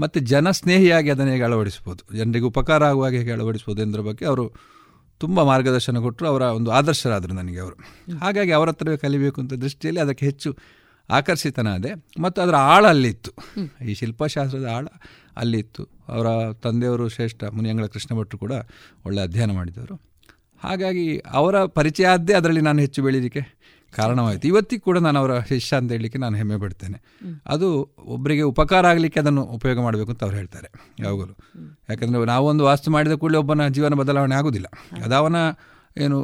ಮತ್ತು 0.05 0.20
ಜನಸ್ನೇಹಿಯಾಗಿ 0.32 1.11
ಅದನ್ನು 1.16 1.32
ಹೇಗೆ 1.37 1.47
ಅಳವಡಿಸ್ಬೋದು? 1.51 2.03
ಜನರಿಗೆ 2.20 2.49
ಉಪಕಾರ 2.53 2.82
ಆಗುವಾಗ 2.93 3.14
ಹೇಗೆ 3.20 3.35
ಅಳವಡಿಸ್ಬೋದು 3.39 3.82
ಎಂದ್ರ 3.87 4.03
ಬಗ್ಗೆ 4.11 4.26
ಅವರು 4.32 4.47
ತುಂಬ 5.18 5.42
ಮಾರ್ಗದರ್ಶನ 5.42 5.98
ಕೊಟ್ಟರು 5.98 6.28
ಅವರ 6.28 6.42
ಒಂದು 6.42 6.70
ಆದರ್ಶರಾದರು 6.70 7.34
ನನಗೆ 7.34 7.58
ಅವರು. 7.58 7.76
ಹಾಗಾಗಿ 8.18 8.52
ಅವರ 8.52 8.68
ಹತ್ರವೇ 8.68 8.96
ಕಲಿಬೇಕು 8.96 9.40
ಅಂತ 9.40 9.52
ದೃಷ್ಟಿಯಲ್ಲಿ 9.52 10.00
ಅದಕ್ಕೆ 10.00 10.26
ಹೆಚ್ಚು 10.26 10.56
ಆಕರ್ಷಿತನಾದೆ 11.10 12.20
ಮತ್ತು 12.20 12.42
ಅದರ 12.42 12.56
ಆಳ 12.56 12.86
ಅಲ್ಲಿತ್ತು. 12.86 13.30
ಈ 13.84 13.94
ಶಿಲ್ಪಶಾಸ್ತ್ರದ 13.94 14.64
ಆಳ 14.64 14.86
ಅಲ್ಲಿತ್ತು. 15.36 15.88
ಅವರ 16.08 16.52
ತಂದೆಯವರು 16.52 17.08
ಶ್ರೇಷ್ಠ 17.08 17.44
ಮುನಿಯಂಗಳ 17.44 17.86
ಕೃಷ್ಣ 17.86 18.18
ಭಟ್ರು 18.18 18.38
ಕೂಡ 18.38 18.52
ಒಳ್ಳೆ 19.06 19.20
ಅಧ್ಯಯನ 19.20 19.52
ಮಾಡಿದವರು. 19.52 19.94
ಹಾಗಾಗಿ 20.64 21.18
ಅವರ 21.18 21.64
ಪರಿಚಯ 21.64 22.06
ಆದ್ದೇ 22.06 22.32
ಅದರಲ್ಲಿ 22.32 22.60
ನಾನು 22.60 22.78
ಹೆಚ್ಚು 22.78 23.02
ಬೆಳೀಲಿಕ್ಕೆ 23.02 23.40
ಕಾರಣವಾಯಿತು. 23.97 24.45
ಇವತ್ತಿಗೆ 24.49 24.82
ಕೂಡ 24.82 24.99
ನಾನು 24.99 25.18
ಅವರ 25.18 25.32
ಶಿಷ್ಯ 25.40 25.76
ಅಂತ 25.76 25.92
ಹೇಳಲಿಕ್ಕೆ 25.92 26.18
ನಾನು 26.18 26.36
ಹೆಮ್ಮೆ 26.36 26.57
ಪಡ್ತೇನೆ. 26.57 26.99
ಅದು 27.47 27.68
ಒಬ್ಬರಿಗೆ 28.07 28.42
ಉಪಕಾರ 28.42 28.86
ಆಗಲಿಕ್ಕೆ 28.86 29.20
ಅದನ್ನು 29.20 29.42
ಉಪಯೋಗ 29.42 29.80
ಮಾಡಬೇಕು 29.80 30.11
ಅಂತ 30.11 30.22
ಅವ್ರು 30.24 30.36
ಹೇಳ್ತಾರೆ. 30.36 30.68
ಯಾವಾಗಲೂ. 31.01 31.34
ಯಾಕಂದರೆ 31.90 32.24
ನಾವೊಂದು 32.24 32.64
ವಾಸ್ತು 32.64 32.90
ಮಾಡಿದ 32.90 33.12
ಕೂಡಲೇ 33.12 33.38
ಒಬ್ಬನ 33.38 33.68
ಜೀವನ 33.68 33.95
ಬದಲಾವಣೆ 33.95 34.34
ಆಗೋದಿಲ್ಲ. 34.34 34.66
ಅದು 35.05 35.14
ಅವನ 35.14 35.36
ಏನು, 35.99 36.18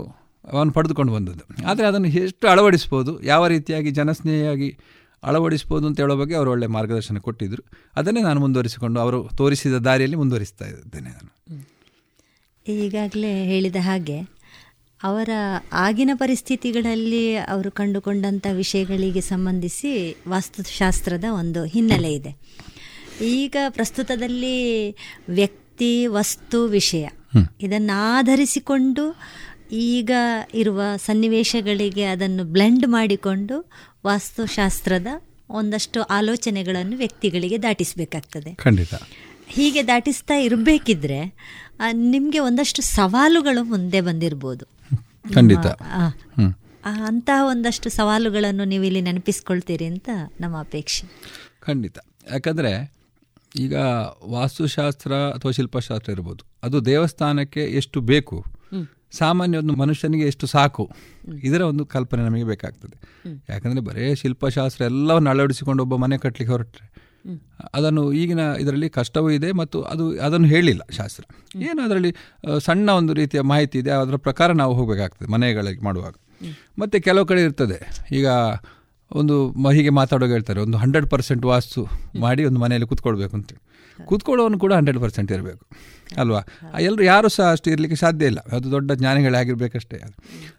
ಅವನು 0.52 0.70
ಪಡೆದುಕೊಂಡು 0.72 1.12
ಬಂದದ್ದು. 1.12 1.44
ಆದರೆ 1.66 1.86
ಅದನ್ನು 1.86 2.08
ಎಷ್ಟು 2.08 2.48
ಅಳವಡಿಸ್ಬೋದು, 2.48 3.12
ಯಾವ 3.22 3.46
ರೀತಿಯಾಗಿ 3.46 3.90
ಜನಸ್ನೇಹಿಯಾಗಿ 3.90 4.70
ಅಳವಡಿಸ್ಬೋದು 5.22 5.86
ಅಂತ 5.86 6.00
ಹೇಳೋ 6.00 6.14
ಬಗ್ಗೆ 6.16 6.34
ಅವರು 6.34 6.50
ಒಳ್ಳೆ 6.50 6.66
ಮಾರ್ಗದರ್ಶನ 6.66 7.18
ಕೊಟ್ಟಿದ್ದರು 7.18 7.62
ಅದನ್ನೇ 7.96 8.20
ನಾನು 8.22 8.40
ಮುಂದುವರಿಸಿಕೊಂಡು 8.40 8.98
ಅವರು 9.00 9.18
ತೋರಿಸಿದ 9.36 9.78
ದಾರಿಯಲ್ಲಿ 9.78 10.16
ಮುಂದುವರಿಸ್ತಾ 10.16 10.66
ಇದ್ದೇನೆ 10.66 11.10
ನಾನು. 11.10 11.30
ಈಗಾಗಲೇ 12.66 13.44
ಹೇಳಿದ 13.44 13.76
ಹಾಗೆ 13.80 14.16
ಅವರ 15.02 15.28
ಆಗಿನ 15.72 16.10
ಪರಿಸ್ಥಿತಿಗಳಲ್ಲಿ 16.14 17.36
ಅವರು 17.36 17.70
ಕಂಡುಕೊಂಡಂಥ 17.70 18.46
ವಿಷಯಗಳಿಗೆ 18.52 19.20
ಸಂಬಂಧಿಸಿ 19.20 20.16
ವಾಸ್ತುಶಾಸ್ತ್ರದ 20.28 21.24
ಒಂದು 21.30 21.64
ಹಿನ್ನೆಲೆ 21.64 22.14
ಇದೆ. 22.14 22.36
ಈಗ 23.20 23.56
ಪ್ರಸ್ತುತದಲ್ಲಿ 23.68 24.90
ವ್ಯಕ್ತಿ 25.28 26.06
ವಸ್ತು 26.06 26.66
ವಿಷಯ 26.66 27.08
ಇದನ್ನು 27.60 28.18
ಆಧರಿಸಿಕೊಂಡು 28.18 29.16
ಈಗ 29.72 30.10
ಇರುವ 30.54 30.82
ಸನ್ನಿವೇಶಗಳಿಗೆ 30.96 32.04
ಅದನ್ನು 32.04 32.44
ಬ್ಲೆಂಡ್ 32.44 32.86
ಮಾಡಿಕೊಂಡು 32.88 33.70
ವಾಸ್ತುಶಾಸ್ತ್ರದ 34.06 35.06
ಒಂದಷ್ಟು 35.50 36.02
ಆಲೋಚನೆಗಳನ್ನು 36.02 36.96
ವ್ಯಕ್ತಿಗಳಿಗೆ 36.96 37.62
ದಾಟಿಸಬೇಕಾಗ್ತದೆ. 37.62 38.54
ಖಂಡಿತ. 38.54 38.94
ಹೀಗೆ 39.48 39.86
ದಾಟಿಸ್ತಾ 39.86 40.34
ಇರಬೇಕಿದ್ರೆ 40.34 41.34
ನಿಮಗೆ 41.92 42.38
ಒಂದಷ್ಟು 42.38 42.82
ಸವಾಲುಗಳು 42.82 43.64
ಮುಂದೆ 43.64 44.00
ಬಂದಿರ್ಬೋದು. 44.00 44.79
ಖಂಡಿತ. 45.24 45.66
ಅಂತಹ 46.84 47.46
ಒಂದಷ್ಟು 47.46 47.90
ಸವಾಲುಗಳನ್ನು 47.90 48.64
ನೀವು 48.64 48.84
ಇಲ್ಲಿ 48.84 49.00
ನೆನಪಿಸ್ಕೊಳ್ತೀರಿ 49.00 49.84
ಅಂತ 49.84 50.08
ನಮ್ಮ 50.40 50.60
ಅಪೇಕ್ಷೆ. 50.60 51.04
ಖಂಡಿತ. 51.60 51.98
ಯಾಕಂದರೆ 52.32 52.92
ಈಗ 53.56 53.74
ವಾಸ್ತುಶಾಸ್ತ್ರ 54.28 55.12
ಅಥವಾ 55.12 55.52
ಶಿಲ್ಪಶಾಸ್ತ್ರ 55.52 56.12
ಇರ್ಬೋದು 56.12 56.44
ಅದು 56.62 56.84
ದೇವಸ್ಥಾನಕ್ಕೆ 56.84 57.64
ಎಷ್ಟು 57.64 58.00
ಬೇಕು 58.00 58.44
ಸಾಮಾನ್ಯ 59.10 59.58
ಒಂದು 59.58 59.72
ಮನುಷ್ಯನಿಗೆ 59.72 60.26
ಎಷ್ಟು 60.26 60.46
ಸಾಕು 60.46 60.90
ಇದರ 61.42 61.60
ಒಂದು 61.60 61.86
ಕಲ್ಪನೆ 61.86 62.22
ನಮಗೆ 62.22 62.44
ಬೇಕಾಗ್ತದೆ. 62.44 62.96
ಯಾಕಂದರೆ 63.48 63.80
ಬರೇ 63.80 64.14
ಶಿಲ್ಪಶಾಸ್ತ್ರ 64.14 64.84
ಎಲ್ಲವನ್ನು 64.84 65.30
ಅಳವಡಿಸಿಕೊಂಡು 65.30 65.82
ಒಬ್ಬ 65.82 65.94
ಮನೆ 65.96 66.18
ಕಟ್ಟಲಿಕ್ಕೆ 66.18 66.52
ಹೊರಟ್ರೆ 66.52 66.99
ಅದನ್ನು 67.74 68.02
ಈಗಿನ 68.20 68.42
ಇದರಲ್ಲಿ 68.62 68.88
ಕಷ್ಟವೂ 68.98 69.28
ಇದೆ 69.38 69.50
ಮತ್ತು 69.60 69.78
ಅದು 69.92 70.04
ಅದನ್ನು 70.26 70.48
ಹೇಳಿಲ್ಲ 70.54 70.82
ಶಾಸ್ತ್ರ. 70.98 71.22
ಏನು 71.68 71.80
ಅದರಲ್ಲಿ 71.86 72.10
ಸಣ್ಣ 72.66 72.88
ಒಂದು 73.00 73.12
ರೀತಿಯ 73.20 73.40
ಮಾಹಿತಿ 73.52 73.78
ಇದೆ, 73.82 73.92
ಅದರ 74.02 74.18
ಪ್ರಕಾರ 74.26 74.50
ನಾವು 74.62 74.74
ಹೋಗಬೇಕಾಗ್ತದೆ, 74.80 75.28
ಮನೆಗಳಿಗೆ 75.34 75.82
ಮಾಡುವಾಗ. 75.88 76.14
ಮತ್ತು 76.82 76.96
ಕೆಲವು 77.08 77.26
ಕಡೆ 77.30 77.40
ಇರ್ತದೆ. 77.48 77.78
ಈಗ 78.18 78.28
ಒಂದು 79.10 79.34
ಹೀಗೆ 79.76 79.92
ಮಾತಾಡೋಕೆ 79.98 80.32
ಹೇಳ್ತಾರೆ, 80.32 80.60
ಒಂದು 80.66 80.78
ಹಂಡ್ರೆಡ್ 80.82 81.08
ಪರ್ಸೆಂಟ್ 81.14 81.44
ವಾಸ್ತು 81.52 81.80
ಮಾಡಿ 82.24 82.42
ಒಂದು 82.50 82.60
ಮನೆಯಲ್ಲಿ 82.64 82.88
ಕೂತ್ಕೊಳ್ಬೇಕು 82.90 83.34
ಅಂತ. 83.38 83.52
ಕೂತ್ಕೊಳ್ಳೋನು 83.98 84.58
ಕೂಡ 84.64 84.72
ಹಂಡ್ರೆಡ್ 84.78 85.00
ಪರ್ಸೆಂಟ್ 85.04 85.30
ಇರಬೇಕು, 85.36 85.64
ಅಲ್ವಾ? 86.22 86.40
ಎಲ್ಲರೂ 86.88 87.02
ಯಾರು 87.04 87.28
ಸಹ 87.28 87.46
ಅಷ್ಟು 87.54 87.68
ಇರಲಿಕ್ಕೆ 87.70 87.98
ಸಾಧ್ಯ 88.04 88.30
ಇಲ್ಲ. 88.32 88.40
ಅದು 88.56 88.66
ದೊಡ್ಡ 88.76 88.92
ಜ್ಞಾನಿಗಳಾಗಿರ್ಬೇಕಷ್ಟೇ 89.00 89.98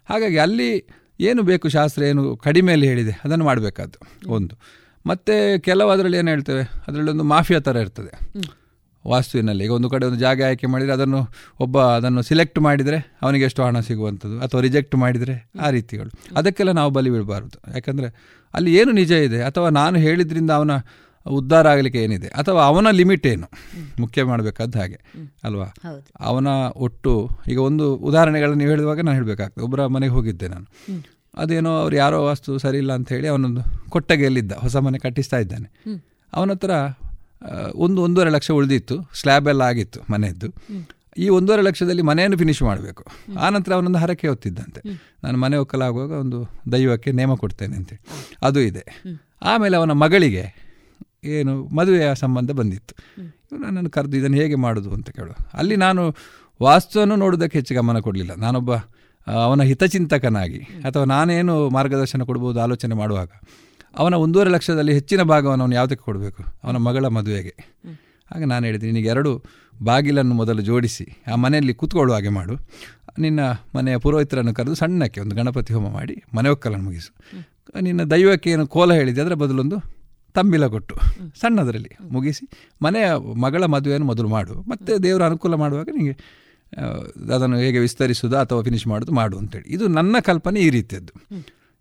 ಹಾಗಾಗಿ 0.10 0.38
ಅಲ್ಲಿ 0.46 0.70
ಏನು 1.20 1.42
ಬೇಕು 1.44 1.70
ಶಾಸ್ತ್ರ, 1.70 2.04
ಏನು 2.12 2.24
ಕಡಿಮೆಯಲ್ಲಿ 2.46 2.88
ಹೇಳಿದೆ, 2.88 3.16
ಅದನ್ನು 3.26 3.46
ಮಾಡಬೇಕಾದ್ದು 3.46 4.00
ಒಂದು. 4.38 4.54
ಮತ್ತು 5.08 5.62
ಕೆಲವು 5.62 5.90
ಅದರಲ್ಲಿ 5.90 6.18
ಏನು 6.18 6.28
ಹೇಳ್ತೇವೆ? 6.28 6.64
ಅದರಲ್ಲಿ 6.88 7.12
ಒಂದು 7.12 7.24
ಮಾಫಿಯಾ 7.24 7.60
ಥರ 7.60 7.76
ಇರ್ತದೆ. 7.76 8.42
ವಾಸ್ತುವಿನಲ್ಲಿ 9.08 9.64
ಈಗ 9.64 9.72
ಒಂದು 9.72 9.90
ಕಡೆ 9.90 10.06
ಒಂದು 10.06 10.18
ಜಾಗ 10.18 10.42
ಆಯ್ಕೆ 10.44 10.68
ಮಾಡಿದರೆ 10.68 10.94
ಅದನ್ನು 10.94 11.28
ಒಬ್ಬ 11.60 11.82
ಅದನ್ನು 11.82 12.22
ಸಿಲೆಕ್ಟ್ 12.22 12.60
ಮಾಡಿದರೆ 12.60 13.18
ಅವನಿಗೆ 13.22 13.46
ಎಷ್ಟು 13.46 13.64
ಹಣ 13.64 13.80
ಸಿಗುವಂಥದ್ದು 13.80 14.40
ಅಥವಾ 14.40 14.62
ರಿಜೆಕ್ಟ್ 14.62 14.96
ಮಾಡಿದರೆ 14.96 15.52
ಆ 15.62 15.70
ರೀತಿಗಳು. 15.70 16.10
ಅದಕ್ಕೆಲ್ಲ 16.36 16.72
ನಾವು 16.72 16.92
ಬಲಿ 16.92 17.10
ಬಿಡಬಾರ್ದು. 17.10 17.74
ಯಾಕಂದರೆ 17.74 18.40
ಅಲ್ಲಿ 18.54 18.76
ಏನು 18.76 18.92
ನಿಜ 18.92 19.12
ಇದೆ 19.12 19.42
ಅಥವಾ 19.42 19.70
ನಾನು 19.70 19.98
ಹೇಳಿದ್ರಿಂದ 19.98 20.52
ಅವನ 20.52 20.72
ಉದ್ಧಾರ 21.28 21.68
ಆಗಲಿಕ್ಕೆ 21.68 22.04
ಏನಿದೆ 22.04 22.28
ಅಥವಾ 22.28 22.64
ಅವನ 22.64 22.88
ಲಿಮಿಟ್ 22.92 23.28
ಏನು? 23.28 23.48
ಮುಖ್ಯ 24.00 24.24
ಮಾಡಬೇಕಾದ 24.24 24.76
ಹಾಗೆ. 24.76 25.02
ಅಲ್ವಾ? 25.44 25.74
ಅವನ 26.20 26.48
ಒಟ್ಟು 26.76 27.30
ಈಗ 27.48 27.60
ಒಂದು 27.60 27.96
ಉದಾಹರಣೆಗಳನ್ನು 27.96 28.58
ನೀವು 28.58 28.70
ಹೇಳುವಾಗ 28.70 28.98
ನಾನು 28.98 29.14
ಹೇಳಬೇಕಾಗ್ತದೆ. 29.14 29.64
ಒಬ್ಬರ 29.64 29.86
ಮನೆಗೆ 29.86 30.14
ಹೋಗಿದ್ದೆ 30.14 30.48
ನಾನು. 30.48 30.66
ಅದೇನೋ 31.34 31.72
ಅವ್ರು 31.78 31.96
ಯಾರೋ 31.96 32.26
ವಾಸ್ತು 32.26 32.58
ಸರಿ 32.58 32.78
ಇಲ್ಲ 32.78 32.94
ಅಂತ 32.94 33.10
ಹೇಳಿ 33.10 33.28
ಅವನೊಂದು 33.28 33.62
ಕೊಟ್ಟಗೆಯಲ್ಲಿದ್ದ 33.90 34.52
ಹೊಸ 34.52 34.76
ಮನೆ 34.76 35.00
ಕಟ್ಟಿಸ್ತಾ 35.00 35.38
ಇದ್ದಾನೆ. 35.38 35.68
ಅವನ 36.34 36.52
ಹತ್ರ 36.52 36.72
ಒಂದು 37.76 38.02
ಒಂದೂವರೆ 38.02 38.30
ಲಕ್ಷ 38.30 38.52
ಉಳಿದಿತ್ತು 38.52 38.96
ಸ್ಲ್ಯಾಬ್ 39.14 39.48
ಎಲ್ಲ 39.48 39.62
ಆಗಿತ್ತು 39.62 40.00
ಮನೆಯದ್ದು. 40.12 40.48
ಈ 41.18 41.30
ಒಂದೂವರೆ 41.30 41.62
ಲಕ್ಷದಲ್ಲಿ 41.62 42.02
ಮನೆಯನ್ನು 42.02 42.38
ಫಿನಿಶ್ 42.38 42.62
ಮಾಡಬೇಕು. 42.62 43.04
ಆನಂತರ 43.40 43.74
ಅವನೊಂದು 43.74 44.00
ಹರಕೆ 44.00 44.28
ಹೊತ್ತಿದ್ದಂತೆ. 44.28 44.82
ನಾನು 45.24 45.38
ಮನೆ 45.38 45.58
ಒಕ್ಕಲಾಗುವಾಗ 45.58 46.12
ಒಂದು 46.12 46.40
ದೈವಕ್ಕೆ 46.72 47.12
ನೇಮ 47.12 47.34
ಕೊಡ್ತೇನೆ 47.34 47.76
ಅಂತೇಳಿ 47.76 48.04
ಅದು 48.42 48.60
ಇದೆ. 48.60 48.84
ಆಮೇಲೆ 49.42 49.78
ಅವನ 49.78 49.92
ಮಗಳಿಗೆ 49.92 50.46
ಏನು 51.24 51.54
ಮದುವೆಯ 51.76 52.16
ಸಂಬಂಧ 52.16 52.52
ಬಂದಿತ್ತು. 52.52 52.94
ನನ್ನನ್ನು 53.60 53.90
ಕರೆದು 53.90 54.18
ಇದನ್ನು 54.18 54.38
ಹೇಗೆ 54.38 54.56
ಮಾಡೋದು 54.56 54.92
ಅಂತ 54.92 55.10
ಕೇಳು. 55.10 55.34
ಅಲ್ಲಿ 55.54 55.76
ನಾನು 55.76 56.16
ವಾಸ್ತುವನ್ನು 56.62 57.16
ನೋಡೋದಕ್ಕೆ 57.16 57.58
ಹೆಚ್ಚು 57.58 57.76
ಗಮನ 57.76 58.00
ಕೊಡಲಿಲ್ಲ. 58.00 58.36
ನಾನೊಬ್ಬ 58.36 58.72
ಅವನ 59.28 59.62
ಹಿತಚಿಂತಕನಾಗಿ 59.62 60.60
ಅಥವಾ 60.86 61.06
ನಾನೇನು 61.06 61.56
ಮಾರ್ಗದರ್ಶನ 61.70 62.24
ಕೊಡ್ಬೋದು 62.24 62.60
ಆಲೋಚನೆ 62.62 62.96
ಮಾಡುವಾಗ, 62.96 63.30
ಅವನ 64.00 64.14
ಒಂದೂವರೆ 64.14 64.50
ಲಕ್ಷದಲ್ಲಿ 64.50 64.94
ಹೆಚ್ಚಿನ 64.94 65.22
ಭಾಗವನ್ನು 65.24 65.64
ಅವನು 65.66 65.76
ಯಾವುದಕ್ಕೆ 65.76 66.04
ಕೊಡಬೇಕು? 66.04 66.42
ಅವನ 66.64 66.78
ಮಗಳ 66.88 67.06
ಮದುವೆಗೆ. 67.18 67.54
ಹಾಗೆ 68.30 68.46
ನಾನು 68.46 68.64
ಹೇಳಿದ್ದೀನಿ 68.66 68.94
ನಿನಗೆ 68.94 69.10
ಎರಡು 69.14 69.32
ಬಾಗಿಲನ್ನು 69.84 70.36
ಮೊದಲು 70.36 70.62
ಜೋಡಿಸಿ, 70.62 71.06
ಆ 71.32 71.36
ಮನೆಯಲ್ಲಿ 71.36 71.74
ಕೂತ್ಕೊಳ್ಳುವ 71.74 72.16
ಹಾಗೆ 72.16 72.32
ಮಾಡು. 72.40 72.54
ನಿನ್ನ 73.20 73.40
ಮನೆಯ 73.76 73.96
ಪುರೋಹಿತರನ್ನು 73.98 74.54
ಕರೆದು 74.54 74.76
ಸಣ್ಣಕ್ಕೆ 74.76 75.20
ಒಂದು 75.22 75.36
ಗಣಪತಿ 75.36 75.72
ಹೋಮ 75.74 75.88
ಮಾಡಿ 75.94 76.16
ಮನೆ 76.36 76.50
ಒಕ್ಕಲನ್ನು 76.50 76.86
ಮುಗಿಸು. 76.86 77.12
ನಿನ್ನ 77.82 78.02
ದೈವಕ್ಕೆ 78.04 78.50
ಏನು 78.50 78.66
ಕೋಲ 78.68 78.92
ಹೇಳಿದೆ, 78.94 79.20
ಅದರ 79.22 79.36
ಬದಲೊಂದು 79.44 79.80
ತಂಬಿಲ 80.36 80.66
ಕೊಟ್ಟು 80.68 80.96
ಸಣ್ಣದರಲ್ಲಿ 81.42 81.92
ಮುಗಿಸಿ 82.12 82.44
ಮನೆಯ 82.82 83.08
ಮಗಳ 83.16 83.64
ಮದುವೆಯನ್ನು 83.74 84.08
ಮೊದಲು 84.08 84.28
ಮಾಡು. 84.28 84.54
ಮತ್ತು 84.62 84.92
ದೇವರ 85.04 85.22
ಅನುಕೂಲ 85.26 85.56
ಮಾಡುವಾಗ 85.56 85.90
ನಿಮಗೆ 85.98 86.16
ಅದನ್ನು 87.36 87.58
ಹೇಗೆ 87.58 87.80
ವಿಸ್ತರಿಸೋದು 87.80 88.38
ಅಥವಾ 88.38 88.62
ಫಿನಿಶ್ 88.64 88.88
ಮಾಡೋದು 88.88 89.12
ಮಾಡು 89.12 89.38
ಅಂತೇಳಿ. 89.38 89.68
ಇದು 89.70 89.88
ನನ್ನ 89.88 90.16
ಕಲ್ಪನೆ 90.24 90.60
ಈ 90.60 90.70
ರೀತಿಯದ್ದು. 90.70 91.14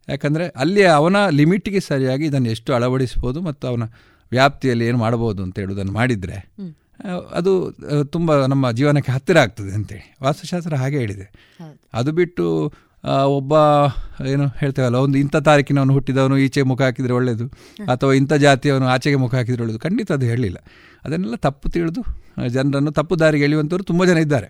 ಯಾಕಂದರೆ 0.08 0.44
ಅಲ್ಲಿ 0.56 0.82
ಅವನ 0.98 1.16
ಲಿಮಿಟ್ಗೆ 1.30 1.80
ಸರಿಯಾಗಿ 1.80 2.24
ಇದನ್ನು 2.26 2.50
ಎಷ್ಟು 2.50 2.70
ಅಳವಡಿಸ್ಬೋದು 2.74 3.40
ಮತ್ತು 3.40 3.68
ಅವನ 3.68 3.84
ವ್ಯಾಪ್ತಿಯಲ್ಲಿ 4.32 4.84
ಏನು 4.86 4.98
ಮಾಡ್ಬೋದು 4.98 5.42
ಅಂತ 5.42 5.58
ಹೇಳುವುದನ್ನು 5.58 5.92
ಮಾಡಿದರೆ 5.92 6.38
ಅದು 7.32 7.52
ತುಂಬ 8.04 8.46
ನಮ್ಮ 8.46 8.70
ಜೀವನಕ್ಕೆ 8.70 9.12
ಹತ್ತಿರ 9.12 9.38
ಆಗ್ತದೆ 9.38 9.72
ಅಂತೇಳಿ. 9.72 10.04
ವಾಸ್ತುಶಾಸ್ತ್ರ 10.22 10.74
ಹಾಗೆ 10.74 10.98
ಹೇಳಿದೆ. 10.98 11.26
ಅದು 11.94 12.12
ಬಿಟ್ಟು 12.12 12.72
ಒಬ್ಬ 13.26 13.52
ಏನು 14.26 14.46
ಹೇಳ್ತೇವಲ್ಲ 14.46 14.96
ಒಂದು 14.96 15.18
ಇಂಥ 15.18 15.36
ತಾರೀಕಿನವನು 15.36 15.92
ಹುಟ್ಟಿದವನು 15.92 16.38
ಈಚೆ 16.38 16.62
ಮುಖ 16.62 16.82
ಹಾಕಿದರೆ 16.82 17.12
ಒಳ್ಳೆಯದು 17.12 17.46
ಅಥವಾ 17.92 18.12
ಇಂಥ 18.12 18.32
ಜಾತಿಯವನು 18.32 18.86
ಆಚೆಗೆ 18.86 19.16
ಮುಖ 19.16 19.34
ಹಾಕಿದರೆ 19.34 19.62
ಒಳ್ಳೆಯದು 19.62 19.80
ಖಂಡಿತ 19.80 20.12
ಅದು 20.12 20.26
ಹೇಳಲಿಲ್ಲ 20.26 20.58
ಅದನ್ನೆಲ್ಲ 21.04 21.36
ತಪ್ಪು 21.36 21.68
ತಿಳಿದು 21.68 22.02
ಜನರನ್ನು 22.48 22.90
ತಪ್ಪು 22.90 23.18
ದಾರಿಗೆ 23.18 23.44
ಎಳೆಯುವಂಥವ್ರು 23.44 23.84
ತುಂಬ 23.84 24.04
ಜನ 24.04 24.16
ಇದ್ದಾರೆ. 24.16 24.48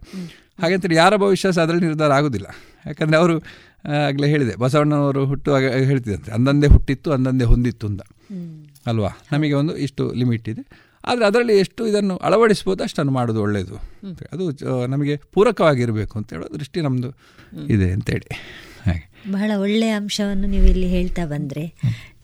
ಹಾಗಂತೇಳಿ 0.63 0.95
ಯಾರ 0.95 1.17
ಭವಿಷ್ಯ 1.17 1.49
ಅದರಲ್ಲಿ 1.49 1.85
ನಿರ್ಧಾರ 1.87 2.13
ಆಗೋದಿಲ್ಲ. 2.13 2.47
ಯಾಕಂದರೆ 2.87 3.17
ಅವರು 3.17 3.35
ಆಗಲೇ 4.07 4.27
ಹೇಳಿದೆ 4.27 4.57
ಬಸವಣ್ಣನವರು 4.57 5.27
ಹುಟ್ಟುವಾಗ 5.27 5.65
ಹೇಳ್ತಿದ್ದಂತೆ 5.65 6.33
ಅಂದಂದೇ 6.33 6.67
ಹುಟ್ಟಿತ್ತು 6.67 7.13
ಅಂದಂದೇ 7.13 7.45
ಹೊಂದಿತ್ತು 7.45 7.87
ಅಂತ. 7.87 8.03
ಅಲ್ವಾ? 8.87 9.11
ನಮಗೆ 9.33 9.53
ಒಂದು 9.53 9.77
ಇಷ್ಟು 9.77 10.13
ಲಿಮಿಟ್ 10.13 10.49
ಇದೆ. 10.49 10.63
ಆದರೆ 11.05 11.25
ಅದರಲ್ಲಿ 11.27 11.59
ಎಷ್ಟು 11.59 11.87
ಇದನ್ನು 11.87 12.17
ಅಳವಡಿಸ್ಬೋದು 12.17 12.83
ಅಷ್ಟನ್ನು 12.83 13.13
ಮಾಡೋದು 13.13 13.41
ಒಳ್ಳೆಯದು 13.43 13.77
ಅದು 14.33 14.87
ನಮಗೆ 14.87 15.17
ಪೂರಕವಾಗಿರಬೇಕು 15.17 16.19
ಅಂತ 16.19 16.33
ಹೇಳೋ 16.33 16.49
ದೃಷ್ಟಿ 16.59 16.81
ನಮ್ಮದು 16.81 17.11
ಇದೆ 17.67 17.93
ಅಂತೇಳಿ. 17.93 18.29
ಹಾಗೆ. 18.83 19.03
ಬಹಳ 19.33 19.51
ಒಳ್ಳೆಯ 19.59 19.93
ಅಂಶವನ್ನು 19.99 20.49
ನೀವು 20.49 20.67
ಇಲ್ಲಿ 20.67 20.89
ಹೇಳ್ತಾ 20.89 21.25
ಬಂದರೆ 21.27 21.65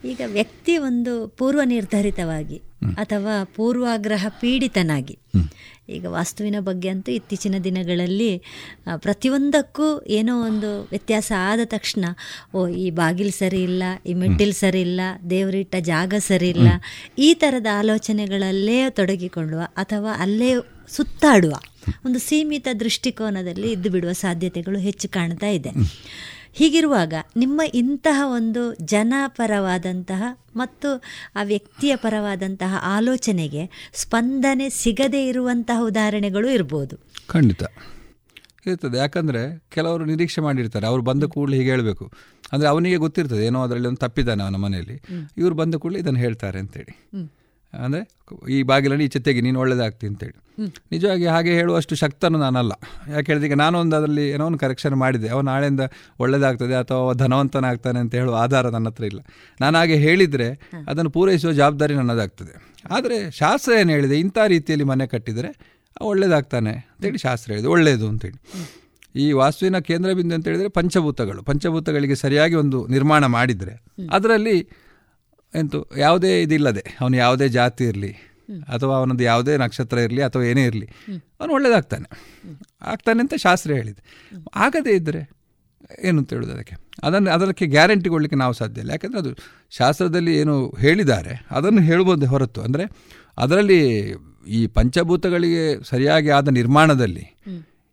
ಈಗ 0.04 0.22
ವ್ಯಕ್ತಿ 0.32 0.72
ಒಂದು 0.86 1.12
ಪೂರ್ವ 1.38 1.60
ನಿರ್ಧರಿತವಾಗಿ 1.70 2.58
ಅಥವಾ 2.96 3.34
ಪೂರ್ವಾಗ್ರಹ 3.56 4.24
ಪೀಡಿತನಾಗಿ 4.40 5.14
ಈಗ 5.88 6.04
ವಾಸ್ತುವಿನ 6.14 6.58
ಬಗ್ಗೆ 6.60 6.88
ಅಂತೂ 6.88 7.10
ಇತ್ತೀಚಿನ 7.12 7.54
ದಿನಗಳಲ್ಲಿ 7.64 8.30
ಪ್ರತಿಯೊಂದಕ್ಕೂ 9.02 9.86
ಏನೋ 10.10 10.34
ಒಂದು 10.42 10.70
ವ್ಯತ್ಯಾಸ 10.90 11.28
ಆದ 11.44 11.60
ತಕ್ಷಣ 11.66 12.04
ಓ 12.54 12.62
ಈ 12.78 12.86
ಬಾಗಿಲು 12.92 13.34
ಸರಿ 13.36 13.60
ಇಲ್ಲ 13.62 13.82
ಈ 14.06 14.14
ಮೆಟ್ಟಿಲು 14.14 14.56
ಸರಿ 14.60 14.80
ಇಲ್ಲ 14.80 15.00
ದೇವರಿಟ್ಟ 15.30 15.76
ಜಾಗ 15.90 16.14
ಸರಿ 16.26 16.48
ಇಲ್ಲ 16.48 16.68
ಈ 17.18 17.30
ಥರದ 17.34 17.70
ಆಲೋಚನೆಗಳಲ್ಲೇ 17.76 18.78
ತೊಡಗಿಕೊಳ್ಳುವ 18.98 19.62
ಅಥವಾ 19.76 20.12
ಅಲ್ಲೇ 20.18 20.50
ಸುತ್ತಾಡುವ 20.88 21.54
ಒಂದು 22.04 22.18
ಸೀಮಿತ 22.20 22.68
ದೃಷ್ಟಿಕೋನದಲ್ಲಿ 22.80 23.68
ಇದ್ದು 23.72 23.90
ಬಿಡುವ 23.90 24.12
ಸಾಧ್ಯತೆಗಳು 24.20 24.78
ಹೆಚ್ಚು 24.80 25.08
ಕಾಣ್ತಾ 25.10 25.48
ಇದೆ. 25.58 25.72
ಹೀಗಿರುವಾಗ 26.56 27.14
ನಿಮ್ಮ 27.36 27.60
ಇಂತಹ 27.74 28.22
ಒಂದು 28.24 28.74
ಜನಪರವಾದಂತಹ 28.74 30.22
ಮತ್ತು 30.56 31.02
ಆ 31.36 31.42
ವ್ಯಕ್ತಿಯ 31.42 31.96
ಪರವಾದಂತಹ 31.96 32.74
ಆಲೋಚನೆಗೆ 32.82 33.90
ಸ್ಪಂದನೆ 33.94 34.68
ಸಿಗದೇ 34.68 35.28
ಇರುವಂತಹ 35.28 35.82
ಉದಾಹರಣೆಗಳು 35.82 36.48
ಇರ್ಬೋದು. 36.50 36.96
ಖಂಡಿತ. 37.26 37.62
ಇರ್ತದೆ. 38.66 38.96
ಯಾಕಂದರೆ 38.96 39.64
ಕೆಲವರು 39.70 40.04
ನಿರೀಕ್ಷೆ 40.04 40.40
ಮಾಡಿರ್ತಾರೆ. 40.40 40.86
ಅವರು 40.86 41.02
ಬಂದ 41.02 41.24
ಕೂಡಲೇ 41.24 41.56
ಹೀಗೆ 41.56 41.70
ಹೇಳಬೇಕು. 41.70 42.12
ಅಂದರೆ 42.52 42.68
ಅವನಿಗೆ 42.68 42.96
ಗೊತ್ತಿರ್ತದೆ. 42.96 43.46
ಏನೋ 43.46 43.62
ಅದರಲ್ಲಿ 43.62 43.88
ಒಂದು 43.88 43.96
ತಪ್ಪಿದ್ದಾನೆ 43.96 44.42
ಅವನ 44.42 44.56
ಮನೆಯಲ್ಲಿ. 44.56 45.02
ಇವರು 45.36 45.54
ಬಂದ 45.54 45.74
ಕೂಡಲೇ 45.74 45.98
ಇದನ್ನು 45.98 46.20
ಹೇಳ್ತಾರೆ 46.20 46.58
ಅಂತೇಳಿ. 46.58 46.98
ಅಂದರೆ 47.84 48.02
ಈ 48.50 48.62
ಬಾಗಿಲನ್ನು 48.62 49.04
ಈಚೆ 49.04 49.18
ತೆಗಿ 49.18 49.40
ನೀನು 49.40 49.60
ಒಳ್ಳೇದಾಗ್ತಿ 49.60 50.06
ಅಂತೇಳಿ. 50.06 50.36
ನಿಜವಾಗಿ 50.92 51.26
ಹಾಗೆ 51.26 51.54
ಹೇಳುವಷ್ಟು 51.54 51.94
ಶಕ್ತನು 51.94 52.38
ನಾನಲ್ಲ. 52.38 52.72
ಯಾಕೆ 53.10 53.32
ಹೇಳಿದಾಗ 53.32 53.52
ನಾನು 53.52 53.78
ಒಂದು 53.78 53.96
ಅದರಲ್ಲಿ 53.96 54.28
ಏನೋ 54.28 54.46
ಒಂದು 54.46 54.58
ಕರೆಕ್ಷನ್ 54.58 54.94
ಮಾಡಿದೆ. 54.94 55.28
ಅವನು 55.28 55.46
ನಾಳೆಯಿಂದ 55.46 55.80
ಒಳ್ಳೇದಾಗ್ತದೆ 56.20 56.74
ಅಥವಾ 56.74 57.12
ಧನವಂತನಾಗ್ತಾನೆ 57.12 57.98
ಅಂತ 57.98 58.14
ಹೇಳುವ 58.14 58.36
ಆಧಾರ 58.36 58.68
ನನ್ನ 58.68 58.88
ಹತ್ರ 58.88 59.04
ಇಲ್ಲ. 59.04 59.20
ನಾನು 59.60 59.78
ಹಾಗೆ 59.78 59.96
ಹೇಳಿದರೆ 59.96 60.48
ಅದನ್ನು 60.88 61.10
ಪೂರೈಸುವ 61.10 61.52
ಜವಾಬ್ದಾರಿ 61.52 61.94
ನನ್ನದಾಗ್ತದೆ. 61.94 62.82
ಆದರೆ 62.90 63.30
ಶಾಸ್ತ್ರ 63.30 63.72
ಏನು 63.80 63.90
ಹೇಳಿದೆ? 63.90 64.18
ಇಂಥ 64.18 64.38
ರೀತಿಯಲ್ಲಿ 64.46 64.84
ಮನೆ 64.84 65.06
ಕಟ್ಟಿದರೆ 65.06 65.50
ಒಳ್ಳೇದಾಗ್ತಾನೆ 66.00 66.70
ಅಂತೇಳಿ 66.70 67.18
ಶಾಸ್ತ್ರ 67.18 67.52
ಹೇಳಿದೆ. 67.52 67.68
ಒಳ್ಳೆಯದು 67.68 68.08
ಅಂತೇಳಿ. 68.08 68.38
ಈ 69.16 69.32
ವಾಸ್ತುವಿನ 69.32 69.78
ಕೇಂದ್ರ 69.78 70.12
ಬಿಂದು 70.12 70.34
ಅಂತ 70.34 70.48
ಹೇಳಿದರೆ 70.48 70.68
ಪಂಚಭೂತಗಳು. 70.68 71.42
ಪಂಚಭೂತಗಳಿಗೆ 71.42 72.14
ಸರಿಯಾಗಿ 72.14 72.54
ಒಂದು 72.54 72.86
ನಿರ್ಮಾಣ 72.86 73.26
ಮಾಡಿದರೆ 73.26 73.74
ಅದರಲ್ಲಿ 74.12 74.56
ಎಂತು 75.56 75.90
ಯಾವುದೇ 75.96 76.42
ಇದಿಲ್ಲದೆ 76.42 76.84
ಅವನು 77.00 77.16
ಯಾವುದೇ 77.16 77.48
ಜಾತಿ 77.48 77.84
ಇರಲಿ 77.84 78.12
ಅಥವಾ 78.68 78.96
ಅವನದ್ದು 78.96 79.24
ಯಾವುದೇ 79.24 79.56
ನಕ್ಷತ್ರ 79.56 79.98
ಇರಲಿ 79.98 80.22
ಅಥವಾ 80.22 80.42
ಏನೇ 80.42 80.64
ಇರಲಿ 80.64 80.88
ಅವನು 81.40 81.52
ಒಳ್ಳೇದಾಗ್ತಾನೆ. 81.52 82.08
ಆಗ್ತಾನೆ 82.82 83.20
ಅಂತ 83.20 83.34
ಶಾಸ್ತ್ರ 83.34 83.72
ಹೇಳಿದೆ. 83.72 84.02
ಆಗದೇ 84.54 84.90
ಇದ್ದರೆ 84.90 85.30
ಏನು 86.02 86.18
ಅಂತ 86.18 86.32
ಹೇಳೋದು 86.32 86.52
ಅದಕ್ಕೆ? 86.52 86.76
ಅದನ್ನು 87.02 87.30
ಅದಕ್ಕೆ 87.30 87.66
ಗ್ಯಾರಂಟಿ 87.66 88.08
ಕೊಡಲಿಕ್ಕೆ 88.08 88.36
ನಾವು 88.36 88.52
ಸಾಧ್ಯ 88.52 88.80
ಇಲ್ಲ. 88.80 88.90
ಯಾಕೆಂದರೆ 88.90 89.18
ಅದು 89.18 89.30
ಶಾಸ್ತ್ರದಲ್ಲಿ 89.70 90.36
ಏನು 90.36 90.70
ಹೇಳಿದ್ದಾರೆ 90.78 91.46
ಅದನ್ನು 91.50 91.82
ಹೇಳ್ಬೋದು 91.82 92.26
ಹೊರತು. 92.26 92.62
ಅಂದರೆ 92.62 92.84
ಅದರಲ್ಲಿ 93.38 94.10
ಈ 94.48 94.66
ಪಂಚಭೂತಗಳಿಗೆ 94.66 95.84
ಸರಿಯಾಗಿ 95.84 96.28
ಆದ 96.28 96.48
ನಿರ್ಮಾಣದಲ್ಲಿ 96.48 97.26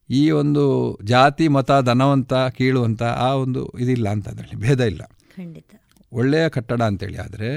ಈ 0.09 0.31
ಒಂದು 0.31 0.97
ಜಾತಿ 1.03 1.47
ಮತ 1.47 1.71
ಧನವಂತ 1.81 2.33
ಕೀಳುವಂಥ 2.33 3.03
ಆ 3.03 3.33
ಒಂದು 3.33 3.73
ಇದಿಲ್ಲ 3.79 4.09
ಅಂತ 4.09 4.29
ಅದರಲ್ಲಿ. 4.29 4.55
ಭೇದ 4.55 4.79
ಇಲ್ಲ. 4.79 5.01
ಖಂಡಿತ. 5.37 5.75
ಒಳ್ಳೆಯ 6.13 6.49
ಕಟ್ಟಡ 6.49 6.81
ಅಂತೇಳಿ 6.81 7.17
ಆದರೆ 7.17 7.49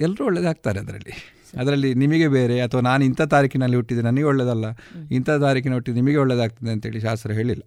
ಎಲ್ಲರೂ 0.00 0.24
ಒಳ್ಳೇದಾಗ್ತಾರೆ 0.24 0.80
ಅದರಲ್ಲಿ. 0.80 1.14
ಅದರಲ್ಲಿ 1.60 1.94
ನಿಮಗೆ 1.94 2.28
ಬೇರೆ 2.28 2.60
ಅಥವಾ 2.60 2.80
ನಾನು 2.80 3.04
ಇಂಥ 3.04 3.22
ತಾರೀಕಿನಲ್ಲಿ 3.22 3.76
ಹುಟ್ಟಿದೆ 3.76 4.02
ನನಗೆ 4.02 4.22
ಒಳ್ಳೇದಲ್ಲ. 4.22 4.66
ಇಂಥ 5.10 5.30
ತಾರೀಕಿನ 5.30 5.74
ಹುಟ್ಟಿದ 5.74 5.94
ನಿಮಗೆ 5.94 6.16
ಒಳ್ಳೆಯದಾಗ್ತದೆ 6.16 6.70
ಅಂತೇಳಿ 6.70 7.00
ಶಾಸ್ತ್ರ 7.00 7.32
ಹೇಳಿಲ್ಲ. 7.32 7.64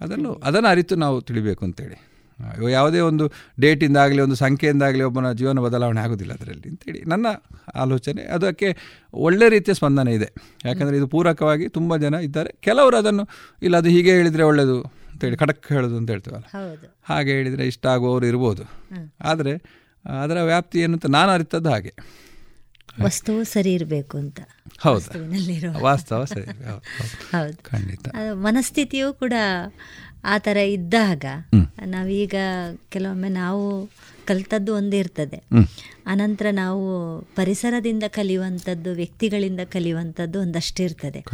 ಅದನ್ನು 0.00 0.32
ಅದನ್ನು 0.44 0.68
ಅರಿತು 0.68 0.94
ನಾವು 0.96 1.20
ತಿಳಿಬೇಕು 1.20 1.64
ಅಂತೇಳಿ. 1.64 1.98
ಯಾವುದೇ 2.70 3.00
ಒಂದು 3.00 3.24
ಡೇಟಿಂದಾಗಲಿ 3.60 4.20
ಒಂದು 4.20 4.34
ಸಂಖ್ಯೆಯಿಂದಾಗಲಿ 4.34 5.02
ಒಬ್ಬನ 5.02 5.32
ಜೀವನ 5.32 5.58
ಬದಲಾವಣೆ 5.58 6.00
ಆಗೋದಿಲ್ಲ 6.00 6.32
ಅದರಲ್ಲಿ 6.32 6.68
ಅಂತೇಳಿ 6.68 7.02
ನನ್ನ 7.06 7.26
ಆಲೋಚನೆ. 7.74 8.22
ಅದಕ್ಕೆ 8.22 8.76
ಒಳ್ಳೆ 9.14 9.48
ರೀತಿಯ 9.48 9.74
ಸ್ಪಂದನೆ 9.74 10.14
ಇದೆ. 10.14 10.28
ಯಾಕಂದರೆ 10.64 10.96
ಇದು 10.96 11.06
ಪೂರಕವಾಗಿ 11.06 11.68
ತುಂಬ 11.68 11.96
ಜನ 11.96 12.14
ಇದ್ದಾರೆ. 12.14 12.52
ಕೆಲವರು 12.60 12.96
ಅದನ್ನು 12.96 13.28
ಇಲ್ಲ 13.62 13.76
ಅದು 13.76 13.88
ಹೀಗೆ 13.88 14.12
ಹೇಳಿದರೆ 14.12 14.42
ಒಳ್ಳೆಯದು 14.42 14.99
ಅಂತೇಳಿ 15.20 15.36
ಖಡಕ್ 15.36 15.68
ಹೇಳೋದು 15.68 15.96
ಅಂತ 15.96 16.10
ಹೇಳ್ತೀವಲ್ಲ. 16.10 16.44
ಹಾಗೆ 17.02 17.30
ಹೇಳಿದರೆ 17.30 17.66
ಇಷ್ಟ 17.66 17.86
ಆಗುವವರು 17.86 18.26
ಇರ್ಬೋದು. 18.26 18.62
ಆದರೆ 19.20 19.52
ಅದರ 20.20 20.40
ವ್ಯಾಪ್ತಿ 20.42 20.78
ಏನು 20.78 20.92
ಅಂತ 20.92 21.06
ನಾನು 21.06 21.32
ಅರಿತದ್ದು 21.32 21.70
ಹಾಗೆ. 21.70 21.92
ವಸ್ತುವು 23.02 23.44
ಸರಿ 23.44 23.72
ಇರಬೇಕು 23.72 24.18
ಅಂತ. 24.18 24.40
ಹೌದು. 24.78 25.82
ವಾಸ್ತವ 25.82 26.24
ಸರಿ 26.24 26.46
ಹೌದು 27.32 27.62
ಖಂಡಿತ. 27.62 28.08
ಮನಸ್ಥಿತಿಯು 28.32 29.12
ಕೂಡ 29.12 29.32
ಆ 30.24 30.38
ಥರ 30.38 30.56
ಇದ್ದಾಗ 30.56 31.24
ನಾವೀಗ 31.86 32.34
ಕೆಲವೊಮ್ಮೆ 32.88 33.28
ನಾವು 33.28 33.90
ಕಲ್ತದ್ದು 34.24 34.74
ಒಂದೇ 34.74 34.98
ಇರ್ತದೆ. 34.98 35.44
ಅನಂತರ 36.06 36.46
ನಾವು 36.52 37.20
ಪರಿಸರದಿಂದ 37.20 38.02
ಕಲಿಯುವಂಥದ್ದು 38.08 38.92
ವ್ಯಕ್ತಿಗಳಿಂದ 38.92 39.60
ಕಲಿಯುವಂಥದ್ದು 39.64 40.40
ಒಂದಷ್ಟು 40.40 40.82
ಇರ್ತದೆ 40.82 41.24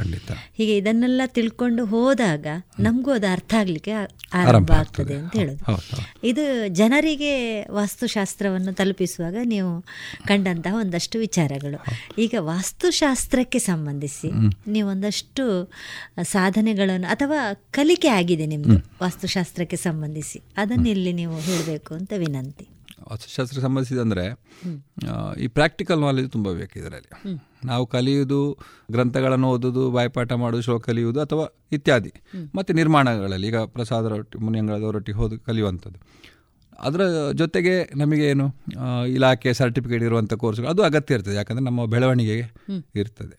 ಹೀಗೆ 0.54 0.76
ಇದನ್ನೆಲ್ಲ 0.76 1.22
ತಿಳ್ಕೊಂಡು 1.26 1.84
ಹೋದಾಗ 1.84 2.46
ನಮಗೂ 2.80 3.10
ಅದು 3.10 3.26
ಅರ್ಥ 3.32 3.54
ಆಗ್ಲಿಕ್ಕೆ 3.58 3.92
ಆರಂಭ 4.34 4.70
ಆಗ್ತದೆ. 4.72 5.14
ಅಂತ 5.14 5.36
ಹೇಳೋದು. 5.36 5.80
ಇದು 6.26 6.68
ಜನರಿಗೆ 6.68 7.64
ವಾಸ್ತುಶಾಸ್ತ್ರವನ್ನು 7.70 8.72
ತಲುಪಿಸುವಾಗ 8.72 9.36
ನೀವು 9.44 9.84
ಕಂಡಂತಹ 10.26 10.74
ಒಂದಷ್ಟು 10.74 11.18
ವಿಚಾರಗಳು. 11.18 11.84
ಈಗ 12.18 12.34
ವಾಸ್ತುಶಾಸ್ತ್ರಕ್ಕೆ 12.38 13.58
ಸಂಬಂಧಿಸಿ 13.58 14.30
ನೀವು 14.66 14.90
ಒಂದಷ್ಟು 14.90 15.70
ಸಾಧನೆಗಳನ್ನು 16.22 17.06
ಅಥವಾ 17.06 17.38
ಕಲಿಕೆ 17.70 18.08
ಆಗಿದೆ 18.08 18.46
ನಿಮ್ದು 18.46 18.78
ವಾಸ್ತುಶಾಸ್ತ್ರಕ್ಕೆ 19.02 19.76
ಸಂಬಂಧಿಸಿ. 19.76 20.42
ಅದನ್ನು 20.56 20.88
ಇಲ್ಲಿ 20.88 21.12
ನೀವು 21.12 21.40
ಹೇಳಬೇಕು 21.40 21.94
ಅಂತ 21.94 22.12
ವಿನಂತಿ. 22.16 22.68
ವಾಸ್ತುಶಾಸ್ತ್ರ 23.10 23.60
ಸಂಬಂಧಿಸಿದಂದರೆ 23.60 24.24
ಈ 25.40 25.46
ಪ್ರಾಕ್ಟಿಕಲ್ 25.46 26.00
ನಾಲೆಜ್ 26.00 26.28
ತುಂಬ 26.32 26.48
ಬೇಕು 26.52 26.74
ಇದರಲ್ಲಿ. 26.78 27.10
ನಾವು 27.64 27.84
ಕಲಿಯುವುದು 27.86 28.40
ಗ್ರಂಥಗಳನ್ನು 28.92 29.48
ಓದುವುದು 29.50 29.82
ಬಾಯ್ಪಾಠ 29.90 30.32
ಮಾಡೋದು 30.32 30.62
ಶ್ಲೋಕ 30.62 30.82
ಕಲಿಯುವುದು 30.86 31.20
ಅಥವಾ 31.20 31.44
ಇತ್ಯಾದಿ. 31.72 32.12
ಮತ್ತು 32.54 32.72
ನಿರ್ಮಾಣಗಳಲ್ಲಿ 32.72 33.46
ಈಗ 33.46 33.60
ಪ್ರಸಾದ 33.76 34.06
ರೊಟ್ಟಿ 34.06 34.38
ಮುನಿಯಂಗಳದವರೊಟ್ಟಿಗೆ 34.38 35.18
ಹೋದು 35.18 35.38
ಕಲಿಯುವಂಥದ್ದು. 35.40 36.00
ಅದರ 36.78 37.02
ಜೊತೆಗೆ 37.32 37.74
ನಮಗೆ 37.96 38.24
ಏನು 38.28 38.46
ಇಲಾಖೆ 39.08 39.52
ಸರ್ಟಿಫಿಕೇಟ್ 39.52 40.02
ಇರುವಂಥ 40.02 40.34
ಕೋರ್ಸ್ಗಳು 40.34 40.70
ಅದು 40.70 40.82
ಅಗತ್ಯ 40.82 41.14
ಇರ್ತದೆ. 41.14 41.34
ಯಾಕಂದರೆ 41.34 41.64
ನಮ್ಮ 41.64 41.84
ಬೆಳವಣಿಗೆಗೆ 41.84 42.46
ಇರ್ತದೆ. 42.94 43.36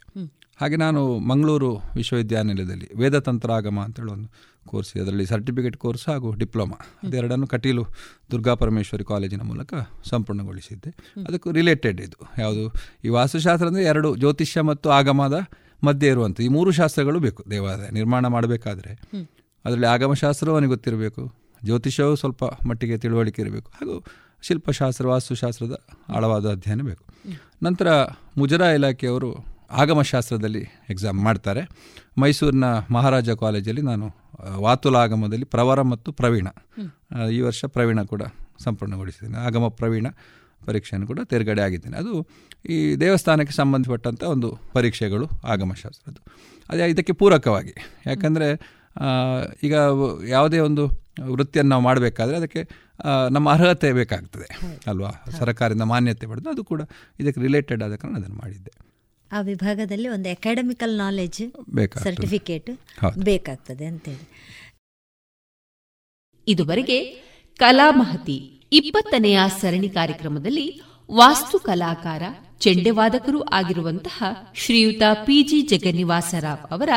ಹಾಗೆ 0.62 0.76
ನಾನು 0.76 1.20
ಮಂಗಳೂರು 1.20 1.76
ವಿಶ್ವವಿದ್ಯಾನಿಲಯದಲ್ಲಿ 1.76 2.98
ವೇದತಂತ್ರ 2.98 3.52
ಆಗಮ 3.52 3.80
ಅಂತೇಳಿ 3.80 4.12
ಒಂದು 4.12 4.30
ಕೋರ್ಸ್ 4.68 4.98
ಅದರಲ್ಲಿ 4.98 5.26
ಸರ್ಟಿಫಿಕೇಟ್ 5.26 5.78
ಕೋರ್ಸ್ 5.78 6.10
ಹಾಗೂ 6.10 6.34
ಡಿಪ್ಲೊಮಾ 6.34 7.08
ಅದೆರಡನ್ನು 7.08 7.48
ಕಟೀಲು 7.48 7.86
ದುರ್ಗಾ 8.32 8.54
ಪರಮೇಶ್ವರಿ 8.54 9.04
ಕಾಲೇಜಿನ 9.04 9.42
ಮೂಲಕ 9.42 9.74
ಸಂಪೂರ್ಣಗೊಳಿಸಿದ್ದೆ. 10.04 10.90
ಅದಕ್ಕೂ 11.28 11.52
ರಿಲೇಟೆಡ್ 11.52 12.02
ಇದು. 12.02 12.42
ಯಾವುದು? 12.42 12.74
ಈ 13.06 13.08
ವಾಸ್ತುಶಾಸ್ತ್ರ 13.08 13.68
ಅಂದರೆ 13.68 13.84
ಎರಡು 13.84 14.16
ಜ್ಯೋತಿಷ್ಯ 14.16 14.62
ಮತ್ತು 14.62 14.90
ಆಗಮದ 14.90 15.40
ಮಧ್ಯೆ 15.84 16.10
ಇರುವಂಥ 16.10 16.42
ಈ 16.42 16.48
ಮೂರು 16.48 16.72
ಶಾಸ್ತ್ರಗಳು 16.72 17.20
ಬೇಕು 17.20 17.44
ದೇವಾಲಯ. 17.52 17.90
ನಿರ್ಮಾಣ 17.90 18.28
ಮಾಡಬೇಕಾದ್ರೆ. 18.28 18.92
ಅದರಲ್ಲಿ 19.66 19.88
ಆಗಮಶಾಸ್ತ್ರವೂ 19.88 20.54
ಅವನಿಗೆ 20.54 20.70
ಗೊತ್ತಿರಬೇಕು. 20.70 21.34
ಜ್ಯೋತಿಷ್ಯವೂ 21.64 22.16
ಸ್ವಲ್ಪ 22.16 22.44
ಮಟ್ಟಿಗೆ 22.44 22.98
ತಿಳುವಳಿಕೆ 22.98 23.42
ಇರಬೇಕು. 23.42 23.72
ಹಾಗೂ 23.72 24.04
ಶಿಲ್ಪಶಾಸ್ತ್ರ 24.42 25.08
ವಾಸ್ತುಶಾಸ್ತ್ರದ 25.08 25.86
ಆಳವಾದ 26.16 26.52
ಅಧ್ಯಯನ 26.52 26.82
ಬೇಕು. 26.82 27.06
ನಂತರ 27.64 27.88
ಮುಜರಾ 28.38 28.72
ಇಲಾಖೆಯವರು 28.72 29.57
ಆಗಮಶಾಸ್ತ್ರದಲ್ಲಿ 29.72 30.64
ಎಕ್ಸಾಮ್ 30.90 31.20
ಮಾಡ್ತಾರೆ. 31.24 31.62
ಮೈಸೂರಿನ 32.18 32.64
ಮಹಾರಾಜ 32.92 33.30
ಕಾಲೇಜಲ್ಲಿ 33.30 33.82
ನಾನು 33.82 34.08
ವಾತುಲ 34.62 34.96
ಆಗಮದಲ್ಲಿ 34.96 35.46
ಪ್ರವರ 35.46 35.82
ಮತ್ತು 35.82 36.12
ಪ್ರವೀಣ. 36.12 36.48
ಈ 37.32 37.40
ವರ್ಷ 37.42 37.66
ಪ್ರವೀಣ 37.66 38.02
ಕೂಡ 38.02 38.22
ಸಂಪೂರ್ಣಗೊಳಿಸಿದ್ದೇನೆ. 38.64 39.38
ಆಗಮ 39.38 39.68
ಪ್ರವೀಣ 39.68 40.08
ಪರೀಕ್ಷೆಯನ್ನು 40.66 41.08
ಕೂಡ 41.08 41.20
ತೇರ್ಗಡೆ 41.24 41.62
ಆಗಿದ್ದೇನೆ. 41.62 41.98
ಅದು 41.98 42.28
ಈ 42.70 42.96
ದೇವಸ್ಥಾನಕ್ಕೆ 42.96 43.54
ಸಂಬಂಧಪಟ್ಟಂಥ 43.54 44.24
ಒಂದು 44.24 44.60
ಪರೀಕ್ಷೆಗಳು 44.74 45.28
ಆಗಮಶಾಸ್ತ್ರದ್ದು. 45.44 46.22
ಅದೇ 46.70 46.90
ಇದಕ್ಕೆ 46.90 47.14
ಪೂರಕವಾಗಿ. 47.14 47.74
ಯಾಕಂದರೆ 48.06 48.48
ಈಗ 49.64 49.76
ಯಾವುದೇ 50.28 50.60
ಒಂದು 50.60 50.84
ವೃತ್ತಿಯನ್ನು 51.34 51.70
ನಾವು 51.70 51.84
ಮಾಡಬೇಕಾದ್ರೆ 51.84 52.38
ಅದಕ್ಕೆ 52.38 52.70
ನಮ್ಮ 53.32 53.50
ಅರ್ಹತೆ 53.52 53.94
ಬೇಕಾಗ್ತದೆ. 53.94 54.48
ಅಲ್ವಾ? 54.88 55.12
ಸರ್ಕಾರದಿಂದ 55.32 55.82
ಮಾನ್ಯತೆ 55.82 56.28
ಪಡೆದು 56.28 56.50
ಅದು 56.50 56.64
ಕೂಡ 56.64 56.82
ಇದಕ್ಕೆ 57.20 57.42
ರಿಲೇಟೆಡ್ 57.42 57.84
ಆದ 57.84 57.96
ಕಾರಣ 57.96 58.16
ಅದನ್ನು 58.16 58.36
ಮಾಡಿದ್ದೆ. 58.36 58.72
ಆ 59.32 59.42
ವಿಭಾಗದಲ್ಲಿ 59.42 60.08
ಒಂದು 60.08 60.30
ಅಕಾಡೆಮಿಕಲ್ 60.30 60.98
ನಾಲೆಜ್ 60.98 61.52
ಸರ್ಟಿಫಿಕೇಟ್ 62.04 62.70
ಬೇಕಾಗ್ತದೆ 63.18 63.86
ಅಂತೇಳಿ. 63.86 64.28
ಇದುವರೆಗೆ 66.48 67.06
ಕಲಾಮಹತಿ 67.58 68.36
ಇಪ್ಪತ್ತನೆಯ 68.72 69.40
ಸರಣಿ 69.60 69.90
ಕಾರ್ಯಕ್ರಮದಲ್ಲಿ 69.90 70.82
ವಾಸ್ತು 71.12 71.60
ಕಲಾಕಾರ 71.60 72.24
ಚೆಂಡೆವಾದಕರೂ 72.60 73.42
ಆಗಿರುವಂತಹ 73.42 74.24
ಶ್ರೀಯುತ 74.56 75.02
ಪಿಜಿ 75.26 75.62
ಜಗನ್ನಿವಾಸರಾವ್ 75.62 76.72
ಅವರ 76.72 76.90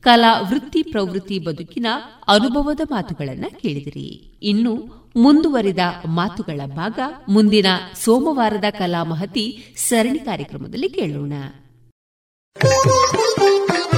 ಕಲಾ 0.00 0.40
ವೃತ್ತಿ 0.40 0.82
ಪ್ರವೃತ್ತಿ 0.82 1.38
ಬದುಕಿನ 1.38 1.86
ಅನುಭವದ 2.28 2.80
ಮಾತುಗಳನ್ನ 2.90 3.44
ಕೇಳಿದಿರಿ. 3.62 4.38
ಇನ್ನು 4.42 4.74
ಮುಂದುವರಿದ 5.16 5.78
ಮಾತುಗಳ 6.06 6.60
ಭಾಗ 6.66 6.98
ಮುಂದಿನ 7.28 7.66
ಸೋಮವಾರದ 7.94 8.64
ಕಲಾಮಹತಿ 8.70 9.74
ಸರಣಿ 9.76 10.18
ಕಾರ್ಯಕ್ರಮದಲ್ಲಿ 10.18 10.88
ಕೇಳೋಣ. 10.88 11.32
Thank 12.60 13.92
you. 13.92 13.97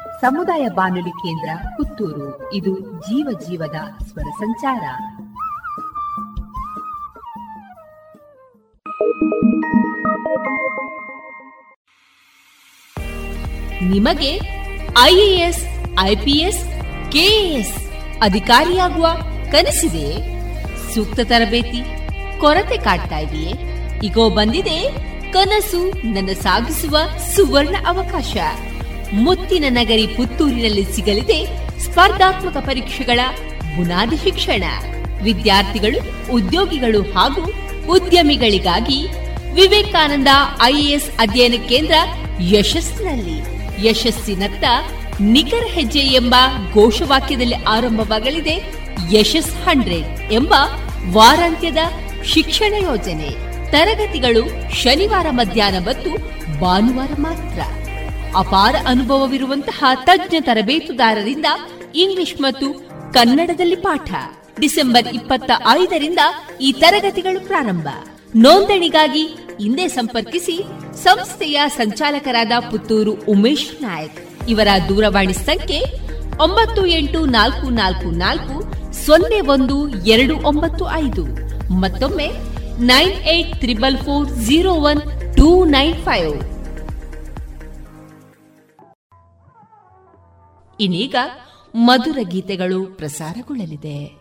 ಸಮುದಾಯ 0.21 0.67
ಬಾನುಲಿ 0.69 1.09
ಕೇಂದ್ರ 1.09 1.49
ಪುತ್ತೂರು. 1.77 2.53
ಇದು 2.53 2.79
ಜೀವ 2.79 3.39
ಜೀವದ 3.49 3.75
ಸ್ವರ 4.03 4.23
ಸಂಚಾರ. 4.23 4.81
ನಿಮಗೆ 13.83 14.39
ಐಎಎಸ್, 15.01 15.67
ಐಪಿಎಸ್, 15.99 16.65
ಕೆಎಎಸ್ 17.11 17.91
ಅಧಿಕಾರಿಯಾಗುವ 18.21 19.07
ಕನಸಿದೆ? 19.51 20.09
ಸೂಕ್ತ 20.95 21.19
ತರಬೇತಿ, 21.23 22.09
ಕೊರತೆ 22.39 22.77
ಕಾಡ್ತಾ 22.77 23.17
ಇದೆಯೇ? 23.17 23.53
ಈಗೋ 24.03 24.29
ಬಂದಿದೆ 24.29 25.11
ಕನಸು 25.33 26.11
ನನ್ನ 26.13 26.29
ಸಾಗಿಸುವ 26.33 26.97
ಸುವರ್ಣ 27.17 27.75
ಅವಕಾಶ. 27.87 28.37
ಮುತ್ತಿನ 29.13 29.65
ನಗರಿ 29.69 30.07
ಪುತ್ತೂರಿನಲ್ಲಿ 30.07 30.83
ಸಿಗಲಿದೆ 30.83 31.45
ಸ್ಪರ್ಧಾತ್ಮಕ 31.79 32.57
ಪರೀಕ್ಷೆಗಳ 32.57 33.19
ಬುನಾದಿ 33.75 34.17
ಶಿಕ್ಷಣ. 34.17 34.63
ವಿದ್ಯಾರ್ಥಿಗಳು, 35.23 36.31
ಉದ್ಯೋಗಿಗಳು 36.31 37.01
ಹಾಗೂ 37.01 37.53
ಉದ್ಯಮಿಗಳಿಗಾಗಿ 37.89 39.07
ವಿವೇಕಾನಂದ 39.53 40.27
ಐಎಎಸ್ 40.63 41.09
ಅಧ್ಯಯನ 41.19 41.53
ಕೇಂದ್ರ 41.69 41.93
ಯಶಸ್ಸಿನಲ್ಲಿ. 42.41 43.61
ಯಶಸ್ಸಿನತ್ತ 43.87 44.63
ನಿಖರ 45.19 45.63
ಹೆಜ್ಜೆ 45.67 45.99
ಎಂಬ 45.99 46.35
ಘೋಷವಾಕ್ಯದಲ್ಲಿ 46.73 47.55
ಆರಂಭವಾಗಲಿದೆ 47.55 48.73
ಯಶಸ್ 49.13 49.51
ಹಂಡ್ರೆಡ್ 49.51 50.33
ಎಂಬ 50.33 50.53
ವಾರಾಂತ್ಯದ 51.11 51.77
ಶಿಕ್ಷಣ 52.25 52.73
ಯೋಜನೆ. 52.73 53.29
ತರಗತಿಗಳು 53.71 54.73
ಶನಿವಾರ 54.73 55.25
ಮಧ್ಯಾಹ್ನ 55.29 55.79
ಮತ್ತು 55.79 56.09
ಭಾನುವಾರ 56.59 57.11
ಮಾತ್ರ. 57.19 57.80
ಅಪಾರ 58.35 58.75
ಅನುಭವವಿರುವಂತಹ 58.87 59.83
ತಜ್ಞ 60.05 60.35
ತರಬೇತುದಾರರಿಂದ 60.39 61.45
ಇಂಗ್ಲಿಷ್ 61.95 62.41
ಮತ್ತು 62.41 62.73
ಕನ್ನಡದಲ್ಲಿ 63.13 63.75
ಪಾಠ. 63.75 64.13
ಡಿಸೆಂಬರ್ 64.59 65.07
ಇಪ್ಪತ್ತ 65.07 65.51
ಐದರಿಂದ 65.69 66.19
ಈ 66.61 66.71
ತರಗತಿಗಳು 66.71 67.47
ಪ್ರಾರಂಭ. 67.47 67.87
ನೋಂದಣಿಗಾಗಿ 68.35 69.37
ಇಂದೇ 69.59 69.87
ಸಂಪರ್ಕಿಸಿ 69.87 70.63
ಸಂಸ್ಥೆಯ 71.03 71.61
ಸಂಚಾಲಕರಾದ 71.67 72.51
ಪುತ್ತೂರು 72.71 73.11
ಉಮೇಶ್ 73.11 73.81
ನಾಯಕ್. 73.81 74.49
ಇವರ 74.49 74.67
ದೂರವಾಣಿ 74.89 75.33
ಸಂಖ್ಯೆ 75.33 75.81
ಒಂಬತ್ತು 76.43 76.85
ಎಂಟು 76.85 77.25
ನಾಲ್ಕು 77.25 77.69
ನಾಲ್ಕು 77.69 78.11
ನಾಲ್ಕು 78.11 78.73
ಸೊನ್ನೆ 79.05 79.41
ಒಂದು 79.41 79.89
ಎರಡು 79.89 80.37
ಒಂಬತ್ತು 80.47 80.91
ಐದು. 80.91 81.25
ಮತ್ತೊಮ್ಮೆ 81.73 82.31
nine 82.79 83.11
eight 83.11 83.59
triple 83.59 83.97
four 83.97 84.29
zero 84.29 84.73
one 84.73 85.01
two 85.37 85.65
nine 85.65 86.03
five. 86.03 86.60
ಇನ್ನೀಗ 90.81 91.15
ಮಧುರ 91.75 92.17
ಗೀತೆಗಳು 92.21 92.85
ಪ್ರಸಾರಗೊಳ್ಳಲಿದೆ. 92.85 94.20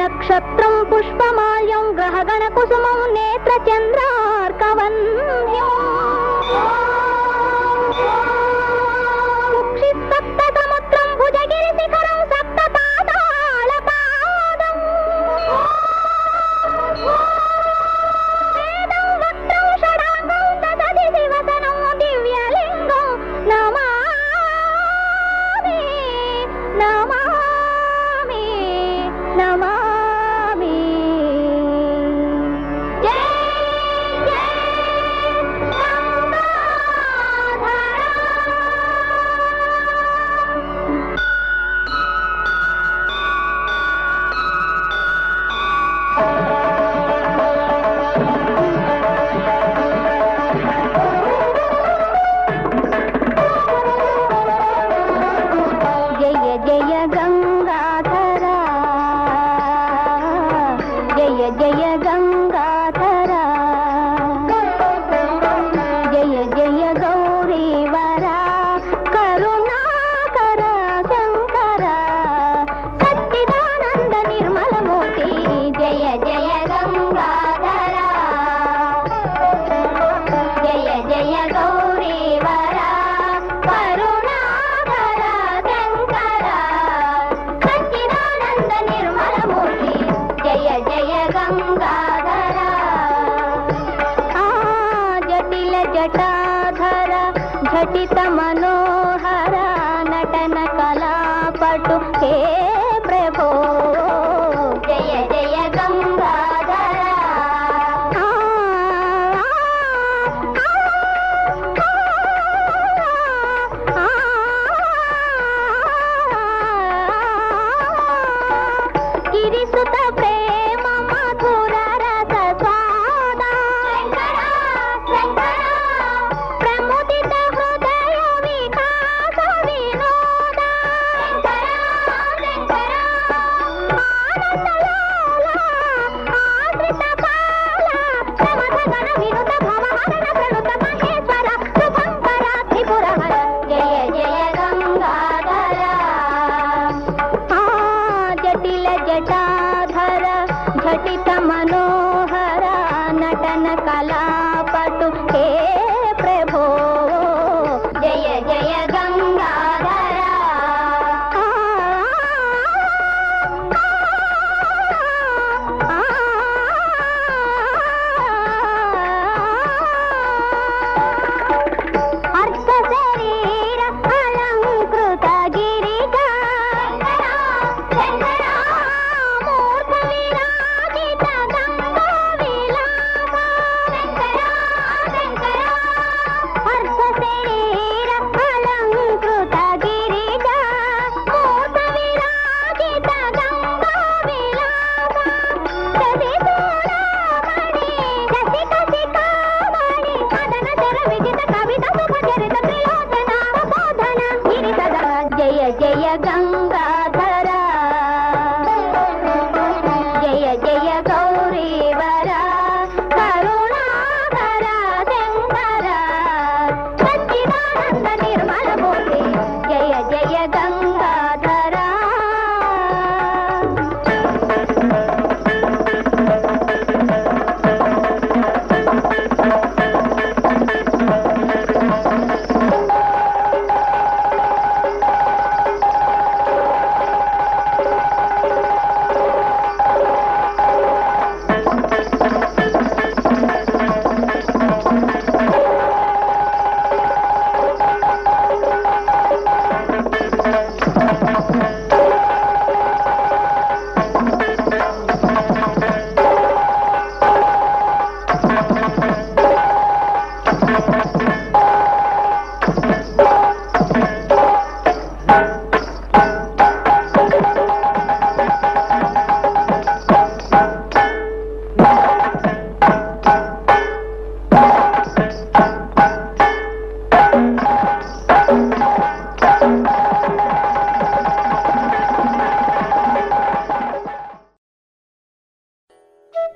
नक्षत्रं 0.00 0.74
पुष्पमाल्यं 0.90 1.84
ग्रहगणकुसुमं 1.98 3.00
नेत्रचन्द्रार्कवन्ध्यम् 3.16 4.05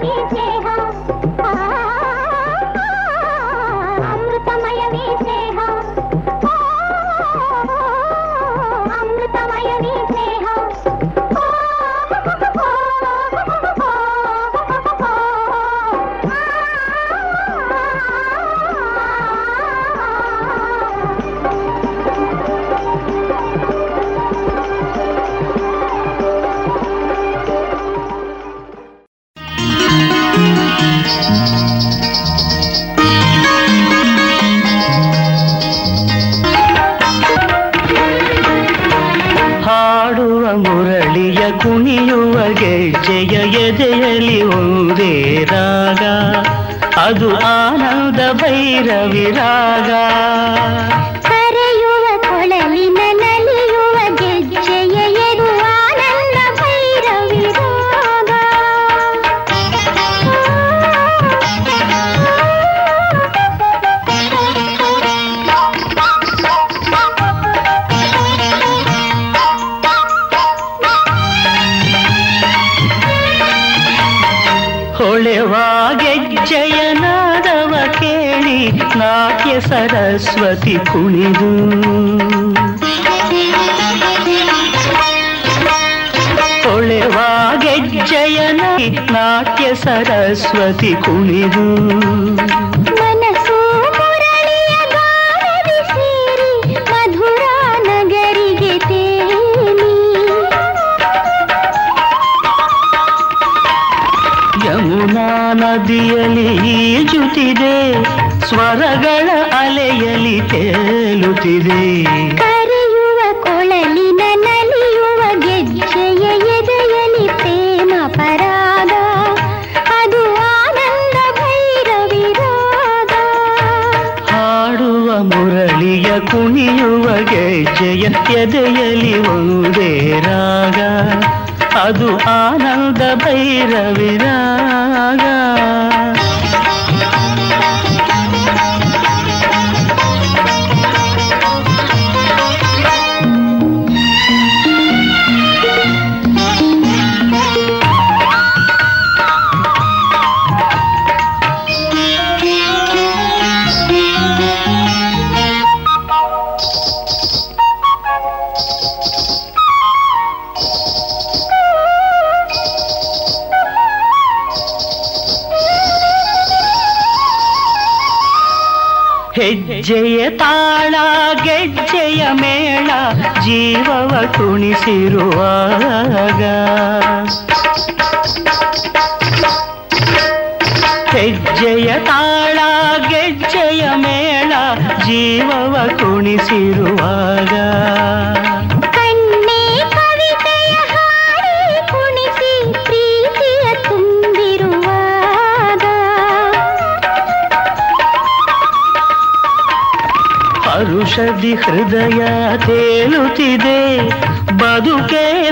Daddy. 0.00 0.37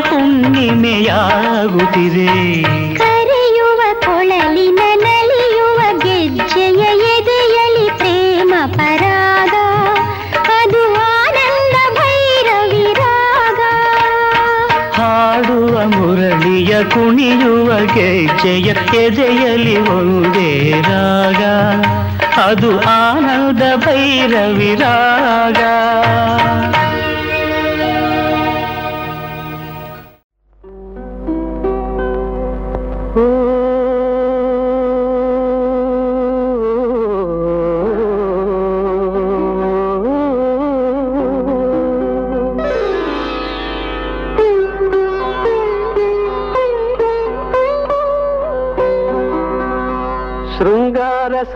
ಹುಣ್ಣಿಮೆಯಾಗುತ್ತಿದೆ. 0.09 1.03
ಕರೆಯುವ 2.95 3.81
ಕೊಳಲಿನ 4.05 4.81
ನಲಿಯುವ 5.05 5.79
ಗೆಜ್ಜೆಯ 6.05 6.83
ಎದೆಯಲಿ 7.15 7.87
ಪ್ರೇಮ 7.99 8.53
ಪರಾಗ 8.77 9.55
ಅದು 10.61 10.83
ಆನಂದ 10.95 11.77
ಭೈರವಿರಾಗ. 11.99 13.61
ಹಾಡುವ 14.99 15.75
ಮುರಳಿಯ 15.97 16.73
ಕುಣಿಯುವ 16.85 17.69
ಗೆಜ್ಜೆಯ 17.95 18.69
ಎದೆಯಲಿ 19.05 19.77
ಒಂದೇ 19.89 20.51
ರಾಗ 20.81 21.43
ಅದು 22.41 22.81
ಆನಂದ 22.81 23.63
ಭೈರವಿರಾಗ. 23.77 25.61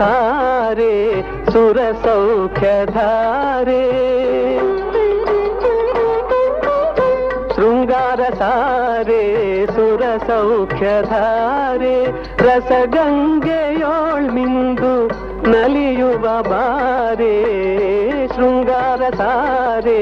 ಸಾರೆ 0.00 0.92
ಸುರ 1.52 1.78
ಸೌಖ್ಯಧಾರೆ 2.04 3.82
ಶೃಂಗಾರ 7.54 8.20
ಸಾರೆ 8.38 9.20
ಸುರ 9.66 10.02
ಸೌಖ್ಯಧಾರೆ 10.26 11.94
ರಸಗಂಗೆಯೋಳ್ 12.46 14.28
ಮಿಂದು 14.30 14.94
ನಲಿಯುವ 15.50 16.24
ಬಾರೆ 16.42 17.34
ಶೃಂಗಾರ 18.34 19.02
ಸಾರೆ 19.16 20.00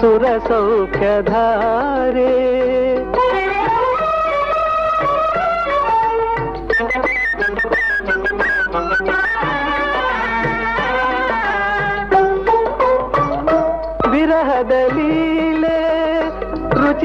ಸುರ 0.00 0.24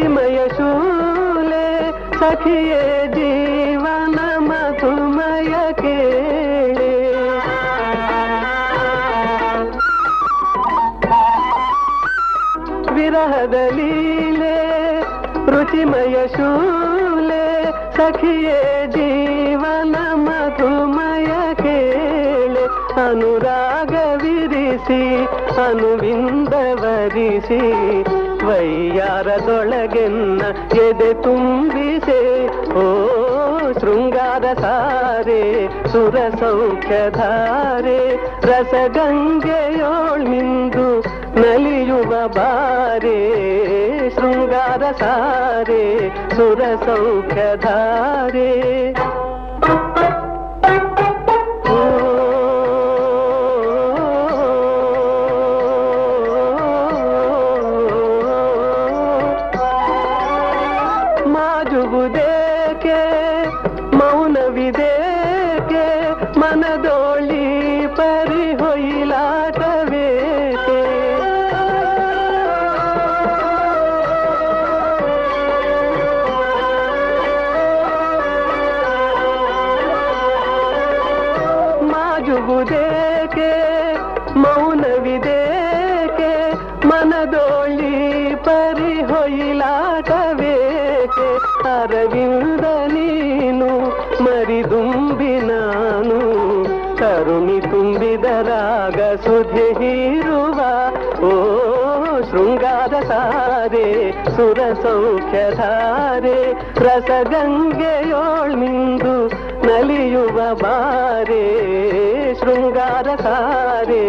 ರುಚಿಮಯ 0.03 0.39
ಶೂಲೆ 0.49 1.67
ಸಖಿಯೇ 2.15 2.81
ಜೀವನ 3.15 4.17
ಮಧುಮಯ 4.41 5.53
ಕೇಳೆ 5.81 6.89
ವಿರಹದ 12.95 13.57
ಲೀಲೆ 13.77 14.57
ರುಚಿಮಯ 15.47 16.17
ಶೂಲೆ 16.35 17.45
ಸಖಿಯೇ 17.97 18.59
ಜೀವನ 18.89 19.95
ಮಧುಮಯ 20.25 21.31
ಕೇಳೆ 21.63 22.65
ಅನುರಾಗವಿರಿಸಿ 23.05 25.03
ಅನುವಿಂದವರಿಸಿ 25.67 27.63
ವೈಯಾರದೊಳಗೆನ್ನ 28.47 30.43
ಎದೆ 30.75 31.15
ತುಂಬಿಸೆ. 31.23 32.21
ಓ 32.73 32.85
ಶೃಂಗಾರ 33.73 34.45
ಸಾರೆ, 34.61 35.69
ಸುರ 35.93 36.17
ಸೌಖ್ಯಧಾರೆ 36.41 38.17
ರಸಗಂಗೆಯೋಳ್ಮಿಂದು 38.47 39.67
ನಲಿಯುವ 41.41 42.29
ಬಾರೆ. 42.29 43.21
ಶೃಂಗಾರ 44.11 44.83
ಸಾರೆ, 44.93 46.09
ಸುರ 46.37 46.61
ಸೌಖ್ಯಧಾರೆ 46.85 48.53
ಸುರ 104.43 104.61
ಸೌಖ್ಯಧಾರೆ 104.83 106.39
ರಸಗಂಗೆಯೋಳ್ಮಿಂದು 106.77 109.13
ನಲಿಯುವ 109.67 110.55
ಬಾರೆ 110.55 111.45
ಶೃಂಗಾರ 112.41 113.09
ಸಾರೆ 113.23 114.03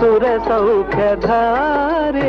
ಸುರ 0.00 0.24
ಸೌಖ್ಯಧಾರೆ 0.48 2.28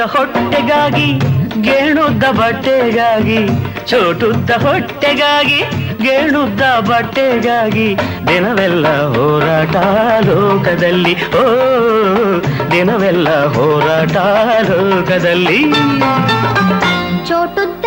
ಹೊಟ್ಟೆಗಾಗಿ, 0.00 1.18
ಗೇಣುದ್ದ 1.62 2.24
ಬಟ್ಟೆಗಾಗಿ 2.24 3.48
ಚೋಟುದ್ದ 3.86 4.50
ಹೊಟ್ಟೆಗಾಗಿ, 4.50 5.62
ಗೇಣುದ್ದ 6.02 6.62
ಬಟ್ಟೆಗಾಗಿ, 6.62 7.96
ದಿನವೆಲ್ಲ 8.28 9.06
ಹೋರಾಟ 9.06 9.76
ಲೋಕದಲ್ಲಿ, 10.26 11.30
ಓ, 11.30 11.44
ದಿನವೆಲ್ಲ 12.70 13.46
ಹೋರಾಟ 13.46 14.16
ಲೋಕದಲ್ಲಿ. 14.70 15.64
ಚೋಟುದ್ದ 17.28 17.79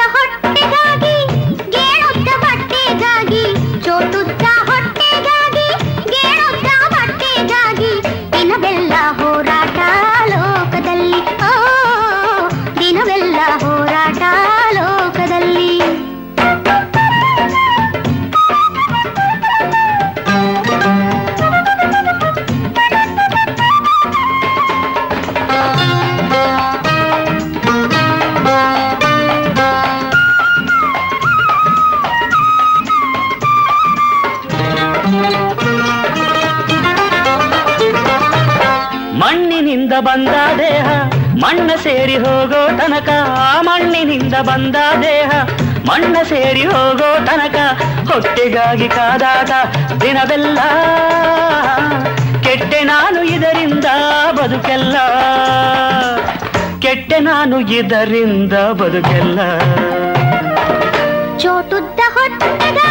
ಸೇರಿ 41.83 42.17
ಹೋಗೋ 42.17 42.67
ತನಕ 42.77 43.09
ಮಣ್ಣಿನಿಂದ 43.59 44.33
ಬಂದ 44.33 44.75
ದೇಹ. 45.01 45.31
ಮಣ್ಣ 45.85 46.17
ಸೇರಿ 46.23 46.65
ಹೋಗೋ 46.65 47.25
ತನಕ 47.25 47.55
ಹೊಟ್ಟೆಗಾಗಿ 48.13 48.87
ಕಾದಾಟ 48.89 49.51
ದಿನವೆಲ್ಲ. 50.01 50.59
ಕೆಟ್ಟೆ 52.43 52.83
ನಾನು 52.83 53.23
ಇದರಿಂದ 53.23 53.85
ಬದುಕೆಲ್ಲ. 54.31 54.95
ಕೆಟ್ಟೆ 56.79 57.19
ನಾನು 57.19 57.59
ಇದರಿಂದ 57.59 58.53
ಬದುಕೆಲ್ಲ. 58.53 59.39
ಚೋಟುದ್ದ 61.37 61.99
ಹೊಟ್ಟೆಗಾಗಿ 62.13 62.82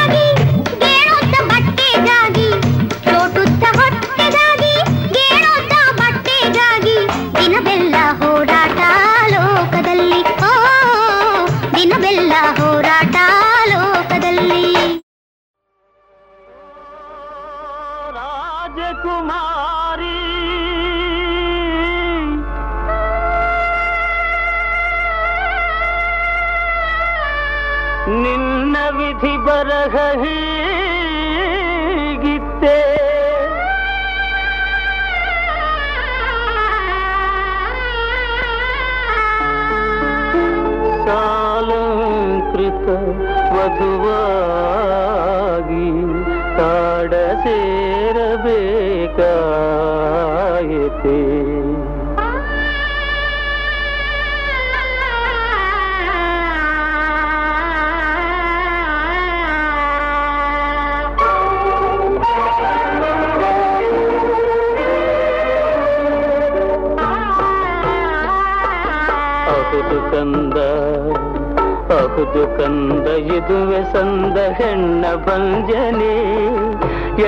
ಭಂಜನೆ, 75.26 76.14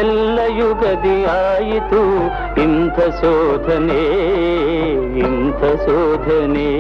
ಎಲ್ಲ 0.00 0.38
ಯುಗದಿ 0.58 1.18
ಆಯಿತು 1.32 2.02
ಇಂಥ 2.62 2.98
ಶೋಧನೆ 3.20 4.02
ಇಂಥ 5.24 5.60
ಶೋಧನೆ. 5.84 6.70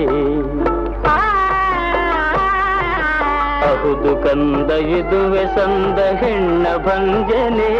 ಅಹುದು 3.68 4.12
ಕಂದ 4.24 4.70
ಇದುವೆ 4.98 5.44
ಸಂದ 5.56 5.98
ಹೆಣ್ಣ 6.22 6.66
ಭಂಜನೆ, 6.86 7.72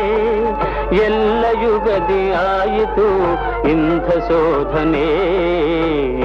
ಎಲ್ಲ 1.05 1.45
ಯುಗದಿ 1.63 2.23
ಆಯಿತು 2.43 3.09
ಇಂಥ 3.69 4.09
ಶೋಧನೆ 4.29 5.07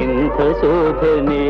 ಇಂಥ 0.03 0.38
ಶೋಧನೆ. 0.61 1.44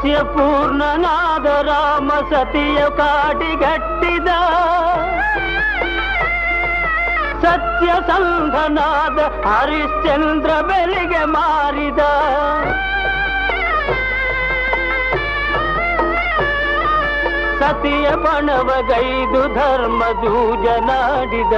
ಸತ್ಯ 0.00 0.18
ಪೂರ್ಣನಾದ 0.22 1.46
ರಾಮ 1.46 2.08
ಸತಿಯ 2.08 2.78
ಕಾಡಿಗಟ್ಟಿದ. 2.96 4.28
ಸತ್ಯ 7.42 7.90
ಸಂಧನಾದ 8.06 9.18
ಹರಿಶ್ಚಂದ್ರ 9.46 10.50
ಬೆಲೆಗೆ 10.60 11.24
ಮಾರಿದ. 11.24 11.98
ಸತಿಯ 17.60 18.10
ಬಣವಗೈದು 18.10 19.54
ಧರ್ಮ 19.54 20.02
ಜೂಜನಾಡಿದ. 20.24 21.52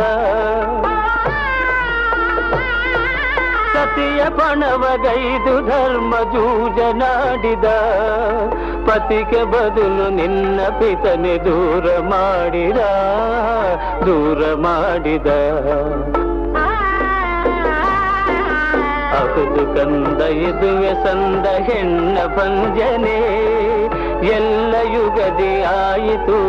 ಸತಿಯ 3.93 4.23
ಬಣವಗೈದು 4.37 5.55
ಧರ್ಮ 5.67 6.13
ಜೂಜನಾಡಿದ 6.33 7.67
ಪತಿಗೆ 8.87 9.43
ಬದಲು 9.53 10.07
ನಿನ್ನ 10.17 10.61
ಪಿತನೆ 10.79 11.35
ದೂರ 11.47 11.87
ಮಾಡಿದ 12.13 12.81
ದೂರ 14.07 14.41
ಮಾಡಿದ. 14.65 15.29
ಅಹುದು 19.21 19.65
ಕಂದ 19.75 20.21
ಇದುವೆ 20.47 20.95
ಸಂದ 21.05 21.47
ಹೆಣ್ಣ 21.69 22.17
ಭಂಜನೆ, 22.37 23.21
ಎಲ್ಲ 24.39 24.75
ಯುಗದಿ 24.97 25.55
ಆಯಿತು 25.75 26.41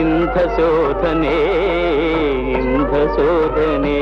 ಇಂಥ 0.00 0.36
ಶೋಧನೆ 0.56 1.38
ಇಂಥ 2.58 2.92
ಶೋಧನೆ. 3.16 3.98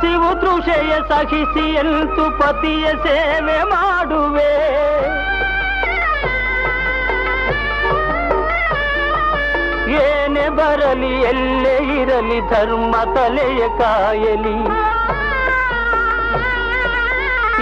ಹಸಿವು 0.00 0.28
ತೃಷೆಯ 0.40 0.92
ಸಹಿಸಿ 1.08 1.64
ಎಂತು 1.80 2.24
ಪತಿಯ 2.38 2.84
ಸೇವೆ 3.04 3.56
ಮಾಡುವೆ 3.70 4.50
ಏನೇ 9.98 10.46
ಬರಲಿ 10.58 11.12
ಎಲ್ಲೇ 11.22 11.74
ಇರಲಿ 11.96 12.38
ಧರ್ಮ 12.50 12.92
ತಲೆಯ 13.14 13.62
ಕಾಯಲಿ 13.80 14.56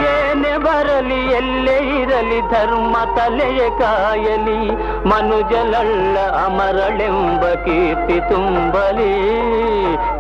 ಏನೇ 0.08 0.54
ಬರಲಿ 0.58 1.20
ಎಲ್ಲೇ 1.38 1.78
ಇರಲಿ 2.00 2.40
ಧರ್ಮ 2.52 2.96
ತಲೆಯ 3.16 3.62
ಕಾಯಲಿ 3.80 4.60
ಮನುಜಲಳ್ಳ 5.08 6.16
ಅಮರಳೆಂಬ 6.44 7.42
ಕೀರ್ತಿ 7.64 8.18
ತುಂಬಲಿ 8.30 9.14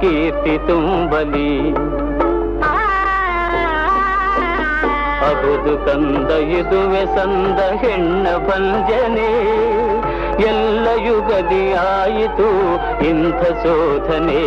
ಕೀರ್ತಿ 0.00 0.56
ತುಂಬಲಿ 0.68 1.50
ಅಹುದು 5.26 5.86
ಕಂದ 5.86 6.30
ಇದುವೆ 6.30 7.06
ಸಂದ 7.06 7.58
ಹೆಣ್ಣ 7.58 8.36
ಭಂಜನೆ. 8.36 9.30
ಎಲ್ಲ 10.46 10.88
ಯುಗದಿ 11.06 11.72
ಆಯಿತು 11.72 12.48
ಇಂಥ 13.04 13.42
ಶೋಧನೆ 13.42 14.42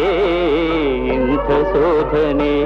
ಇಂಥ 1.07 1.49
ಶೋಧನೆ. 1.49 2.59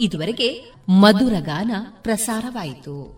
ಇದುವರೆಗೆ 0.00 0.72
ಮಧುರಗಾನ 0.88 1.70
ಪ್ರಸಾರವಾಯಿತು. 2.02 3.17